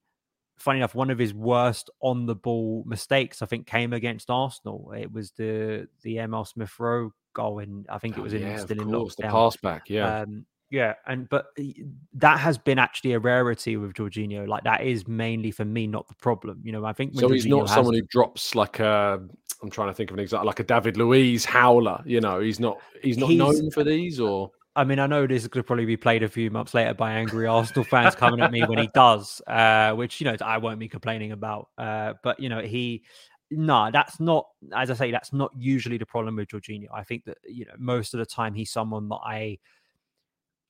Funny 0.57 0.77
enough, 0.77 0.93
one 0.93 1.09
of 1.09 1.17
his 1.17 1.33
worst 1.33 1.89
on 2.01 2.27
the 2.27 2.35
ball 2.35 2.83
mistakes, 2.85 3.41
I 3.41 3.47
think, 3.47 3.65
came 3.65 3.93
against 3.93 4.29
Arsenal. 4.29 4.93
It 4.95 5.11
was 5.11 5.31
the 5.31 5.87
the 6.03 6.19
Emile 6.19 6.45
Smith 6.45 6.71
Rowe 6.79 7.11
goal, 7.33 7.57
and 7.59 7.87
I 7.89 7.97
think 7.97 8.15
it 8.15 8.19
Oh, 8.19 8.23
was 8.23 8.33
in 8.33 8.41
yeah, 8.43 8.57
still 8.57 8.79
in 8.79 8.91
course, 8.91 9.15
the 9.15 9.23
lockdown. 9.23 9.31
pass 9.31 9.55
back. 9.57 9.89
Yeah. 9.89 10.21
Um, 10.21 10.45
yeah, 10.71 10.93
and 11.05 11.27
but 11.27 11.47
that 12.13 12.39
has 12.39 12.57
been 12.57 12.79
actually 12.79 13.11
a 13.11 13.19
rarity 13.19 13.75
with 13.75 13.93
Jorginho. 13.93 14.47
Like 14.47 14.63
that 14.63 14.81
is 14.81 15.05
mainly 15.05 15.51
for 15.51 15.65
me 15.65 15.85
not 15.85 16.07
the 16.07 16.15
problem. 16.15 16.61
You 16.63 16.71
know, 16.71 16.85
I 16.85 16.93
think 16.93 17.13
when 17.13 17.19
so 17.19 17.29
he's 17.29 17.45
not 17.45 17.67
has 17.67 17.71
someone 17.71 17.93
who 17.93 18.01
drops 18.03 18.55
like 18.55 18.79
a. 18.79 19.21
I'm 19.61 19.69
trying 19.69 19.89
to 19.89 19.93
think 19.93 20.09
of 20.09 20.15
an 20.15 20.21
example, 20.21 20.47
like 20.47 20.61
a 20.61 20.63
David 20.63 20.95
Luiz 20.95 21.43
howler. 21.43 22.01
You 22.05 22.21
know, 22.21 22.39
he's 22.39 22.59
not. 22.59 22.79
He's 23.03 23.17
not 23.17 23.29
He's- 23.29 23.37
known 23.37 23.69
for 23.69 23.83
these, 23.83 24.19
or 24.19 24.49
I 24.77 24.85
mean, 24.85 24.99
I 24.99 25.07
know 25.07 25.27
this 25.27 25.45
could 25.49 25.67
probably 25.67 25.85
be 25.85 25.97
played 25.97 26.23
a 26.23 26.29
few 26.29 26.49
months 26.49 26.73
later 26.73 26.93
by 26.93 27.11
angry 27.11 27.47
Arsenal 27.47 27.83
fans 27.83 28.15
coming 28.15 28.39
at 28.39 28.51
me 28.51 28.63
when 28.63 28.77
he 28.77 28.89
does, 28.93 29.41
uh, 29.47 29.91
which 29.91 30.21
you 30.21 30.25
know 30.25 30.37
I 30.39 30.57
won't 30.57 30.79
be 30.79 30.87
complaining 30.87 31.33
about. 31.33 31.67
Uh, 31.77 32.13
but 32.23 32.39
you 32.39 32.47
know, 32.47 32.61
he 32.61 33.03
no, 33.51 33.89
that's 33.91 34.21
not 34.21 34.47
as 34.73 34.89
I 34.89 34.93
say, 34.93 35.11
that's 35.11 35.33
not 35.33 35.51
usually 35.57 35.97
the 35.97 36.05
problem 36.05 36.37
with 36.37 36.47
Jorginho. 36.47 36.87
I 36.93 37.03
think 37.03 37.25
that 37.25 37.39
you 37.45 37.65
know 37.65 37.73
most 37.77 38.13
of 38.13 38.19
the 38.19 38.25
time 38.25 38.53
he's 38.53 38.71
someone 38.71 39.09
that 39.09 39.19
I 39.25 39.59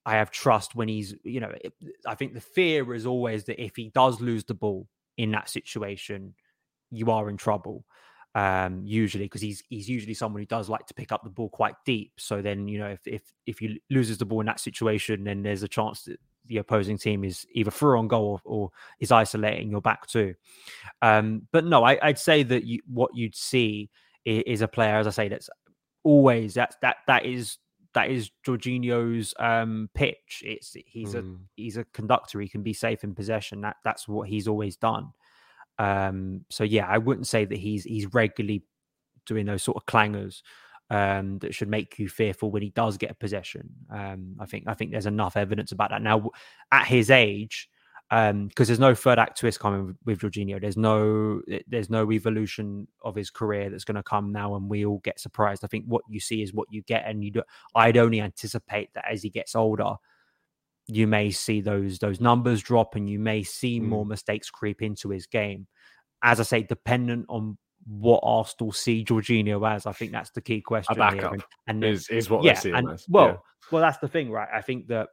I 0.05 0.15
have 0.15 0.31
trust 0.31 0.75
when 0.75 0.87
he's 0.87 1.15
you 1.23 1.39
know 1.39 1.53
I 2.05 2.15
think 2.15 2.33
the 2.33 2.41
fear 2.41 2.93
is 2.93 3.05
always 3.05 3.43
that 3.45 3.61
if 3.61 3.75
he 3.75 3.89
does 3.89 4.19
lose 4.19 4.43
the 4.43 4.53
ball 4.53 4.87
in 5.17 5.31
that 5.31 5.49
situation, 5.49 6.33
you 6.89 7.11
are 7.11 7.29
in 7.29 7.37
trouble 7.37 7.85
um 8.33 8.81
usually 8.85 9.25
because 9.25 9.41
he's 9.41 9.61
he's 9.67 9.89
usually 9.89 10.13
someone 10.13 10.41
who 10.41 10.45
does 10.45 10.69
like 10.69 10.85
to 10.87 10.93
pick 10.93 11.11
up 11.11 11.21
the 11.23 11.29
ball 11.29 11.49
quite 11.49 11.75
deep. 11.85 12.13
So 12.17 12.41
then 12.41 12.67
you 12.67 12.79
know 12.79 12.87
if 12.87 13.05
if 13.05 13.21
if 13.45 13.59
he 13.59 13.81
loses 13.89 14.17
the 14.17 14.25
ball 14.25 14.39
in 14.39 14.45
that 14.45 14.59
situation 14.59 15.25
then 15.25 15.43
there's 15.43 15.63
a 15.63 15.67
chance 15.67 16.03
that 16.03 16.17
the 16.45 16.57
opposing 16.57 16.97
team 16.97 17.23
is 17.23 17.45
either 17.51 17.71
through 17.71 17.99
on 17.99 18.07
goal 18.07 18.41
or, 18.45 18.61
or 18.61 18.71
is 18.99 19.11
isolating 19.11 19.69
your 19.69 19.81
back 19.81 20.07
too. 20.07 20.33
Um 21.01 21.47
but 21.51 21.65
no 21.65 21.83
I, 21.83 21.99
i'd 22.03 22.19
say 22.19 22.43
that 22.43 22.63
you 22.63 22.81
what 22.87 23.11
you'd 23.13 23.35
see 23.35 23.89
is, 24.23 24.43
is 24.47 24.61
a 24.61 24.67
player 24.67 24.95
as 24.95 25.07
i 25.07 25.11
say 25.11 25.27
that's 25.27 25.49
always 26.03 26.53
that 26.53 26.75
that 26.81 26.97
that 27.07 27.25
is 27.25 27.57
that 27.93 28.09
is 28.09 28.31
Jorginho's 28.45 29.33
um 29.39 29.89
pitch 29.93 30.43
it's 30.45 30.75
he's 30.85 31.15
a 31.15 31.21
Mm. 31.21 31.39
he's 31.55 31.77
a 31.77 31.85
conductor 31.85 32.39
he 32.39 32.47
can 32.47 32.63
be 32.63 32.73
safe 32.73 33.03
in 33.03 33.13
possession 33.15 33.61
that 33.61 33.77
that's 33.83 34.07
what 34.07 34.29
he's 34.29 34.47
always 34.47 34.77
done 34.77 35.11
um, 35.79 36.45
so 36.49 36.63
yeah, 36.63 36.85
I 36.87 36.99
wouldn't 36.99 37.27
say 37.27 37.43
that 37.45 37.57
he's 37.57 37.83
he's 37.85 38.13
regularly 38.13 38.63
doing 39.25 39.47
those 39.47 39.63
sort 39.63 39.77
of 39.77 39.85
clangers 39.87 40.41
um, 40.91 41.39
that 41.39 41.55
should 41.55 41.69
make 41.69 41.97
you 41.97 42.07
fearful 42.07 42.51
when 42.51 42.61
he 42.61 42.69
does 42.69 42.97
get 42.97 43.09
a 43.09 43.15
possession. 43.15 43.69
Um, 43.89 44.35
I 44.39 44.45
think 44.45 44.65
I 44.67 44.75
think 44.75 44.91
there's 44.91 45.07
enough 45.07 45.37
evidence 45.37 45.71
about 45.71 45.89
that 45.89 46.03
now. 46.03 46.29
At 46.71 46.85
his 46.85 47.09
age, 47.09 47.67
because 48.11 48.67
there's 48.67 48.77
no 48.79 48.93
third 48.93 49.19
act 49.19 49.39
twist 49.39 49.61
coming 49.61 49.85
with, 49.87 49.97
with 50.05 50.19
Jorginho. 50.19 50.59
There's 50.59 50.75
no 50.75 51.41
there's 51.67 51.89
no 51.89 52.11
evolution 52.11 52.87
of 53.03 53.15
his 53.15 53.29
career 53.29 53.69
that's 53.69 53.85
going 53.85 53.95
to 53.95 54.03
come 54.03 54.33
now, 54.33 54.55
and 54.55 54.69
we 54.69 54.85
all 54.85 54.99
get 55.05 55.17
surprised. 55.19 55.63
I 55.63 55.67
think 55.67 55.85
what 55.87 56.03
you 56.09 56.19
see 56.19 56.41
is 56.41 56.53
what 56.53 56.67
you 56.71 56.81
get, 56.83 57.05
and 57.07 57.23
you 57.23 57.31
do, 57.31 57.43
I'd 57.73 57.95
only 57.95 58.19
anticipate 58.19 58.93
that 58.95 59.05
as 59.09 59.23
he 59.23 59.29
gets 59.29 59.55
older, 59.55 59.93
you 60.87 61.07
may 61.07 61.31
see 61.31 61.61
those 61.61 61.99
those 61.99 62.19
numbers 62.19 62.61
drop, 62.61 62.95
and 62.95 63.09
you 63.09 63.17
may 63.17 63.43
see 63.43 63.79
Mm. 63.79 63.83
more 63.85 64.05
mistakes 64.05 64.49
creep 64.49 64.81
into 64.81 65.09
his 65.09 65.25
game. 65.25 65.67
As 66.21 66.41
I 66.41 66.43
say, 66.43 66.63
dependent 66.63 67.27
on 67.29 67.57
what 67.87 68.19
Arsenal 68.23 68.73
see 68.73 69.05
Jorginho 69.05 69.67
as, 69.73 69.85
I 69.85 69.93
think 69.93 70.11
that's 70.11 70.31
the 70.31 70.41
key 70.41 70.59
question. 70.61 70.95
here, 70.97 71.09
backup 71.11 71.33
And, 71.33 71.43
and 71.67 71.83
is 71.85 72.09
is 72.09 72.29
what 72.29 72.43
yeah, 72.43 72.55
they 72.55 72.59
see 72.59 72.69
and 72.71 72.89
him 72.89 72.93
as. 72.93 73.05
well, 73.07 73.25
yeah. 73.27 73.35
well, 73.71 73.81
that's 73.81 73.99
the 73.99 74.07
thing, 74.09 74.29
right? 74.29 74.49
I 74.53 74.61
think 74.61 74.87
that 74.87 75.07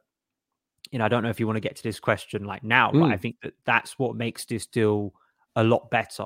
you 0.91 0.99
know, 0.99 1.05
I 1.05 1.07
don't 1.07 1.23
know 1.23 1.29
if 1.29 1.39
you 1.39 1.47
want 1.47 1.57
to 1.57 1.61
get 1.61 1.75
to 1.75 1.83
this 1.83 1.99
question 1.99 2.45
like 2.45 2.63
now, 2.63 2.91
but 2.91 3.03
I 3.03 3.17
Mm. 3.17 3.21
think 3.21 3.35
that 3.43 3.53
that's 3.65 3.99
what 3.99 4.15
makes 4.15 4.45
this 4.45 4.65
deal 4.65 5.13
a 5.55 5.63
lot 5.63 5.89
better. 5.91 6.25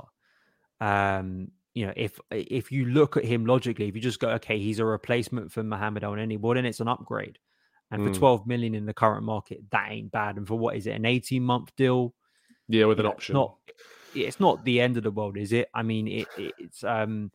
Um, 0.80 1.52
you 1.73 1.86
know, 1.88 1.93
if 1.95 2.19
if 2.32 2.71
you 2.71 2.86
look 2.86 3.17
at 3.17 3.26
him 3.26 3.45
logically, 3.45 3.88
if 3.88 3.95
you 3.95 4.02
just 4.02 4.19
go, 4.19 4.30
okay, 4.32 4.60
he's 4.60 4.80
a 4.80 4.86
replacement 4.86 5.52
for 5.52 5.63
Mohamed 5.63 6.04
Elneny, 6.04 6.39
well, 6.39 6.54
then 6.54 6.65
it's 6.65 6.80
an 6.80 6.88
upgrade. 6.88 7.39
And 7.91 8.02
for 8.04 8.10
Mm. 8.10 8.19
12 8.19 8.47
million 8.47 8.76
in 8.76 8.86
the 8.86 8.93
current 8.93 9.23
market, 9.23 9.60
that 9.71 9.91
ain't 9.91 10.12
bad. 10.12 10.38
And 10.38 10.47
for 10.47 10.58
what 10.58 10.76
is 10.76 10.88
it, 10.88 10.91
an 10.91 11.06
18 11.06 11.43
month 11.43 11.76
deal? 11.76 12.13
yeah, 12.69 12.86
with 12.86 12.99
an 12.99 13.06
know, 13.06 13.12
option. 13.12 13.34
Not, 13.36 13.58
it's 14.15 14.39
not 14.39 14.63
the 14.65 14.80
end 14.82 14.97
of 14.97 15.04
the 15.04 15.12
world, 15.12 15.38
is 15.38 15.52
it? 15.52 15.69
I 15.73 15.84
mean, 15.84 16.08
it, 16.08 16.28
it's 16.38 16.84
um. 16.84 17.32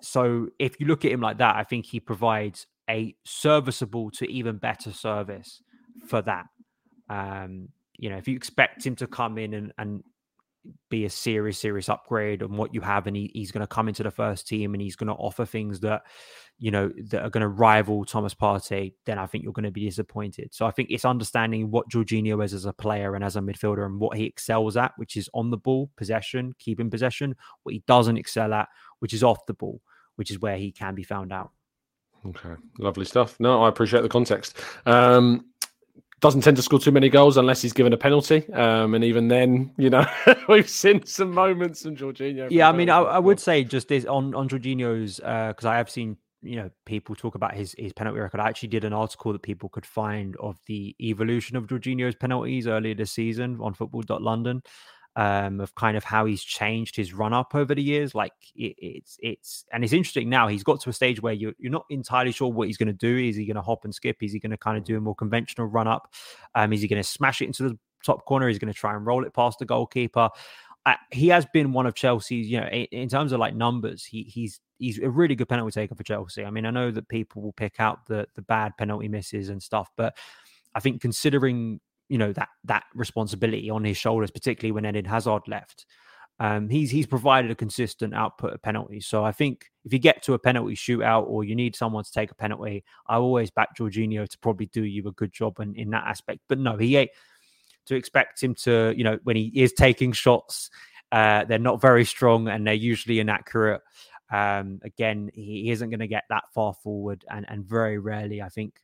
So 0.00 0.48
if 0.58 0.80
you 0.80 0.86
look 0.86 1.04
at 1.04 1.12
him 1.12 1.20
like 1.20 1.38
that, 1.38 1.56
I 1.56 1.64
think 1.64 1.84
he 1.86 2.00
provides 2.00 2.66
a 2.88 3.14
serviceable 3.24 4.10
to 4.12 4.30
even 4.30 4.56
better 4.56 4.92
service 4.92 5.60
for 6.06 6.22
that. 6.22 6.46
Um, 7.08 7.68
you 7.96 8.10
know, 8.10 8.16
if 8.16 8.28
you 8.28 8.36
expect 8.36 8.86
him 8.86 8.96
to 8.96 9.06
come 9.06 9.38
in 9.38 9.54
and, 9.54 9.72
and 9.78 10.02
be 10.90 11.04
a 11.04 11.10
serious, 11.10 11.58
serious 11.58 11.88
upgrade 11.88 12.42
on 12.42 12.56
what 12.56 12.74
you 12.74 12.80
have, 12.80 13.06
and 13.06 13.16
he, 13.16 13.30
he's 13.34 13.50
going 13.50 13.62
to 13.62 13.66
come 13.66 13.88
into 13.88 14.02
the 14.02 14.10
first 14.10 14.46
team 14.46 14.74
and 14.74 14.82
he's 14.82 14.96
going 14.96 15.08
to 15.08 15.14
offer 15.14 15.46
things 15.46 15.80
that, 15.80 16.02
you 16.58 16.70
know, 16.70 16.92
that 17.04 17.22
are 17.22 17.30
going 17.30 17.42
to 17.42 17.48
rival 17.48 18.04
Thomas 18.04 18.34
Partey, 18.34 18.92
then 19.06 19.18
I 19.18 19.26
think 19.26 19.44
you're 19.44 19.52
going 19.52 19.64
to 19.64 19.70
be 19.70 19.86
disappointed. 19.86 20.52
So 20.52 20.66
I 20.66 20.70
think 20.70 20.90
it's 20.90 21.04
understanding 21.04 21.70
what 21.70 21.88
Jorginho 21.88 22.44
is 22.44 22.52
as 22.52 22.66
a 22.66 22.72
player 22.72 23.14
and 23.14 23.24
as 23.24 23.36
a 23.36 23.40
midfielder 23.40 23.86
and 23.86 23.98
what 23.98 24.16
he 24.16 24.24
excels 24.24 24.76
at, 24.76 24.92
which 24.96 25.16
is 25.16 25.30
on 25.34 25.50
the 25.50 25.56
ball, 25.56 25.90
possession, 25.96 26.52
keeping 26.58 26.90
possession, 26.90 27.34
what 27.62 27.72
he 27.72 27.82
doesn't 27.86 28.16
excel 28.18 28.52
at, 28.52 28.68
which 28.98 29.14
is 29.14 29.22
off 29.22 29.46
the 29.46 29.54
ball, 29.54 29.80
which 30.16 30.30
is 30.30 30.40
where 30.40 30.56
he 30.56 30.70
can 30.70 30.94
be 30.94 31.04
found 31.04 31.32
out. 31.32 31.50
Okay, 32.26 32.54
lovely 32.78 33.04
stuff. 33.04 33.38
No, 33.38 33.62
I 33.62 33.68
appreciate 33.68 34.02
the 34.02 34.08
context. 34.08 34.58
Um, 34.86 35.46
doesn't 36.20 36.40
tend 36.40 36.56
to 36.56 36.62
score 36.62 36.78
too 36.78 36.90
many 36.90 37.08
goals 37.08 37.36
unless 37.36 37.62
he's 37.62 37.72
given 37.72 37.92
a 37.92 37.96
penalty, 37.96 38.50
um, 38.52 38.94
and 38.94 39.04
even 39.04 39.28
then, 39.28 39.72
you 39.76 39.90
know, 39.90 40.04
we've 40.48 40.68
seen 40.68 41.04
some 41.06 41.32
moments 41.32 41.82
from 41.82 41.96
Jorginho. 41.96 42.48
Yeah, 42.50 42.68
I 42.68 42.72
mean, 42.72 42.90
I, 42.90 43.00
I 43.00 43.18
would 43.18 43.38
say 43.38 43.64
just 43.64 43.88
this 43.88 44.04
on 44.04 44.34
on 44.34 44.48
Jorginho's 44.48 45.16
because 45.16 45.64
I 45.64 45.76
have 45.76 45.90
seen 45.90 46.16
you 46.42 46.56
know 46.56 46.70
people 46.86 47.14
talk 47.14 47.34
about 47.34 47.54
his 47.54 47.74
his 47.78 47.92
penalty 47.92 48.20
record. 48.20 48.40
I 48.40 48.48
actually 48.48 48.70
did 48.70 48.84
an 48.84 48.92
article 48.92 49.32
that 49.32 49.42
people 49.42 49.68
could 49.68 49.86
find 49.86 50.36
of 50.36 50.58
the 50.66 50.94
evolution 51.00 51.56
of 51.56 51.66
Jorginho's 51.66 52.14
penalties 52.14 52.66
earlier 52.66 52.94
this 52.94 53.12
season 53.12 53.58
on 53.60 53.74
Football.London. 53.74 54.62
Um, 55.18 55.60
of 55.60 55.74
kind 55.74 55.96
of 55.96 56.04
how 56.04 56.26
he's 56.26 56.44
changed 56.44 56.94
his 56.94 57.12
run 57.12 57.32
up 57.32 57.52
over 57.52 57.74
the 57.74 57.82
years. 57.82 58.14
Like 58.14 58.34
it, 58.54 58.76
it's 58.78 59.18
it's 59.20 59.64
and 59.72 59.82
it's 59.82 59.92
interesting 59.92 60.28
now. 60.28 60.46
He's 60.46 60.62
got 60.62 60.80
to 60.82 60.90
a 60.90 60.92
stage 60.92 61.20
where 61.20 61.32
you're 61.32 61.54
you're 61.58 61.72
not 61.72 61.86
entirely 61.90 62.30
sure 62.30 62.52
what 62.52 62.68
he's 62.68 62.76
going 62.76 62.86
to 62.86 62.92
do. 62.92 63.18
Is 63.18 63.34
he 63.34 63.44
going 63.44 63.56
to 63.56 63.62
hop 63.62 63.84
and 63.84 63.92
skip? 63.92 64.22
Is 64.22 64.32
he 64.32 64.38
going 64.38 64.52
to 64.52 64.56
kind 64.56 64.78
of 64.78 64.84
do 64.84 64.96
a 64.96 65.00
more 65.00 65.16
conventional 65.16 65.66
run 65.66 65.88
up? 65.88 66.14
Um, 66.54 66.72
is 66.72 66.82
he 66.82 66.86
going 66.86 67.02
to 67.02 67.08
smash 67.08 67.42
it 67.42 67.46
into 67.46 67.64
the 67.64 67.76
top 68.06 68.26
corner? 68.26 68.48
Is 68.48 68.54
he 68.54 68.60
going 68.60 68.72
to 68.72 68.78
try 68.78 68.94
and 68.94 69.04
roll 69.04 69.24
it 69.24 69.34
past 69.34 69.58
the 69.58 69.64
goalkeeper? 69.64 70.30
uh, 70.88 70.94
he 71.10 71.28
has 71.28 71.46
been 71.52 71.72
one 71.72 71.86
of 71.86 71.94
Chelsea's, 71.94 72.48
you 72.48 72.58
know, 72.58 72.66
in, 72.68 72.86
in 72.92 73.08
terms 73.10 73.32
of 73.32 73.40
like 73.40 73.54
numbers, 73.54 74.04
he 74.04 74.22
he's 74.22 74.60
he's 74.78 74.98
a 74.98 75.10
really 75.10 75.34
good 75.34 75.48
penalty 75.48 75.72
taker 75.72 75.94
for 75.94 76.02
Chelsea. 76.02 76.44
I 76.44 76.50
mean, 76.50 76.64
I 76.64 76.70
know 76.70 76.90
that 76.90 77.08
people 77.08 77.42
will 77.42 77.52
pick 77.52 77.78
out 77.78 78.06
the 78.06 78.26
the 78.34 78.42
bad 78.42 78.72
penalty 78.78 79.08
misses 79.08 79.50
and 79.50 79.62
stuff, 79.62 79.90
but 79.96 80.16
I 80.74 80.80
think 80.80 81.02
considering 81.02 81.80
you 82.08 82.18
know 82.18 82.32
that 82.32 82.48
that 82.64 82.84
responsibility 82.94 83.70
on 83.70 83.84
his 83.84 83.96
shoulders, 83.96 84.30
particularly 84.30 84.72
when 84.72 84.86
Eden 84.86 85.04
Hazard 85.04 85.42
left, 85.46 85.86
um, 86.40 86.68
he's 86.68 86.90
he's 86.90 87.06
provided 87.06 87.50
a 87.50 87.56
consistent 87.56 88.14
output 88.14 88.54
of 88.54 88.62
penalties. 88.62 89.06
So 89.06 89.24
I 89.24 89.32
think 89.32 89.66
if 89.84 89.92
you 89.92 89.98
get 89.98 90.22
to 90.24 90.34
a 90.34 90.38
penalty 90.38 90.74
shootout 90.74 91.26
or 91.26 91.44
you 91.44 91.56
need 91.56 91.74
someone 91.74 92.04
to 92.04 92.12
take 92.12 92.30
a 92.30 92.34
penalty, 92.34 92.84
I 93.08 93.16
always 93.16 93.50
back 93.50 93.76
Jorginho 93.76 94.28
to 94.28 94.38
probably 94.38 94.66
do 94.66 94.84
you 94.84 95.06
a 95.08 95.12
good 95.12 95.32
job 95.32 95.58
in, 95.60 95.74
in 95.74 95.90
that 95.90 96.04
aspect. 96.06 96.40
But 96.48 96.58
no, 96.58 96.76
he 96.76 97.10
to 97.86 97.94
expect 97.94 98.42
him 98.42 98.54
to, 98.54 98.94
you 98.96 99.02
know, 99.02 99.18
when 99.24 99.34
he 99.34 99.50
is 99.54 99.72
taking 99.72 100.12
shots, 100.12 100.70
uh, 101.10 101.44
they're 101.44 101.58
not 101.58 101.80
very 101.80 102.04
strong 102.04 102.48
and 102.48 102.66
they're 102.66 102.74
usually 102.74 103.18
inaccurate. 103.18 103.80
Um, 104.30 104.80
again, 104.84 105.30
he 105.32 105.70
isn't 105.70 105.88
going 105.88 106.00
to 106.00 106.06
get 106.06 106.24
that 106.28 106.44
far 106.54 106.74
forward, 106.74 107.24
and 107.30 107.46
and 107.48 107.64
very 107.64 107.98
rarely, 107.98 108.42
I 108.42 108.48
think. 108.48 108.78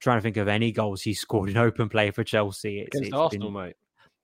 Trying 0.00 0.18
to 0.18 0.22
think 0.22 0.36
of 0.36 0.48
any 0.48 0.72
goals 0.72 1.02
he 1.02 1.14
scored 1.14 1.48
in 1.48 1.56
open 1.56 1.88
play 1.88 2.10
for 2.10 2.22
Chelsea. 2.22 2.80
It's, 2.80 2.94
against 2.96 3.08
it's 3.08 3.16
Arsenal, 3.16 3.50
been- 3.50 3.62
mate. 3.68 3.76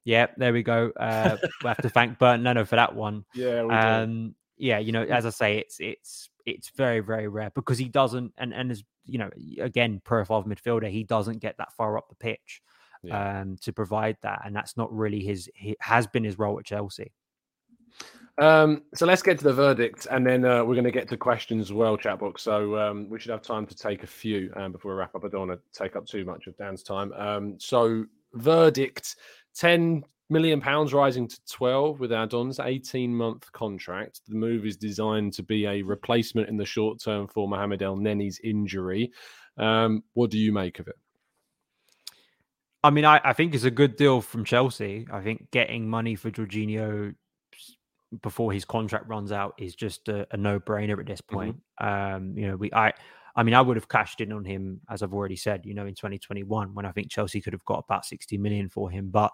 yeah, 0.05 0.27
there 0.37 0.53
we 0.53 0.63
go. 0.63 0.93
Uh, 0.99 1.37
we 1.63 1.69
have 1.69 1.79
to 1.83 1.89
thank 1.89 2.19
Bernd 2.19 2.43
Leno 2.45 2.65
for 2.65 2.77
that 2.77 2.95
one. 2.95 3.25
Yeah, 3.35 3.63
we 3.63 3.69
do. 3.69 3.75
Um, 3.75 4.35
yeah, 4.59 4.79
you 4.79 4.93
know, 4.93 5.03
as 5.03 5.25
I 5.27 5.31
say, 5.31 5.59
it's 5.59 5.77
it's 5.81 6.29
it's 6.47 6.71
very 6.77 7.01
very 7.01 7.27
rare 7.29 7.51
because 7.55 7.79
he 7.79 7.89
doesn't, 7.89 8.33
and 8.39 8.53
and 8.53 8.71
as 8.71 8.85
you 9.07 9.19
know, 9.19 9.31
again, 9.61 10.01
profile 10.05 10.39
of 10.39 10.47
midfielder, 10.47 10.89
he 10.91 11.05
doesn't 11.05 11.39
get 11.39 11.57
that 11.59 11.73
far 11.73 11.97
up 11.99 12.09
the 12.09 12.15
pitch 12.17 12.61
Yeah. 13.03 13.41
um, 13.41 13.57
to 13.63 13.73
provide 13.73 14.17
that, 14.23 14.43
and 14.45 14.55
that's 14.55 14.77
not 14.77 14.93
really 14.93 15.21
his. 15.21 15.49
He 15.55 15.75
has 15.81 16.07
been 16.07 16.23
his 16.23 16.39
role 16.39 16.59
at 16.59 16.65
Chelsea. 16.67 17.13
Um, 18.39 18.83
so 18.95 19.05
let's 19.05 19.23
get 19.23 19.39
to 19.39 19.45
the 19.45 19.53
verdict, 19.53 20.07
and 20.11 20.27
then 20.27 20.45
uh, 20.45 20.65
we're 20.65 20.75
going 20.75 20.85
to 20.85 20.91
get 20.91 21.09
to 21.11 21.17
questions 21.17 21.67
as 21.67 21.73
well, 21.73 21.97
chat 21.97 22.19
box. 22.19 22.43
So 22.43 22.79
um, 22.79 23.09
we 23.11 23.21
should 23.21 23.31
have 23.31 23.43
time 23.43 23.67
to 23.67 23.77
take 23.77 24.03
a 24.03 24.07
few 24.07 24.53
um, 24.57 24.73
before 24.73 24.93
we 24.93 24.99
wrap 24.99 25.15
up. 25.15 25.25
I 25.25 25.29
don't 25.29 25.49
want 25.49 25.61
to 25.61 25.79
take 25.79 25.97
up 25.97 26.07
too 26.07 26.25
much 26.25 26.47
of 26.47 26.57
Dan's 26.57 26.83
time. 26.83 27.13
Um, 27.13 27.57
so 27.59 28.07
verdict: 28.35 29.17
ten 29.55 30.05
million 30.31 30.63
pounds 30.63 30.95
rising 30.95 31.29
to 31.29 31.39
12 31.51 32.01
with 32.01 32.11
add-ons 32.11 32.59
18 32.59 33.15
month 33.15 33.53
contract 33.53 34.23
the 34.29 34.35
move 34.35 34.65
is 34.65 34.79
designed 34.79 35.31
to 35.31 35.43
be 35.43 35.67
a 35.67 35.83
replacement 35.83 36.49
in 36.49 36.57
the 36.57 36.65
short 36.65 36.99
term 37.03 37.29
for 37.29 37.47
Mohamed 37.47 37.83
Elneny's 37.83 38.41
injury 38.43 39.13
um, 39.59 40.03
what 40.15 40.31
do 40.31 40.39
you 40.39 40.51
make 40.51 40.79
of 40.79 40.89
it 40.89 40.97
I 42.85 42.91
mean, 42.91 43.05
I, 43.05 43.21
I 43.23 43.33
think 43.33 43.55
it's 43.55 43.63
a 43.63 43.71
good 43.71 43.95
deal 43.95 44.21
from 44.21 44.45
Chelsea. 44.45 45.07
I 45.13 45.21
think 45.21 45.53
getting 45.53 45.89
money 45.89 46.17
for 46.17 46.33
Jorginho 46.33 47.15
before 48.21 48.53
his 48.53 48.65
contract 48.65 49.09
runs 49.09 49.33
out 49.33 49.55
is 49.59 49.75
just 49.75 50.09
a, 50.09 50.27
a 50.33 50.37
no-brainer 50.37 50.99
at 51.01 51.07
this 51.07 51.21
mm-hmm. 51.21 51.37
point. 51.37 51.57
Mm-hmm. 51.81 52.15
Um, 52.17 52.37
you 52.37 52.47
know, 52.47 52.57
we 52.57 52.73
I 52.73 52.93
I 53.35 53.43
mean, 53.43 53.55
I 53.55 53.63
would 53.63 53.77
have 53.77 53.89
cashed 53.89 54.21
in 54.21 54.33
on 54.33 54.45
him 54.45 54.81
as 54.91 55.03
I've 55.03 55.15
already 55.15 55.37
said, 55.37 55.65
you 55.65 55.75
know, 55.75 55.87
in 55.87 55.95
2021 55.95 56.75
when 56.75 56.85
I 56.85 56.93
think 56.93 57.11
Chelsea 57.11 57.41
could 57.41 57.55
have 57.55 57.65
got 57.65 57.85
about 57.89 58.05
60 58.05 58.37
million 58.39 58.69
for 58.69 58.91
him, 58.91 59.09
but 59.11 59.33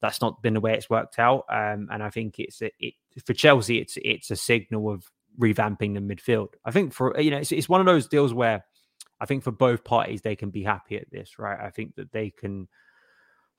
that's 0.00 0.20
not 0.20 0.42
been 0.42 0.54
the 0.54 0.60
way 0.60 0.74
it's 0.74 0.90
worked 0.90 1.18
out. 1.18 1.44
Um, 1.48 1.88
and 1.90 2.02
I 2.02 2.10
think 2.10 2.38
it's 2.38 2.62
a, 2.62 2.70
it 2.78 2.94
for 3.24 3.34
Chelsea, 3.34 3.78
it's 3.78 3.96
it's 4.02 4.30
a 4.30 4.36
signal 4.36 4.92
of 4.92 5.10
revamping 5.40 5.94
the 5.94 6.00
midfield. 6.00 6.48
I 6.64 6.70
think 6.70 6.92
for 6.92 7.18
you 7.20 7.30
know, 7.30 7.38
it's, 7.38 7.52
it's 7.52 7.68
one 7.68 7.80
of 7.80 7.86
those 7.86 8.06
deals 8.06 8.34
where 8.34 8.64
I 9.20 9.26
think 9.26 9.44
for 9.44 9.52
both 9.52 9.84
parties 9.84 10.22
they 10.22 10.36
can 10.36 10.50
be 10.50 10.62
happy 10.62 10.96
at 10.96 11.10
this, 11.10 11.38
right? 11.38 11.58
I 11.60 11.70
think 11.70 11.94
that 11.96 12.12
they 12.12 12.30
can 12.30 12.68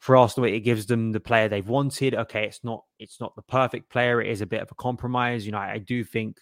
for 0.03 0.17
Arsenal, 0.17 0.49
it 0.49 0.59
gives 0.59 0.85
them 0.85 1.13
the 1.13 1.19
player 1.21 1.47
they've 1.47 1.69
wanted. 1.69 2.13
Okay, 2.13 2.43
it's 2.43 2.61
not 2.61 2.83
it's 2.99 3.21
not 3.21 3.33
the 3.37 3.41
perfect 3.41 3.89
player. 3.89 4.21
It 4.21 4.29
is 4.29 4.41
a 4.41 4.45
bit 4.45 4.61
of 4.61 4.69
a 4.69 4.75
compromise. 4.75 5.45
You 5.45 5.53
know, 5.53 5.59
I, 5.59 5.75
I 5.75 5.77
do 5.77 6.03
think 6.03 6.39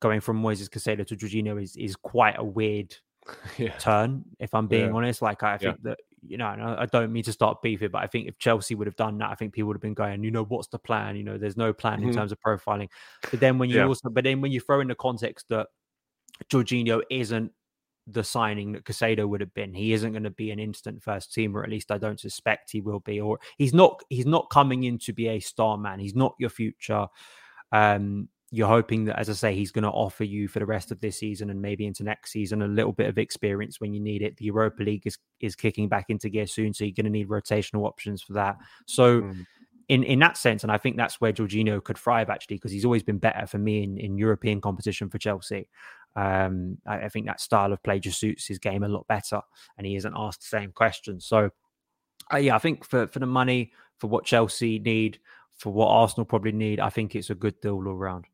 going 0.00 0.18
from 0.18 0.42
Moises 0.42 0.68
Caicedo 0.68 1.06
to 1.06 1.14
Jorginho 1.14 1.62
is 1.62 1.76
is 1.76 1.94
quite 1.94 2.34
a 2.36 2.42
weird 2.42 2.96
yeah. 3.58 3.76
turn. 3.78 4.24
If 4.40 4.56
I'm 4.56 4.66
being 4.66 4.88
yeah. 4.88 4.92
honest, 4.92 5.22
like 5.22 5.44
I 5.44 5.56
think 5.56 5.76
yeah. 5.84 5.90
that 5.90 5.98
you 6.26 6.36
know, 6.36 6.46
I 6.46 6.84
don't 6.86 7.12
mean 7.12 7.22
to 7.22 7.32
start 7.32 7.62
beefing, 7.62 7.90
but 7.92 8.02
I 8.02 8.08
think 8.08 8.26
if 8.26 8.38
Chelsea 8.38 8.74
would 8.74 8.88
have 8.88 8.96
done 8.96 9.18
that, 9.18 9.30
I 9.30 9.36
think 9.36 9.52
people 9.52 9.68
would 9.68 9.76
have 9.76 9.82
been 9.82 9.94
going, 9.94 10.24
you 10.24 10.32
know, 10.32 10.42
what's 10.42 10.66
the 10.66 10.78
plan? 10.80 11.14
You 11.14 11.22
know, 11.22 11.38
there's 11.38 11.56
no 11.56 11.72
plan 11.72 12.00
mm-hmm. 12.00 12.08
in 12.08 12.14
terms 12.14 12.32
of 12.32 12.40
profiling. 12.40 12.88
But 13.30 13.38
then 13.38 13.56
when 13.56 13.70
you 13.70 13.80
also, 13.84 14.10
but 14.10 14.24
then 14.24 14.40
when 14.40 14.50
you 14.50 14.58
throw 14.58 14.80
in 14.80 14.88
the 14.88 14.96
context 14.96 15.46
that 15.50 15.68
Jorginho 16.50 17.02
isn't 17.08 17.52
the 18.12 18.24
signing 18.24 18.72
that 18.72 18.84
Caicedo 18.84 19.28
would 19.28 19.40
have 19.40 19.54
been. 19.54 19.74
He 19.74 19.92
isn't 19.92 20.12
going 20.12 20.24
to 20.24 20.30
be 20.30 20.50
an 20.50 20.58
instant 20.58 21.02
first 21.02 21.32
team, 21.32 21.56
or 21.56 21.62
at 21.62 21.70
least 21.70 21.90
I 21.90 21.98
don't 21.98 22.20
suspect 22.20 22.70
he 22.70 22.80
will 22.80 23.00
be. 23.00 23.20
Or 23.20 23.38
he's 23.58 23.74
not. 23.74 24.02
He's 24.08 24.26
not 24.26 24.50
coming 24.50 24.84
in 24.84 24.98
to 24.98 25.12
be 25.12 25.28
a 25.28 25.40
star 25.40 25.76
man. 25.78 25.98
He's 25.98 26.14
not 26.14 26.34
your 26.38 26.50
future. 26.50 27.06
Um, 27.72 28.28
you're 28.52 28.66
hoping 28.66 29.04
that, 29.04 29.18
as 29.18 29.30
I 29.30 29.34
say, 29.34 29.54
he's 29.54 29.70
going 29.70 29.84
to 29.84 29.90
offer 29.90 30.24
you 30.24 30.48
for 30.48 30.58
the 30.58 30.66
rest 30.66 30.90
of 30.90 31.00
this 31.00 31.18
season 31.18 31.50
and 31.50 31.62
maybe 31.62 31.86
into 31.86 32.02
next 32.02 32.32
season 32.32 32.62
a 32.62 32.66
little 32.66 32.92
bit 32.92 33.08
of 33.08 33.16
experience 33.16 33.80
when 33.80 33.94
you 33.94 34.00
need 34.00 34.22
it. 34.22 34.36
The 34.36 34.46
Europa 34.46 34.82
League 34.82 35.06
is 35.06 35.18
is 35.40 35.54
kicking 35.54 35.88
back 35.88 36.06
into 36.08 36.28
gear 36.28 36.46
soon, 36.46 36.74
so 36.74 36.84
you're 36.84 36.92
going 36.94 37.04
to 37.04 37.10
need 37.10 37.28
rotational 37.28 37.86
options 37.86 38.22
for 38.22 38.34
that. 38.34 38.56
So. 38.86 39.22
Mm 39.22 39.46
in 39.90 40.04
in 40.04 40.20
that 40.20 40.36
sense, 40.36 40.62
and 40.62 40.70
I 40.70 40.78
think 40.78 40.96
that's 40.96 41.20
where 41.20 41.32
Jorginho 41.32 41.82
could 41.82 41.98
thrive 41.98 42.30
actually, 42.30 42.56
because 42.56 42.70
he's 42.70 42.84
always 42.84 43.02
been 43.02 43.18
better 43.18 43.44
for 43.48 43.58
me 43.58 43.82
in, 43.82 43.98
in 43.98 44.16
European 44.16 44.60
competition 44.60 45.10
for 45.10 45.18
Chelsea. 45.18 45.68
Um, 46.16 46.78
I, 46.86 47.02
I, 47.02 47.08
think 47.08 47.26
that 47.26 47.40
style 47.40 47.72
of 47.72 47.82
play 47.82 48.00
just 48.00 48.18
suits 48.18 48.46
his 48.46 48.58
game 48.58 48.82
a 48.82 48.88
lot 48.88 49.06
better, 49.06 49.40
and 49.78 49.86
he 49.86 49.96
isn't 49.96 50.14
asked 50.16 50.40
the 50.40 50.58
same 50.58 50.72
questions. 50.72 51.24
So, 51.24 51.50
uh, 52.32 52.38
yeah, 52.38 52.56
I 52.56 52.58
think 52.58 52.84
for 52.84 53.06
for 53.06 53.20
the 53.20 53.26
money, 53.26 53.72
for 53.98 54.08
what 54.08 54.24
Chelsea 54.24 54.78
need, 54.78 55.20
for 55.54 55.72
what 55.72 55.88
Arsenal 55.88 56.24
probably 56.24 56.52
need, 56.52 56.80
I 56.80 56.90
think 56.90 57.14
it's 57.14 57.30
a 57.30 57.34
good 57.34 57.60
deal 57.60 57.74
all 57.74 57.88
around. 57.88 58.26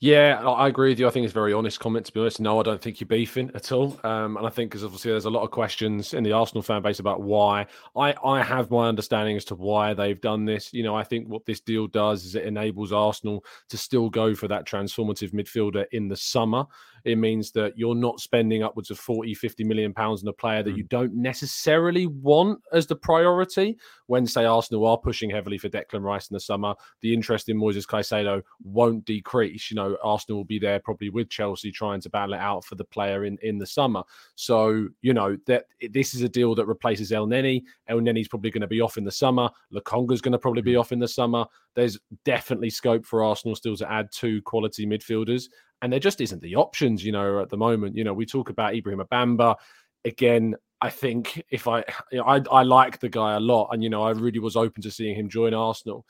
Yeah, 0.00 0.40
I 0.44 0.66
agree 0.66 0.88
with 0.88 0.98
you. 0.98 1.06
I 1.06 1.10
think 1.10 1.24
it's 1.24 1.32
very 1.32 1.52
honest 1.52 1.78
comment, 1.78 2.06
to 2.06 2.12
be 2.12 2.18
honest. 2.18 2.40
No, 2.40 2.58
I 2.58 2.64
don't 2.64 2.82
think 2.82 3.00
you're 3.00 3.06
beefing 3.06 3.52
at 3.54 3.70
all. 3.70 4.00
Um, 4.02 4.36
and 4.36 4.44
I 4.44 4.50
think 4.50 4.70
because 4.70 4.82
obviously 4.82 5.12
there's 5.12 5.26
a 5.26 5.30
lot 5.30 5.44
of 5.44 5.52
questions 5.52 6.14
in 6.14 6.24
the 6.24 6.32
Arsenal 6.32 6.62
fan 6.62 6.82
base 6.82 6.98
about 6.98 7.22
why. 7.22 7.66
I, 7.96 8.14
I 8.24 8.42
have 8.42 8.70
my 8.72 8.88
understanding 8.88 9.36
as 9.36 9.44
to 9.46 9.54
why 9.54 9.94
they've 9.94 10.20
done 10.20 10.44
this. 10.44 10.72
You 10.72 10.82
know, 10.82 10.96
I 10.96 11.04
think 11.04 11.28
what 11.28 11.46
this 11.46 11.60
deal 11.60 11.86
does 11.86 12.24
is 12.24 12.34
it 12.34 12.44
enables 12.44 12.92
Arsenal 12.92 13.44
to 13.68 13.78
still 13.78 14.10
go 14.10 14.34
for 14.34 14.48
that 14.48 14.66
transformative 14.66 15.32
midfielder 15.32 15.84
in 15.92 16.08
the 16.08 16.16
summer. 16.16 16.64
It 17.04 17.16
means 17.16 17.50
that 17.52 17.76
you're 17.76 17.94
not 17.94 18.20
spending 18.20 18.62
upwards 18.62 18.90
of 18.90 18.98
40, 18.98 19.34
50 19.34 19.64
million 19.64 19.92
pounds 19.92 20.22
on 20.22 20.28
a 20.28 20.32
player 20.32 20.62
that 20.62 20.74
mm. 20.74 20.78
you 20.78 20.84
don't 20.84 21.14
necessarily 21.14 22.06
want 22.06 22.60
as 22.72 22.86
the 22.86 22.96
priority. 22.96 23.76
When, 24.06 24.26
say, 24.26 24.44
Arsenal 24.44 24.86
are 24.86 24.98
pushing 24.98 25.30
heavily 25.30 25.58
for 25.58 25.68
Declan 25.68 26.02
Rice 26.02 26.28
in 26.30 26.34
the 26.34 26.40
summer, 26.40 26.74
the 27.00 27.12
interest 27.12 27.48
in 27.48 27.58
Moises 27.58 27.86
Caicedo 27.86 28.42
won't 28.62 29.04
decrease. 29.04 29.70
You 29.70 29.76
know, 29.76 29.96
Arsenal 30.02 30.38
will 30.38 30.44
be 30.44 30.58
there 30.58 30.80
probably 30.80 31.10
with 31.10 31.28
Chelsea 31.28 31.72
trying 31.72 32.00
to 32.02 32.10
battle 32.10 32.34
it 32.34 32.40
out 32.40 32.64
for 32.64 32.74
the 32.74 32.84
player 32.84 33.24
in, 33.24 33.38
in 33.42 33.58
the 33.58 33.66
summer. 33.66 34.02
So, 34.34 34.88
you 35.00 35.14
know, 35.14 35.36
that 35.46 35.66
this 35.90 36.14
is 36.14 36.22
a 36.22 36.28
deal 36.28 36.54
that 36.54 36.66
replaces 36.66 37.10
Elneny. 37.10 37.62
Elneny's 37.90 38.28
probably 38.28 38.50
going 38.50 38.60
to 38.62 38.66
be 38.66 38.80
off 38.80 38.96
in 38.96 39.04
the 39.04 39.10
summer. 39.10 39.48
Lokonga's 39.72 40.20
going 40.20 40.32
to 40.32 40.38
probably 40.38 40.62
be 40.62 40.74
mm. 40.74 40.80
off 40.80 40.92
in 40.92 40.98
the 40.98 41.08
summer. 41.08 41.44
There's 41.74 41.98
definitely 42.24 42.70
scope 42.70 43.06
for 43.06 43.24
Arsenal 43.24 43.56
still 43.56 43.76
to 43.76 43.90
add 43.90 44.12
two 44.12 44.42
quality 44.42 44.86
midfielders 44.86 45.48
and 45.82 45.92
there 45.92 46.00
just 46.00 46.20
isn't 46.20 46.40
the 46.40 46.56
options, 46.56 47.04
you 47.04 47.12
know, 47.12 47.40
at 47.42 47.50
the 47.50 47.56
moment. 47.56 47.96
You 47.96 48.04
know, 48.04 48.14
we 48.14 48.24
talk 48.24 48.48
about 48.48 48.74
Ibrahim 48.74 49.00
Abamba 49.00 49.56
again. 50.04 50.54
I 50.80 50.90
think 50.90 51.42
if 51.50 51.68
I, 51.68 51.84
you 52.10 52.18
know, 52.18 52.24
I, 52.24 52.40
I 52.50 52.62
like 52.62 53.00
the 53.00 53.08
guy 53.08 53.34
a 53.34 53.40
lot, 53.40 53.70
and 53.72 53.82
you 53.82 53.90
know, 53.90 54.02
I 54.02 54.10
really 54.12 54.38
was 54.38 54.56
open 54.56 54.82
to 54.82 54.90
seeing 54.90 55.16
him 55.16 55.28
join 55.28 55.52
Arsenal. 55.52 56.06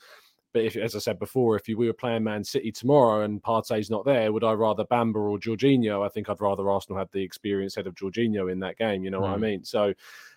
But 0.53 0.65
if, 0.65 0.75
as 0.75 0.95
I 0.95 0.99
said 0.99 1.17
before, 1.17 1.55
if 1.55 1.63
we 1.67 1.87
were 1.87 1.93
playing 1.93 2.23
Man 2.23 2.43
City 2.43 2.71
tomorrow 2.71 3.23
and 3.23 3.41
Partey's 3.41 3.89
not 3.89 4.05
there, 4.05 4.31
would 4.31 4.43
I 4.43 4.53
rather 4.53 4.85
Bamba 4.85 5.15
or 5.15 5.39
Jorginho? 5.39 6.05
I 6.05 6.09
think 6.09 6.29
I'd 6.29 6.39
rather 6.39 6.69
Arsenal 6.69 6.99
had 6.99 7.09
the 7.11 7.23
experience 7.23 7.73
head 7.73 7.87
of 7.87 7.95
Jorginho 7.95 8.51
in 8.51 8.59
that 8.59 8.77
game. 8.77 9.03
You 9.03 9.09
know 9.09 9.19
mm. 9.19 9.23
what 9.23 9.31
I 9.31 9.37
mm. 9.37 9.41
mean? 9.41 9.63
So 9.63 9.93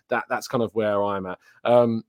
that 0.08 0.24
that's 0.30 0.48
kind 0.48 0.64
of 0.64 0.74
where 0.74 1.02
I'm 1.04 1.26
at. 1.26 1.38
Um, 1.64 2.02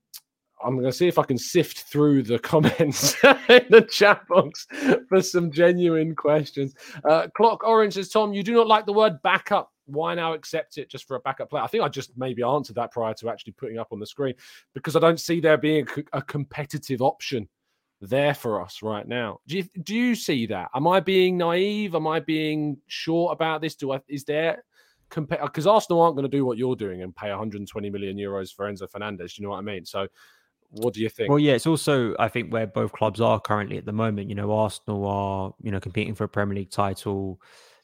I'm 0.64 0.74
going 0.74 0.86
to 0.86 0.92
see 0.92 1.08
if 1.08 1.18
I 1.18 1.24
can 1.24 1.38
sift 1.38 1.80
through 1.82 2.22
the 2.22 2.38
comments 2.52 3.14
in 3.24 3.64
the 3.70 3.86
chat 3.90 4.26
box 4.28 4.66
for 5.08 5.22
some 5.22 5.50
genuine 5.50 6.14
questions. 6.14 6.74
Uh, 7.04 7.28
Clock 7.36 7.64
Orange 7.64 7.94
says, 7.94 8.08
Tom, 8.08 8.32
you 8.32 8.42
do 8.42 8.54
not 8.54 8.66
like 8.66 8.86
the 8.86 8.92
word 8.92 9.20
backup. 9.22 9.70
Why 9.86 10.14
now 10.14 10.34
accept 10.34 10.76
it 10.76 10.90
just 10.90 11.06
for 11.08 11.16
a 11.16 11.20
backup 11.20 11.48
player? 11.48 11.62
I 11.62 11.66
think 11.66 11.82
I 11.82 11.88
just 11.88 12.16
maybe 12.18 12.42
answered 12.42 12.76
that 12.76 12.92
prior 12.92 13.14
to 13.14 13.30
actually 13.30 13.52
putting 13.52 13.78
up 13.78 13.88
on 13.90 14.00
the 14.00 14.06
screen 14.06 14.34
because 14.74 14.96
I 14.96 15.00
don't 15.00 15.20
see 15.20 15.40
there 15.40 15.56
being 15.56 15.88
a, 16.12 16.18
a 16.18 16.22
competitive 16.22 17.00
option 17.00 17.48
there 18.00 18.34
for 18.34 18.62
us 18.62 18.82
right 18.82 19.06
now. 19.06 19.40
Do 19.46 19.56
you, 19.56 19.64
do 19.82 19.94
you 19.94 20.14
see 20.14 20.46
that? 20.46 20.68
Am 20.74 20.86
I 20.86 21.00
being 21.00 21.36
naive? 21.36 21.94
Am 21.94 22.06
I 22.06 22.20
being 22.20 22.76
short 22.86 23.32
about 23.32 23.60
this? 23.60 23.74
Do 23.74 23.92
I 23.92 24.00
is 24.08 24.24
there 24.24 24.62
because 25.10 25.66
Arsenal 25.66 26.02
aren't 26.02 26.16
going 26.16 26.30
to 26.30 26.36
do 26.36 26.44
what 26.44 26.58
you're 26.58 26.76
doing 26.76 27.02
and 27.02 27.16
pay 27.16 27.30
120 27.30 27.90
million 27.90 28.16
euros 28.16 28.54
for 28.54 28.70
Enzo 28.70 28.88
Fernandez? 28.88 29.34
Do 29.34 29.42
you 29.42 29.48
know 29.48 29.52
what 29.52 29.58
I 29.58 29.62
mean? 29.62 29.84
So 29.84 30.06
what 30.70 30.94
do 30.94 31.00
you 31.00 31.08
think? 31.08 31.30
Well, 31.30 31.38
yeah, 31.38 31.54
it's 31.54 31.66
also 31.66 32.14
I 32.18 32.28
think 32.28 32.52
where 32.52 32.66
both 32.66 32.92
clubs 32.92 33.20
are 33.20 33.40
currently 33.40 33.78
at 33.78 33.86
the 33.86 33.92
moment. 33.92 34.28
You 34.28 34.34
know, 34.34 34.52
Arsenal 34.52 35.06
are 35.06 35.54
you 35.62 35.70
know 35.70 35.80
competing 35.80 36.14
for 36.14 36.24
a 36.24 36.28
Premier 36.28 36.56
League 36.56 36.70
title. 36.70 37.40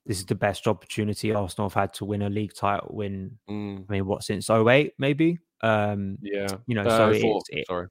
This 0.06 0.18
is 0.18 0.26
the 0.26 0.34
best 0.34 0.66
opportunity 0.66 1.32
Arsenal 1.32 1.70
have 1.70 1.80
had 1.80 1.94
to 1.94 2.04
win 2.04 2.22
a 2.22 2.28
league 2.28 2.54
title. 2.54 2.90
Win, 2.92 3.38
mm. 3.48 3.84
I 3.88 3.92
mean, 3.92 4.06
what 4.06 4.22
since 4.22 4.50
08 4.50 4.92
maybe? 4.98 5.38
Um, 5.62 6.18
yeah, 6.20 6.48
you 6.66 6.74
know, 6.74 6.82
uh, 6.82 7.12
so 7.12 7.42
it, 7.48 7.66
sorry. 7.66 7.88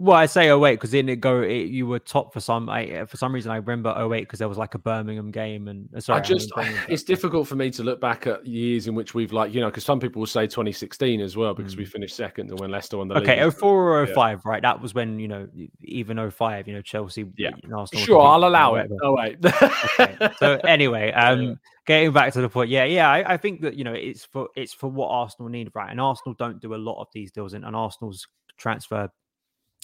Well, 0.00 0.16
I 0.16 0.24
say 0.24 0.50
08 0.50 0.76
because 0.76 0.92
then 0.92 1.10
it 1.10 1.16
go 1.16 1.42
it, 1.42 1.66
you 1.66 1.86
were 1.86 1.98
top 1.98 2.32
for 2.32 2.40
some 2.40 2.70
I, 2.70 3.04
for 3.04 3.18
some 3.18 3.34
reason 3.34 3.52
I 3.52 3.56
remember 3.56 3.90
08 3.90 4.20
because 4.22 4.38
there 4.38 4.48
was 4.48 4.56
like 4.56 4.74
a 4.74 4.78
Birmingham 4.78 5.30
game 5.30 5.68
and 5.68 5.90
uh, 5.94 6.00
sorry 6.00 6.20
I 6.20 6.22
just 6.22 6.50
I 6.56 6.74
it's 6.88 7.02
difficult 7.02 7.46
for 7.46 7.54
me 7.54 7.70
to 7.72 7.82
look 7.82 8.00
back 8.00 8.26
at 8.26 8.46
years 8.46 8.86
in 8.86 8.94
which 8.94 9.12
we've 9.12 9.30
like 9.30 9.52
you 9.52 9.60
know 9.60 9.66
because 9.66 9.84
some 9.84 10.00
people 10.00 10.20
will 10.20 10.26
say 10.26 10.46
2016 10.46 11.20
as 11.20 11.36
well 11.36 11.52
because 11.52 11.74
mm. 11.74 11.80
we 11.80 11.84
finished 11.84 12.16
second 12.16 12.48
and 12.48 12.58
when 12.58 12.70
Leicester 12.70 12.96
won 12.96 13.08
the 13.08 13.16
okay 13.16 13.44
league. 13.44 13.52
04 13.52 14.00
or 14.00 14.06
05 14.06 14.16
yeah. 14.16 14.50
right 14.50 14.62
that 14.62 14.80
was 14.80 14.94
when 14.94 15.18
you 15.18 15.28
know 15.28 15.46
even 15.82 16.30
05 16.30 16.66
you 16.66 16.72
know 16.72 16.80
Chelsea 16.80 17.26
yeah 17.36 17.50
sure 17.92 18.22
I'll 18.22 18.44
allow 18.44 18.76
it 18.76 18.90
oh 19.02 19.14
wait 19.14 19.36
okay. 19.44 20.30
so 20.38 20.58
anyway 20.66 21.12
um 21.12 21.42
yeah. 21.42 21.54
getting 21.86 22.12
back 22.14 22.32
to 22.32 22.40
the 22.40 22.48
point 22.48 22.70
yeah 22.70 22.84
yeah 22.84 23.10
I, 23.10 23.34
I, 23.34 23.36
think 23.36 23.60
that 23.60 23.74
you 23.74 23.84
know 23.84 23.92
it's 23.92 24.24
for 24.24 24.48
it's 24.56 24.72
for 24.72 24.90
what 24.90 25.08
Arsenal 25.08 25.50
need 25.50 25.70
right 25.74 25.90
and 25.90 26.00
Arsenal 26.00 26.34
don't 26.38 26.58
do 26.58 26.74
a 26.74 26.76
lot 26.76 27.02
of 27.02 27.08
these 27.12 27.30
deals 27.32 27.52
and, 27.52 27.66
and 27.66 27.76
Arsenal's 27.76 28.26
transfer 28.56 29.10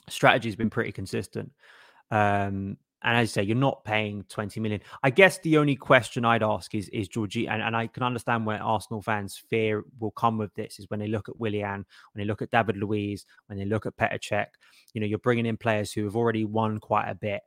strategy 0.09 0.48
has 0.48 0.57
been 0.57 0.70
pretty 0.70 0.92
consistent. 0.92 1.52
Um, 2.11 2.76
and 3.02 3.18
as 3.18 3.30
I 3.30 3.32
say, 3.32 3.42
you're 3.44 3.57
not 3.57 3.84
paying 3.84 4.24
20 4.28 4.59
million. 4.59 4.80
I 5.02 5.11
guess 5.11 5.38
the 5.38 5.59
only 5.59 5.76
question 5.76 6.24
I'd 6.24 6.42
ask 6.42 6.74
is 6.74 6.88
is 6.88 7.09
Georgie, 7.09 7.46
and, 7.46 7.62
and 7.62 7.76
I 7.76 7.86
can 7.86 8.02
understand 8.02 8.46
where 8.46 8.61
Arsenal 8.61 9.02
fans 9.02 9.36
fear 9.48 9.84
will 10.00 10.11
come 10.11 10.38
with 10.38 10.52
this 10.54 10.78
is 10.80 10.88
when 10.88 10.98
they 10.98 11.07
look 11.07 11.28
at 11.28 11.38
Willian, 11.38 11.84
when 12.12 12.16
they 12.16 12.24
look 12.24 12.42
at 12.42 12.50
David 12.50 12.76
Luiz, 12.76 13.26
when 13.46 13.59
they 13.59 13.64
look 13.64 13.86
at 13.86 13.96
Petr 13.96 14.18
Cech, 14.18 14.46
you 14.92 15.00
know, 15.00 15.07
you're 15.07 15.18
bringing 15.18 15.46
in 15.46 15.57
players 15.57 15.92
who 15.92 16.04
have 16.04 16.16
already 16.16 16.44
won 16.44 16.80
quite 16.80 17.09
a 17.09 17.14
bit 17.14 17.42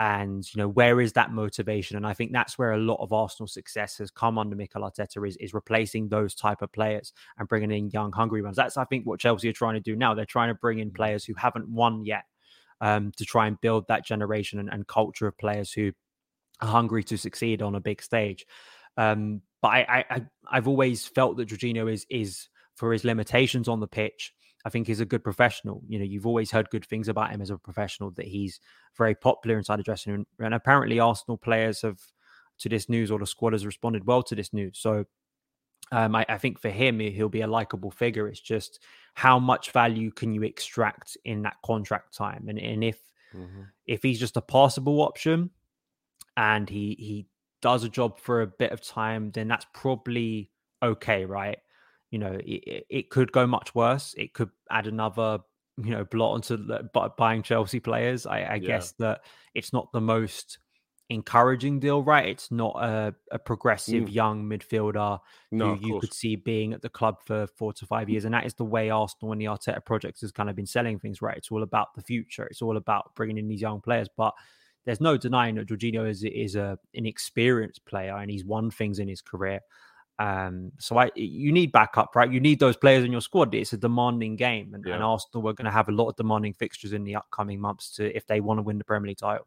and 0.00 0.44
you 0.52 0.60
know 0.60 0.68
where 0.68 1.00
is 1.00 1.12
that 1.12 1.30
motivation 1.30 1.96
and 1.96 2.04
i 2.06 2.12
think 2.12 2.32
that's 2.32 2.58
where 2.58 2.72
a 2.72 2.78
lot 2.78 2.98
of 3.00 3.12
arsenal 3.12 3.46
success 3.46 3.96
has 3.96 4.10
come 4.10 4.38
under 4.38 4.56
mikel 4.56 4.82
arteta 4.82 5.26
is, 5.26 5.36
is 5.36 5.54
replacing 5.54 6.08
those 6.08 6.34
type 6.34 6.62
of 6.62 6.72
players 6.72 7.12
and 7.38 7.46
bringing 7.46 7.70
in 7.70 7.90
young 7.90 8.10
hungry 8.10 8.42
ones 8.42 8.56
that's 8.56 8.76
i 8.76 8.84
think 8.84 9.06
what 9.06 9.20
chelsea 9.20 9.48
are 9.48 9.52
trying 9.52 9.74
to 9.74 9.80
do 9.80 9.94
now 9.94 10.12
they're 10.12 10.24
trying 10.24 10.48
to 10.48 10.54
bring 10.54 10.80
in 10.80 10.90
mm. 10.90 10.96
players 10.96 11.24
who 11.24 11.34
haven't 11.34 11.68
won 11.68 12.04
yet 12.04 12.24
um, 12.80 13.12
to 13.16 13.24
try 13.24 13.46
and 13.46 13.60
build 13.60 13.86
that 13.88 14.04
generation 14.04 14.58
and, 14.58 14.68
and, 14.68 14.86
culture 14.86 15.26
of 15.26 15.38
players 15.38 15.72
who 15.72 15.92
are 16.60 16.68
hungry 16.68 17.02
to 17.04 17.16
succeed 17.16 17.62
on 17.62 17.74
a 17.74 17.80
big 17.80 18.02
stage. 18.02 18.46
Um, 18.96 19.42
but 19.62 19.68
I, 19.68 20.04
I, 20.10 20.22
I've 20.50 20.68
always 20.68 21.06
felt 21.06 21.36
that 21.38 21.48
Jorginho 21.48 21.90
is 21.90 22.06
is 22.10 22.48
for 22.76 22.92
his 22.92 23.04
limitations 23.04 23.68
on 23.68 23.80
the 23.80 23.86
pitch. 23.86 24.32
I 24.64 24.70
think 24.70 24.86
he's 24.86 25.00
a 25.00 25.06
good 25.06 25.22
professional. 25.22 25.82
You 25.86 25.98
know, 25.98 26.04
you've 26.04 26.26
always 26.26 26.50
heard 26.50 26.70
good 26.70 26.86
things 26.86 27.08
about 27.08 27.30
him 27.30 27.42
as 27.42 27.50
a 27.50 27.58
professional. 27.58 28.10
That 28.12 28.26
he's 28.26 28.60
very 28.96 29.14
popular 29.14 29.58
inside 29.58 29.78
the 29.78 29.82
dressing 29.82 30.12
room, 30.12 30.26
and 30.38 30.54
apparently 30.54 31.00
Arsenal 31.00 31.36
players 31.36 31.82
have 31.82 32.00
to 32.58 32.68
this 32.68 32.88
news, 32.88 33.10
or 33.10 33.18
the 33.18 33.26
squad 33.26 33.52
has 33.52 33.66
responded 33.66 34.06
well 34.06 34.22
to 34.22 34.34
this 34.34 34.52
news. 34.52 34.78
So 34.78 35.04
um, 35.92 36.14
I, 36.14 36.24
I, 36.28 36.38
think 36.38 36.58
for 36.58 36.70
him, 36.70 36.98
he'll 37.00 37.28
be 37.28 37.42
a 37.42 37.46
likable 37.46 37.90
figure. 37.90 38.26
It's 38.28 38.40
just 38.40 38.80
how 39.14 39.38
much 39.38 39.70
value 39.72 40.10
can 40.10 40.32
you 40.32 40.42
extract 40.42 41.16
in 41.24 41.42
that 41.42 41.56
contract 41.64 42.16
time, 42.16 42.46
and 42.48 42.58
and 42.58 42.82
if 42.82 42.98
mm-hmm. 43.34 43.62
if 43.86 44.02
he's 44.02 44.18
just 44.20 44.36
a 44.36 44.42
passable 44.42 45.02
option, 45.02 45.50
and 46.36 46.68
he 46.68 46.96
he 46.98 47.26
does 47.60 47.84
a 47.84 47.88
job 47.88 48.18
for 48.18 48.42
a 48.42 48.46
bit 48.46 48.72
of 48.72 48.82
time, 48.82 49.30
then 49.32 49.48
that's 49.48 49.66
probably 49.74 50.50
okay, 50.82 51.24
right? 51.24 51.58
You 52.14 52.20
know, 52.20 52.38
it, 52.44 52.86
it 52.88 53.10
could 53.10 53.32
go 53.32 53.44
much 53.44 53.74
worse. 53.74 54.14
It 54.16 54.34
could 54.34 54.50
add 54.70 54.86
another 54.86 55.40
you 55.82 55.90
know 55.90 56.04
blot 56.04 56.34
onto 56.34 56.56
the, 56.56 56.88
buying 57.18 57.42
Chelsea 57.42 57.80
players. 57.80 58.24
I, 58.24 58.42
I 58.42 58.54
yeah. 58.54 58.58
guess 58.58 58.92
that 59.00 59.22
it's 59.52 59.72
not 59.72 59.90
the 59.92 60.00
most 60.00 60.58
encouraging 61.10 61.80
deal, 61.80 62.02
right? 62.02 62.28
It's 62.28 62.50
not 62.50 62.76
a, 62.76 63.14
a 63.30 63.38
progressive 63.38 64.04
mm. 64.04 64.12
young 64.12 64.44
midfielder 64.44 65.18
no, 65.50 65.74
who 65.74 65.86
you 65.86 66.00
could 66.00 66.14
see 66.14 66.36
being 66.36 66.72
at 66.72 66.82
the 66.82 66.88
club 66.88 67.16
for 67.24 67.46
four 67.46 67.72
to 67.74 67.86
five 67.86 68.08
years. 68.08 68.24
And 68.24 68.34
that 68.34 68.46
is 68.46 68.54
the 68.54 68.64
way 68.64 68.90
Arsenal 68.90 69.32
and 69.32 69.40
the 69.40 69.46
Arteta 69.46 69.84
project 69.84 70.20
has 70.20 70.32
kind 70.32 70.48
of 70.48 70.56
been 70.56 70.66
selling 70.66 70.98
things, 70.98 71.20
right? 71.20 71.36
It's 71.36 71.50
all 71.50 71.62
about 71.62 71.94
the 71.94 72.02
future. 72.02 72.44
It's 72.44 72.62
all 72.62 72.76
about 72.76 73.14
bringing 73.14 73.38
in 73.38 73.48
these 73.48 73.60
young 73.60 73.80
players. 73.80 74.08
But 74.16 74.34
there's 74.84 75.00
no 75.00 75.16
denying 75.16 75.56
that 75.56 75.68
Jorginho 75.68 76.08
is 76.08 76.24
is 76.24 76.56
a 76.56 76.78
an 76.94 77.06
experienced 77.06 77.84
player 77.86 78.16
and 78.16 78.30
he's 78.30 78.44
won 78.44 78.70
things 78.70 78.98
in 78.98 79.08
his 79.08 79.20
career. 79.20 79.60
Um, 80.18 80.72
so 80.78 80.96
I 80.96 81.10
you 81.16 81.50
need 81.50 81.72
backup, 81.72 82.14
right? 82.14 82.30
You 82.30 82.40
need 82.40 82.60
those 82.60 82.76
players 82.76 83.04
in 83.04 83.10
your 83.10 83.20
squad. 83.20 83.54
It's 83.54 83.72
a 83.72 83.76
demanding 83.76 84.36
game, 84.36 84.74
and, 84.74 84.84
yeah. 84.86 84.94
and 84.94 85.02
Arsenal 85.02 85.48
are 85.48 85.52
going 85.54 85.64
to 85.64 85.72
have 85.72 85.88
a 85.88 85.92
lot 85.92 86.08
of 86.08 86.16
demanding 86.16 86.52
fixtures 86.52 86.92
in 86.92 87.04
the 87.04 87.16
upcoming 87.16 87.60
months 87.60 87.90
to 87.96 88.16
if 88.16 88.26
they 88.26 88.40
want 88.40 88.58
to 88.58 88.62
win 88.62 88.78
the 88.78 88.84
Premier 88.84 89.08
League 89.08 89.18
title. 89.18 89.46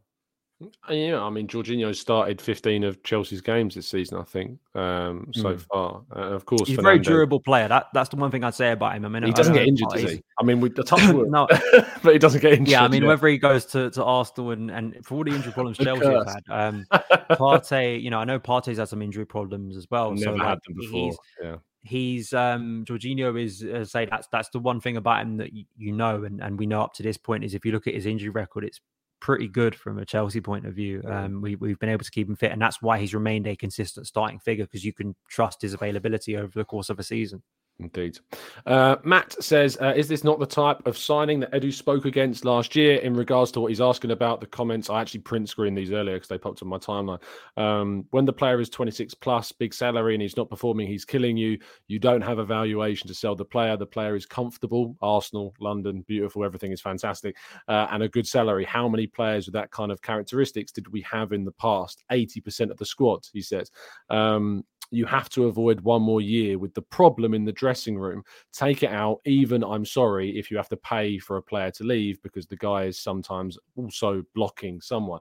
Uh, 0.59 0.93
yeah, 0.93 1.21
I 1.21 1.29
mean, 1.29 1.47
Jorginho 1.47 1.95
started 1.95 2.41
15 2.41 2.83
of 2.83 3.03
Chelsea's 3.03 3.41
games 3.41 3.75
this 3.75 3.87
season, 3.87 4.17
I 4.17 4.23
think, 4.23 4.57
um, 4.73 5.29
so 5.31 5.53
mm. 5.53 5.61
far. 5.61 6.01
Uh, 6.15 6.33
of 6.33 6.45
course, 6.45 6.67
he's 6.67 6.77
Fernando, 6.77 6.89
a 6.89 7.03
very 7.03 7.03
durable 7.03 7.39
player. 7.39 7.67
That 7.67 7.87
that's 7.93 8.09
the 8.09 8.15
one 8.15 8.31
thing 8.31 8.43
I'd 8.43 8.55
say 8.55 8.71
about 8.71 8.95
him. 8.95 9.05
I 9.05 9.09
mean, 9.09 9.23
he 9.23 9.31
doesn't 9.31 9.53
get 9.53 9.67
injured, 9.67 9.89
does 9.89 10.11
he? 10.11 10.23
I 10.39 10.43
mean, 10.43 10.59
with 10.59 10.75
the 10.75 10.83
top 10.83 10.99
no, 10.99 11.47
but 12.03 12.13
he 12.13 12.17
doesn't 12.17 12.41
get 12.41 12.53
injured. 12.53 12.69
Yeah, 12.69 12.83
I 12.83 12.87
mean, 12.87 13.05
whether 13.05 13.27
he 13.27 13.37
goes 13.37 13.65
to, 13.67 13.91
to 13.91 14.03
Arsenal 14.03 14.51
and, 14.51 14.71
and 14.71 15.05
for 15.05 15.15
all 15.15 15.23
the 15.23 15.31
injury 15.31 15.51
problems 15.53 15.77
Chelsea 15.77 16.05
have 16.05 16.27
had, 16.27 16.43
um, 16.49 16.85
Partey, 17.31 18.01
you 18.01 18.09
know, 18.09 18.17
I 18.17 18.25
know 18.25 18.39
Partey's 18.39 18.79
had 18.79 18.89
some 18.89 19.03
injury 19.03 19.25
problems 19.25 19.77
as 19.77 19.85
well. 19.91 20.11
Never 20.11 20.37
so, 20.37 20.43
had 20.43 20.57
them 20.65 20.75
before. 20.75 21.09
He's, 21.09 21.17
yeah 21.43 21.55
he's 21.83 22.33
um 22.33 22.83
Jorginho 22.85 23.41
is 23.41 23.63
uh, 23.63 23.85
say 23.85 24.05
that's 24.05 24.27
that's 24.29 24.49
the 24.49 24.59
one 24.59 24.81
thing 24.81 24.97
about 24.97 25.21
him 25.21 25.37
that 25.37 25.53
you, 25.53 25.63
you, 25.77 25.93
know 25.93 26.25
and, 26.25 26.41
and 26.41 26.59
we 26.59 26.65
know 26.65 26.81
up 26.81 26.93
to 26.95 27.03
this 27.03 27.15
point 27.15 27.45
is 27.45 27.53
if 27.53 27.65
you 27.65 27.71
look 27.71 27.87
at 27.87 27.93
his 27.93 28.05
injury 28.05 28.29
record 28.29 28.65
it's 28.65 28.81
pretty 29.19 29.47
good 29.47 29.75
from 29.75 29.97
a 29.97 30.05
Chelsea 30.05 30.41
point 30.41 30.65
of 30.65 30.73
view. 30.73 31.01
Um, 31.07 31.41
we, 31.41 31.55
we've 31.55 31.79
been 31.79 31.89
able 31.89 32.03
to 32.03 32.11
keep 32.11 32.27
him 32.27 32.35
fit, 32.35 32.51
and 32.51 32.61
that's 32.61 32.81
why 32.81 32.99
he's 32.99 33.13
remained 33.13 33.47
a 33.47 33.55
consistent 33.55 34.07
starting 34.07 34.39
figure 34.39 34.65
because 34.65 34.85
you 34.85 34.93
can 34.93 35.15
trust 35.29 35.61
his 35.61 35.73
availability 35.73 36.37
over 36.37 36.51
the 36.53 36.65
course 36.65 36.89
of 36.89 36.99
a 36.99 37.03
season. 37.03 37.41
Indeed. 37.79 38.17
Uh, 38.65 38.95
Matt 39.03 39.35
says, 39.43 39.77
uh, 39.79 39.93
Is 39.95 40.07
this 40.07 40.23
not 40.23 40.39
the 40.39 40.47
type 40.47 40.85
of 40.87 40.97
signing 40.97 41.39
that 41.41 41.51
Edu 41.51 41.71
spoke 41.71 42.05
against 42.05 42.43
last 42.43 42.75
year 42.75 42.95
in 42.97 43.13
regards 43.13 43.51
to 43.51 43.61
what 43.61 43.67
he's 43.67 43.81
asking 43.81 44.09
about? 44.09 44.41
The 44.41 44.47
comments, 44.47 44.89
I 44.89 44.99
actually 44.99 45.19
print 45.19 45.47
screen 45.47 45.75
these 45.75 45.91
earlier 45.91 46.15
because 46.15 46.27
they 46.27 46.39
popped 46.39 46.63
on 46.63 46.69
my 46.69 46.79
timeline. 46.79 47.21
Um, 47.55 48.05
when 48.09 48.25
the 48.25 48.33
player 48.33 48.59
is 48.59 48.69
26 48.69 49.13
plus, 49.15 49.51
big 49.51 49.75
salary, 49.75 50.15
and 50.15 50.21
he's 50.23 50.37
not 50.37 50.49
performing, 50.49 50.87
he's 50.87 51.05
killing 51.05 51.37
you. 51.37 51.59
You 51.87 51.99
don't 51.99 52.21
have 52.21 52.39
a 52.39 52.45
valuation 52.45 53.07
to 53.09 53.13
sell 53.13 53.35
the 53.35 53.45
player. 53.45 53.77
The 53.77 53.85
player 53.85 54.15
is 54.15 54.25
comfortable. 54.25 54.95
Arsenal, 55.01 55.53
London, 55.59 56.03
beautiful. 56.07 56.43
Everything 56.43 56.71
is 56.71 56.81
fantastic. 56.81 57.35
Uh, 57.67 57.87
and 57.91 58.01
a 58.01 58.09
good 58.09 58.27
salary. 58.27 58.65
How 58.65 58.89
many 58.89 59.05
players 59.05 59.45
with 59.45 59.53
that 59.53 59.69
kind 59.69 59.91
of 59.91 60.01
characteristics 60.01 60.71
did 60.71 60.91
we 60.91 61.01
have 61.01 61.31
in 61.31 61.45
the 61.45 61.51
past? 61.51 62.03
80% 62.11 62.71
of 62.71 62.77
the 62.77 62.85
squad, 62.87 63.27
he 63.31 63.41
says. 63.41 63.69
Um, 64.09 64.63
you 64.91 65.05
have 65.05 65.29
to 65.29 65.45
avoid 65.45 65.81
one 65.81 66.01
more 66.01 66.21
year 66.21 66.57
with 66.57 66.73
the 66.73 66.81
problem 66.81 67.33
in 67.33 67.43
the 67.43 67.51
dressing 67.51 67.97
room. 67.97 68.23
Take 68.53 68.83
it 68.83 68.91
out. 68.91 69.19
Even 69.25 69.63
I'm 69.63 69.85
sorry 69.85 70.37
if 70.37 70.49
you 70.49 70.57
have 70.57 70.69
to 70.69 70.77
pay 70.77 71.19
for 71.19 71.37
a 71.37 71.41
player 71.41 71.71
to 71.71 71.83
leave 71.83 72.21
because 72.21 72.47
the 72.47 72.57
guy 72.57 72.83
is 72.83 72.99
sometimes 72.99 73.57
also 73.75 74.23
blocking 74.33 74.79
someone. 74.79 75.19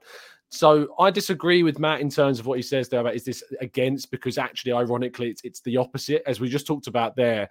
So 0.49 0.95
I 0.97 1.11
disagree 1.11 1.63
with 1.63 1.79
Matt 1.79 1.99
in 1.99 2.09
terms 2.09 2.39
of 2.39 2.45
what 2.45 2.57
he 2.57 2.61
says 2.61 2.87
there 2.87 3.01
about 3.01 3.15
is 3.15 3.25
this 3.25 3.43
against 3.59 4.11
because 4.11 4.37
actually, 4.37 4.71
ironically, 4.71 5.29
it's 5.29 5.41
it's 5.43 5.61
the 5.61 5.77
opposite 5.77 6.23
as 6.25 6.39
we 6.39 6.47
just 6.47 6.67
talked 6.67 6.87
about 6.87 7.15
there. 7.15 7.49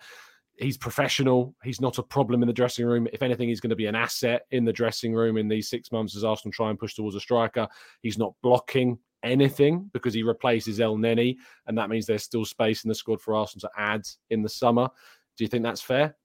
He's 0.59 0.79
professional. 0.79 1.55
He's 1.63 1.83
not 1.83 1.99
a 1.99 2.03
problem 2.03 2.43
in 2.43 2.47
the 2.47 2.55
dressing 2.55 2.87
room. 2.87 3.07
If 3.13 3.21
anything, 3.21 3.51
he's 3.51 3.61
going 3.61 3.71
to 3.71 3.77
be 3.77 3.85
an 3.87 3.95
asset 3.95 4.47
in 4.53 4.65
the 4.65 4.73
dressing 4.73 5.15
room 5.15 5.37
in 5.37 5.49
these 5.49 5.69
six 5.69 5.93
months 5.93 6.17
as 6.17 6.25
Arsenal 6.25 6.53
try 6.53 6.71
and 6.71 6.79
push 6.79 6.95
towards 6.95 7.15
a 7.15 7.21
striker. 7.21 7.69
He's 8.01 8.17
not 8.17 8.33
blocking 8.43 8.99
anything 9.23 9.91
because 9.93 10.15
he 10.15 10.23
replaces 10.23 10.79
Elneny, 10.79 11.37
and 11.67 11.77
that 11.79 11.91
means 11.91 12.07
there's 12.07 12.23
still 12.23 12.45
space 12.45 12.85
in 12.85 12.89
the 12.89 12.95
squad 12.95 13.21
for 13.21 13.35
Arsenal 13.35 13.69
to 13.69 13.81
add 13.81 14.03
in 14.31 14.43
the 14.43 14.49
summer. 14.49 14.89
Do 15.37 15.45
you 15.45 15.49
think 15.49 15.65
that's 15.65 15.83
fair? 15.83 16.17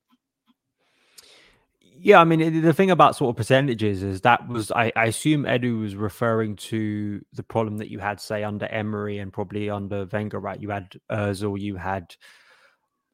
Yeah, 2.03 2.19
I 2.19 2.23
mean 2.23 2.61
the 2.61 2.73
thing 2.73 2.89
about 2.89 3.15
sort 3.15 3.29
of 3.29 3.35
percentages 3.35 4.01
is 4.01 4.21
that 4.21 4.47
was 4.47 4.71
I, 4.71 4.91
I, 4.95 5.05
assume 5.05 5.43
Edu 5.43 5.81
was 5.81 5.95
referring 5.95 6.55
to 6.55 7.21
the 7.33 7.43
problem 7.43 7.77
that 7.77 7.91
you 7.91 7.99
had 7.99 8.19
say 8.19 8.43
under 8.43 8.65
Emery 8.65 9.19
and 9.19 9.31
probably 9.31 9.69
under 9.69 10.07
Wenger, 10.11 10.39
right? 10.39 10.59
You 10.59 10.71
had 10.71 10.95
Özil, 11.11 11.59
you 11.59 11.75
had 11.75 12.15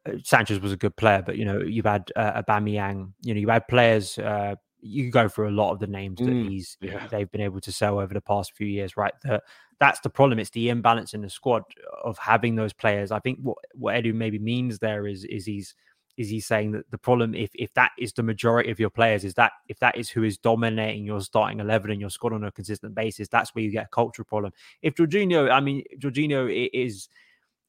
uh, 0.08 0.14
Sanchez 0.24 0.62
was 0.62 0.72
a 0.72 0.78
good 0.78 0.96
player, 0.96 1.22
but 1.22 1.38
you 1.38 1.44
know 1.44 1.60
you 1.60 1.84
had 1.84 2.14
uh, 2.16 2.42
Aubameyang, 2.42 3.12
you 3.24 3.34
know 3.34 3.42
you 3.42 3.50
had 3.50 3.68
players 3.68 4.18
uh, 4.20 4.56
you 4.80 5.12
go 5.12 5.28
through 5.28 5.50
a 5.50 5.52
lot 5.52 5.72
of 5.72 5.80
the 5.80 5.88
names 5.88 6.20
that 6.20 6.28
mm, 6.28 6.50
he's 6.50 6.78
yeah. 6.82 7.08
they've 7.08 7.32
been 7.32 7.42
able 7.42 7.60
to 7.62 7.72
sell 7.72 8.00
over 8.00 8.14
the 8.14 8.22
past 8.22 8.56
few 8.56 8.68
years, 8.68 8.96
right? 8.96 9.14
That 9.24 9.44
that's 9.80 10.00
the 10.00 10.10
problem. 10.10 10.40
It's 10.40 10.50
the 10.52 10.70
imbalance 10.70 11.14
in 11.14 11.22
the 11.22 11.30
squad 11.30 11.64
of 12.04 12.18
having 12.18 12.56
those 12.56 12.74
players. 12.74 13.12
I 13.12 13.20
think 13.20 13.40
what 13.42 13.58
what 13.74 13.96
Edu 13.96 14.14
maybe 14.14 14.40
means 14.40 14.80
there 14.80 15.08
is 15.08 15.24
is 15.26 15.46
he's 15.46 15.74
is 16.18 16.30
he 16.30 16.40
saying 16.40 16.72
that 16.72 16.90
the 16.90 16.98
problem 16.98 17.36
if 17.36 17.52
if 17.54 17.74
that 17.76 17.92
is 17.98 18.12
the 18.14 18.24
majority 18.24 18.72
of 18.72 18.80
your 18.80 18.90
players 18.90 19.24
is 19.24 19.36
that 19.36 19.52
if 19.68 19.80
that 19.80 19.96
is 19.96 20.10
who 20.10 20.24
is 20.24 20.38
dominating 20.38 21.06
your 21.06 21.22
starting 21.22 21.60
11 21.60 21.92
and 21.92 22.02
your 22.02 22.10
squad 22.10 22.34
on 22.34 22.44
a 22.44 22.52
consistent 22.52 22.96
basis 22.96 23.28
that's 23.28 23.54
where 23.54 23.64
you 23.64 23.72
get 23.72 23.86
a 23.86 23.90
cultural 23.90 24.26
problem 24.26 24.52
if 24.82 24.96
Jorginho 24.96 25.52
I 25.52 25.60
mean 25.60 25.84
Jorginho 26.00 26.70
is 26.74 27.08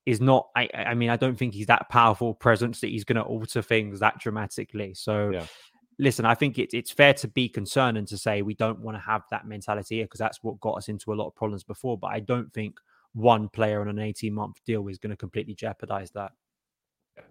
is 0.07 0.21
not 0.21 0.49
I 0.57 0.69
I 0.75 0.95
mean 0.95 1.11
I 1.11 1.17
don't 1.17 1.39
think 1.39 1.53
he's 1.53 1.67
that 1.67 1.91
powerful 1.91 2.33
presence 2.33 2.81
that 2.81 2.89
he's 2.89 3.05
going 3.05 3.17
to 3.17 3.23
alter 3.23 3.61
things 3.61 4.01
that 4.01 4.19
dramatically 4.19 4.95
so 4.95 5.31
yeah 5.31 5.47
listen, 5.99 6.25
I 6.25 6.35
think 6.35 6.59
it, 6.59 6.71
it's 6.73 6.91
fair 6.91 7.15
to 7.15 7.29
be 7.29 7.49
concerned 7.49 7.99
and 7.99 8.07
to 8.09 8.19
say 8.19 8.43
we 8.43 8.55
don't 8.55 8.81
want 8.81 8.97
to 8.97 9.03
have 9.03 9.23
that 9.31 9.47
mentality 9.47 9.97
here 9.97 10.05
because 10.05 10.21
that's 10.21 10.43
what 10.43 10.61
got 10.61 10.79
us 10.79 10.89
into 10.89 11.13
a 11.13 11.15
lot 11.15 11.27
of 11.27 11.35
problems 11.35 11.65
before. 11.65 11.99
But 11.99 12.09
I 12.09 12.21
don't 12.21 12.53
think 12.53 12.79
one 13.15 13.49
player 13.49 13.81
on 13.81 13.89
an 13.89 13.99
18 13.99 14.33
month 14.33 14.57
deal 14.65 14.87
is 14.89 14.99
going 14.99 15.11
to 15.11 15.17
completely 15.17 15.55
jeopardize 15.55 16.11
that. 16.13 16.33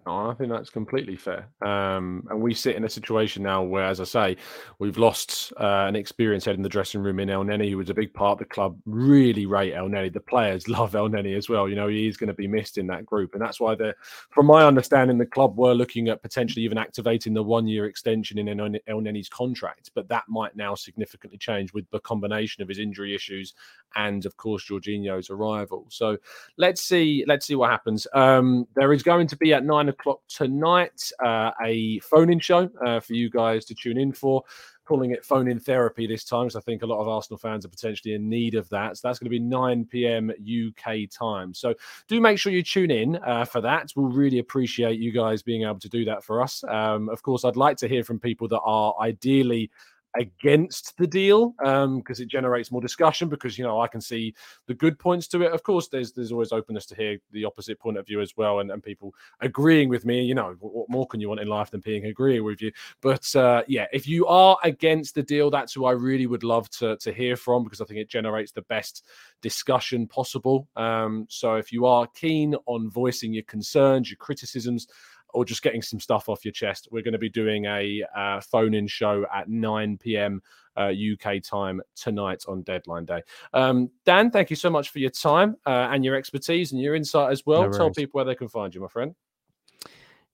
No, 0.06 0.30
I 0.30 0.34
think 0.34 0.50
that's 0.50 0.70
completely 0.70 1.16
fair. 1.16 1.48
Um, 1.60 2.26
and 2.30 2.40
we 2.40 2.54
sit 2.54 2.76
in 2.76 2.84
a 2.84 2.88
situation 2.88 3.42
now 3.42 3.62
where, 3.62 3.84
as 3.84 4.00
I 4.00 4.04
say, 4.04 4.36
we've 4.78 4.96
lost 4.96 5.52
uh, 5.60 5.86
an 5.86 5.96
experienced 5.96 6.46
head 6.46 6.56
in 6.56 6.62
the 6.62 6.68
dressing 6.68 7.02
room 7.02 7.20
in 7.20 7.28
Elneny, 7.28 7.70
who 7.70 7.76
was 7.76 7.90
a 7.90 7.94
big 7.94 8.14
part 8.14 8.32
of 8.32 8.38
the 8.38 8.44
club. 8.46 8.78
Really 8.86 9.46
rate 9.46 9.74
Elneny. 9.74 10.12
The 10.12 10.20
players 10.20 10.68
love 10.68 10.92
Elneny 10.92 11.36
as 11.36 11.48
well. 11.48 11.68
You 11.68 11.76
know, 11.76 11.88
he's 11.88 12.16
going 12.16 12.28
to 12.28 12.34
be 12.34 12.46
missed 12.48 12.78
in 12.78 12.86
that 12.86 13.04
group. 13.04 13.34
And 13.34 13.42
that's 13.42 13.60
why, 13.60 13.74
they're, 13.74 13.96
from 14.30 14.46
my 14.46 14.64
understanding, 14.64 15.18
the 15.18 15.26
club 15.26 15.58
were 15.58 15.74
looking 15.74 16.08
at 16.08 16.22
potentially 16.22 16.64
even 16.64 16.78
activating 16.78 17.34
the 17.34 17.42
one 17.42 17.66
year 17.66 17.86
extension 17.86 18.38
in 18.38 18.80
Elneny's 18.88 19.28
contract. 19.28 19.90
But 19.94 20.08
that 20.08 20.24
might 20.28 20.56
now 20.56 20.74
significantly 20.74 21.38
change 21.38 21.72
with 21.72 21.88
the 21.90 22.00
combination 22.00 22.62
of 22.62 22.68
his 22.68 22.78
injury 22.78 23.14
issues 23.14 23.54
and, 23.96 24.24
of 24.26 24.36
course, 24.36 24.68
Jorginho's 24.68 25.30
arrival. 25.30 25.86
So 25.88 26.18
let's 26.56 26.82
see. 26.82 27.24
Let's 27.26 27.46
see 27.46 27.54
what 27.54 27.70
happens. 27.70 28.06
Um, 28.14 28.66
there 28.74 28.92
is 28.92 29.02
going 29.02 29.26
to 29.28 29.36
be 29.36 29.52
at 29.52 29.64
nine 29.64 29.88
o'clock 29.88 30.20
tonight 30.28 31.10
uh, 31.24 31.50
a 31.64 31.98
phone-in 32.00 32.40
show 32.40 32.70
uh, 32.84 33.00
for 33.00 33.14
you 33.14 33.30
guys 33.30 33.64
to 33.66 33.74
tune 33.74 33.98
in 33.98 34.12
for. 34.12 34.42
Calling 34.84 35.10
it 35.10 35.22
phone 35.22 35.48
in 35.48 35.60
therapy 35.60 36.06
this 36.06 36.24
time, 36.24 36.46
because 36.46 36.56
I 36.56 36.60
think 36.60 36.80
a 36.80 36.86
lot 36.86 36.98
of 36.98 37.08
Arsenal 37.08 37.36
fans 37.36 37.66
are 37.66 37.68
potentially 37.68 38.14
in 38.14 38.26
need 38.26 38.54
of 38.54 38.66
that. 38.70 38.96
So 38.96 39.06
that's 39.06 39.18
going 39.18 39.26
to 39.26 39.30
be 39.30 39.38
9 39.38 39.84
p.m. 39.84 40.30
UK 40.30 41.10
time. 41.10 41.52
So 41.52 41.74
do 42.06 42.22
make 42.22 42.38
sure 42.38 42.54
you 42.54 42.62
tune 42.62 42.90
in 42.90 43.16
uh, 43.16 43.44
for 43.44 43.60
that. 43.60 43.92
We'll 43.94 44.08
really 44.08 44.38
appreciate 44.38 44.98
you 44.98 45.12
guys 45.12 45.42
being 45.42 45.64
able 45.64 45.80
to 45.80 45.90
do 45.90 46.06
that 46.06 46.24
for 46.24 46.40
us. 46.40 46.64
Um, 46.64 47.10
of 47.10 47.22
course, 47.22 47.44
I'd 47.44 47.54
like 47.54 47.76
to 47.78 47.88
hear 47.88 48.02
from 48.02 48.18
people 48.18 48.48
that 48.48 48.60
are 48.60 48.94
ideally 48.98 49.70
against 50.16 50.96
the 50.96 51.06
deal 51.06 51.54
um, 51.64 51.98
because 51.98 52.20
um, 52.20 52.24
it 52.24 52.28
generates 52.28 52.70
more 52.70 52.80
discussion 52.80 53.28
because 53.28 53.58
you 53.58 53.64
know 53.64 53.80
I 53.80 53.88
can 53.88 54.00
see 54.00 54.34
the 54.66 54.74
good 54.74 54.98
points 54.98 55.28
to 55.28 55.42
it. 55.42 55.52
Of 55.52 55.62
course, 55.62 55.88
there's 55.88 56.12
there's 56.12 56.32
always 56.32 56.52
openness 56.52 56.86
to 56.86 56.94
hear 56.94 57.18
the 57.32 57.44
opposite 57.44 57.78
point 57.78 57.98
of 57.98 58.06
view 58.06 58.20
as 58.20 58.36
well, 58.36 58.60
and, 58.60 58.70
and 58.70 58.82
people 58.82 59.14
agreeing 59.40 59.88
with 59.88 60.04
me. 60.04 60.22
You 60.22 60.34
know, 60.34 60.56
what 60.60 60.88
more 60.88 61.06
can 61.06 61.20
you 61.20 61.28
want 61.28 61.40
in 61.40 61.48
life 61.48 61.70
than 61.70 61.80
being 61.80 62.06
agreeing 62.06 62.44
with 62.44 62.62
you? 62.62 62.72
But 63.00 63.34
uh, 63.36 63.62
yeah, 63.68 63.86
if 63.92 64.06
you 64.06 64.26
are 64.26 64.56
against 64.64 65.14
the 65.14 65.22
deal, 65.22 65.50
that's 65.50 65.72
who 65.72 65.84
I 65.84 65.92
really 65.92 66.26
would 66.26 66.44
love 66.44 66.70
to 66.70 66.96
to 66.96 67.12
hear 67.12 67.36
from 67.36 67.64
because 67.64 67.80
I 67.80 67.84
think 67.84 68.00
it 68.00 68.08
generates 68.08 68.52
the 68.52 68.62
best 68.62 69.04
discussion 69.42 70.06
possible. 70.06 70.68
Um, 70.76 71.26
so 71.28 71.54
if 71.56 71.72
you 71.72 71.86
are 71.86 72.06
keen 72.08 72.54
on 72.66 72.90
voicing 72.90 73.32
your 73.32 73.44
concerns, 73.44 74.10
your 74.10 74.16
criticisms, 74.16 74.88
or 75.34 75.44
just 75.44 75.62
getting 75.62 75.82
some 75.82 76.00
stuff 76.00 76.28
off 76.28 76.44
your 76.44 76.52
chest, 76.52 76.88
we're 76.90 77.02
going 77.02 77.12
to 77.12 77.18
be 77.18 77.28
doing 77.28 77.66
a 77.66 78.04
uh, 78.16 78.40
phone 78.40 78.74
in 78.74 78.86
show 78.86 79.26
at 79.34 79.48
9 79.48 79.98
p.m. 79.98 80.42
Uh, 80.76 80.92
UK 80.92 81.42
time 81.42 81.80
tonight 81.96 82.44
on 82.46 82.62
deadline 82.62 83.04
day. 83.04 83.20
Um, 83.52 83.90
Dan, 84.04 84.30
thank 84.30 84.48
you 84.48 84.56
so 84.56 84.70
much 84.70 84.90
for 84.90 85.00
your 85.00 85.10
time 85.10 85.56
uh, 85.66 85.88
and 85.90 86.04
your 86.04 86.14
expertise 86.14 86.70
and 86.70 86.80
your 86.80 86.94
insight 86.94 87.32
as 87.32 87.44
well. 87.44 87.68
No 87.68 87.76
Tell 87.76 87.90
people 87.90 88.18
where 88.18 88.24
they 88.24 88.36
can 88.36 88.48
find 88.48 88.72
you, 88.72 88.80
my 88.80 88.86
friend. 88.86 89.14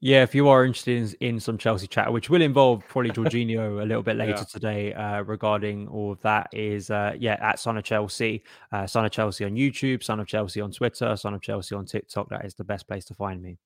Yeah, 0.04 0.22
if 0.22 0.34
you 0.34 0.50
are 0.50 0.66
interested 0.66 1.16
in, 1.22 1.28
in 1.28 1.40
some 1.40 1.56
Chelsea 1.56 1.86
chat, 1.86 2.12
which 2.12 2.28
will 2.28 2.42
involve 2.42 2.86
probably 2.88 3.10
Jorginho 3.12 3.80
a 3.80 3.86
little 3.86 4.02
bit 4.02 4.16
later 4.16 4.32
yeah. 4.32 4.44
today 4.44 4.92
uh, 4.92 5.22
regarding 5.22 5.88
all 5.88 6.12
of 6.12 6.20
that, 6.20 6.48
is 6.52 6.90
uh, 6.90 7.14
yeah, 7.18 7.38
at 7.40 7.58
Son 7.58 7.78
of 7.78 7.84
Chelsea, 7.84 8.42
uh, 8.70 8.86
Son 8.86 9.06
of 9.06 9.12
Chelsea 9.12 9.46
on 9.46 9.52
YouTube, 9.52 10.02
Son 10.02 10.20
of 10.20 10.26
Chelsea 10.26 10.60
on 10.60 10.70
Twitter, 10.70 11.16
Son 11.16 11.32
of 11.32 11.40
Chelsea 11.40 11.74
on 11.74 11.86
TikTok. 11.86 12.28
That 12.28 12.44
is 12.44 12.54
the 12.54 12.64
best 12.64 12.86
place 12.86 13.06
to 13.06 13.14
find 13.14 13.40
me. 13.40 13.56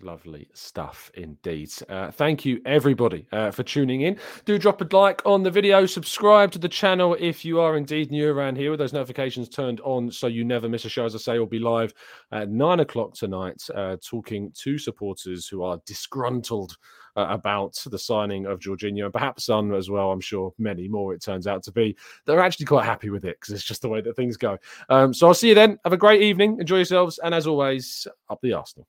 Lovely 0.00 0.48
stuff 0.52 1.12
indeed. 1.14 1.70
Uh, 1.88 2.10
thank 2.10 2.44
you, 2.44 2.60
everybody, 2.64 3.26
uh, 3.30 3.50
for 3.50 3.62
tuning 3.62 4.00
in. 4.00 4.18
Do 4.44 4.58
drop 4.58 4.80
a 4.80 4.96
like 4.96 5.24
on 5.24 5.42
the 5.42 5.50
video, 5.50 5.86
subscribe 5.86 6.50
to 6.52 6.58
the 6.58 6.68
channel 6.68 7.16
if 7.20 7.44
you 7.44 7.60
are 7.60 7.76
indeed 7.76 8.10
new 8.10 8.28
around 8.28 8.56
here 8.56 8.70
with 8.70 8.80
those 8.80 8.92
notifications 8.92 9.48
turned 9.48 9.80
on 9.82 10.10
so 10.10 10.26
you 10.26 10.44
never 10.44 10.68
miss 10.68 10.84
a 10.84 10.88
show. 10.88 11.04
As 11.04 11.14
I 11.14 11.18
say, 11.18 11.38
we'll 11.38 11.46
be 11.46 11.60
live 11.60 11.94
at 12.32 12.48
nine 12.48 12.80
o'clock 12.80 13.14
tonight 13.14 13.62
uh, 13.74 13.96
talking 14.04 14.50
to 14.56 14.76
supporters 14.76 15.46
who 15.46 15.62
are 15.62 15.80
disgruntled 15.86 16.76
uh, 17.14 17.26
about 17.28 17.80
the 17.86 17.98
signing 17.98 18.46
of 18.46 18.58
Jorginho 18.58 19.04
and 19.04 19.12
perhaps 19.12 19.44
some 19.44 19.72
as 19.72 19.88
well. 19.88 20.10
I'm 20.10 20.20
sure 20.20 20.52
many 20.58 20.88
more, 20.88 21.14
it 21.14 21.22
turns 21.22 21.46
out 21.46 21.62
to 21.64 21.72
be. 21.72 21.96
They're 22.26 22.40
actually 22.40 22.66
quite 22.66 22.86
happy 22.86 23.10
with 23.10 23.24
it 23.24 23.38
because 23.38 23.54
it's 23.54 23.64
just 23.64 23.82
the 23.82 23.88
way 23.88 24.00
that 24.00 24.16
things 24.16 24.36
go. 24.36 24.58
Um, 24.88 25.14
so 25.14 25.28
I'll 25.28 25.34
see 25.34 25.50
you 25.50 25.54
then. 25.54 25.78
Have 25.84 25.92
a 25.92 25.98
great 25.98 26.22
evening. 26.22 26.58
Enjoy 26.58 26.76
yourselves. 26.76 27.20
And 27.22 27.34
as 27.34 27.46
always, 27.46 28.08
up 28.28 28.40
the 28.42 28.54
Arsenal. 28.54 28.88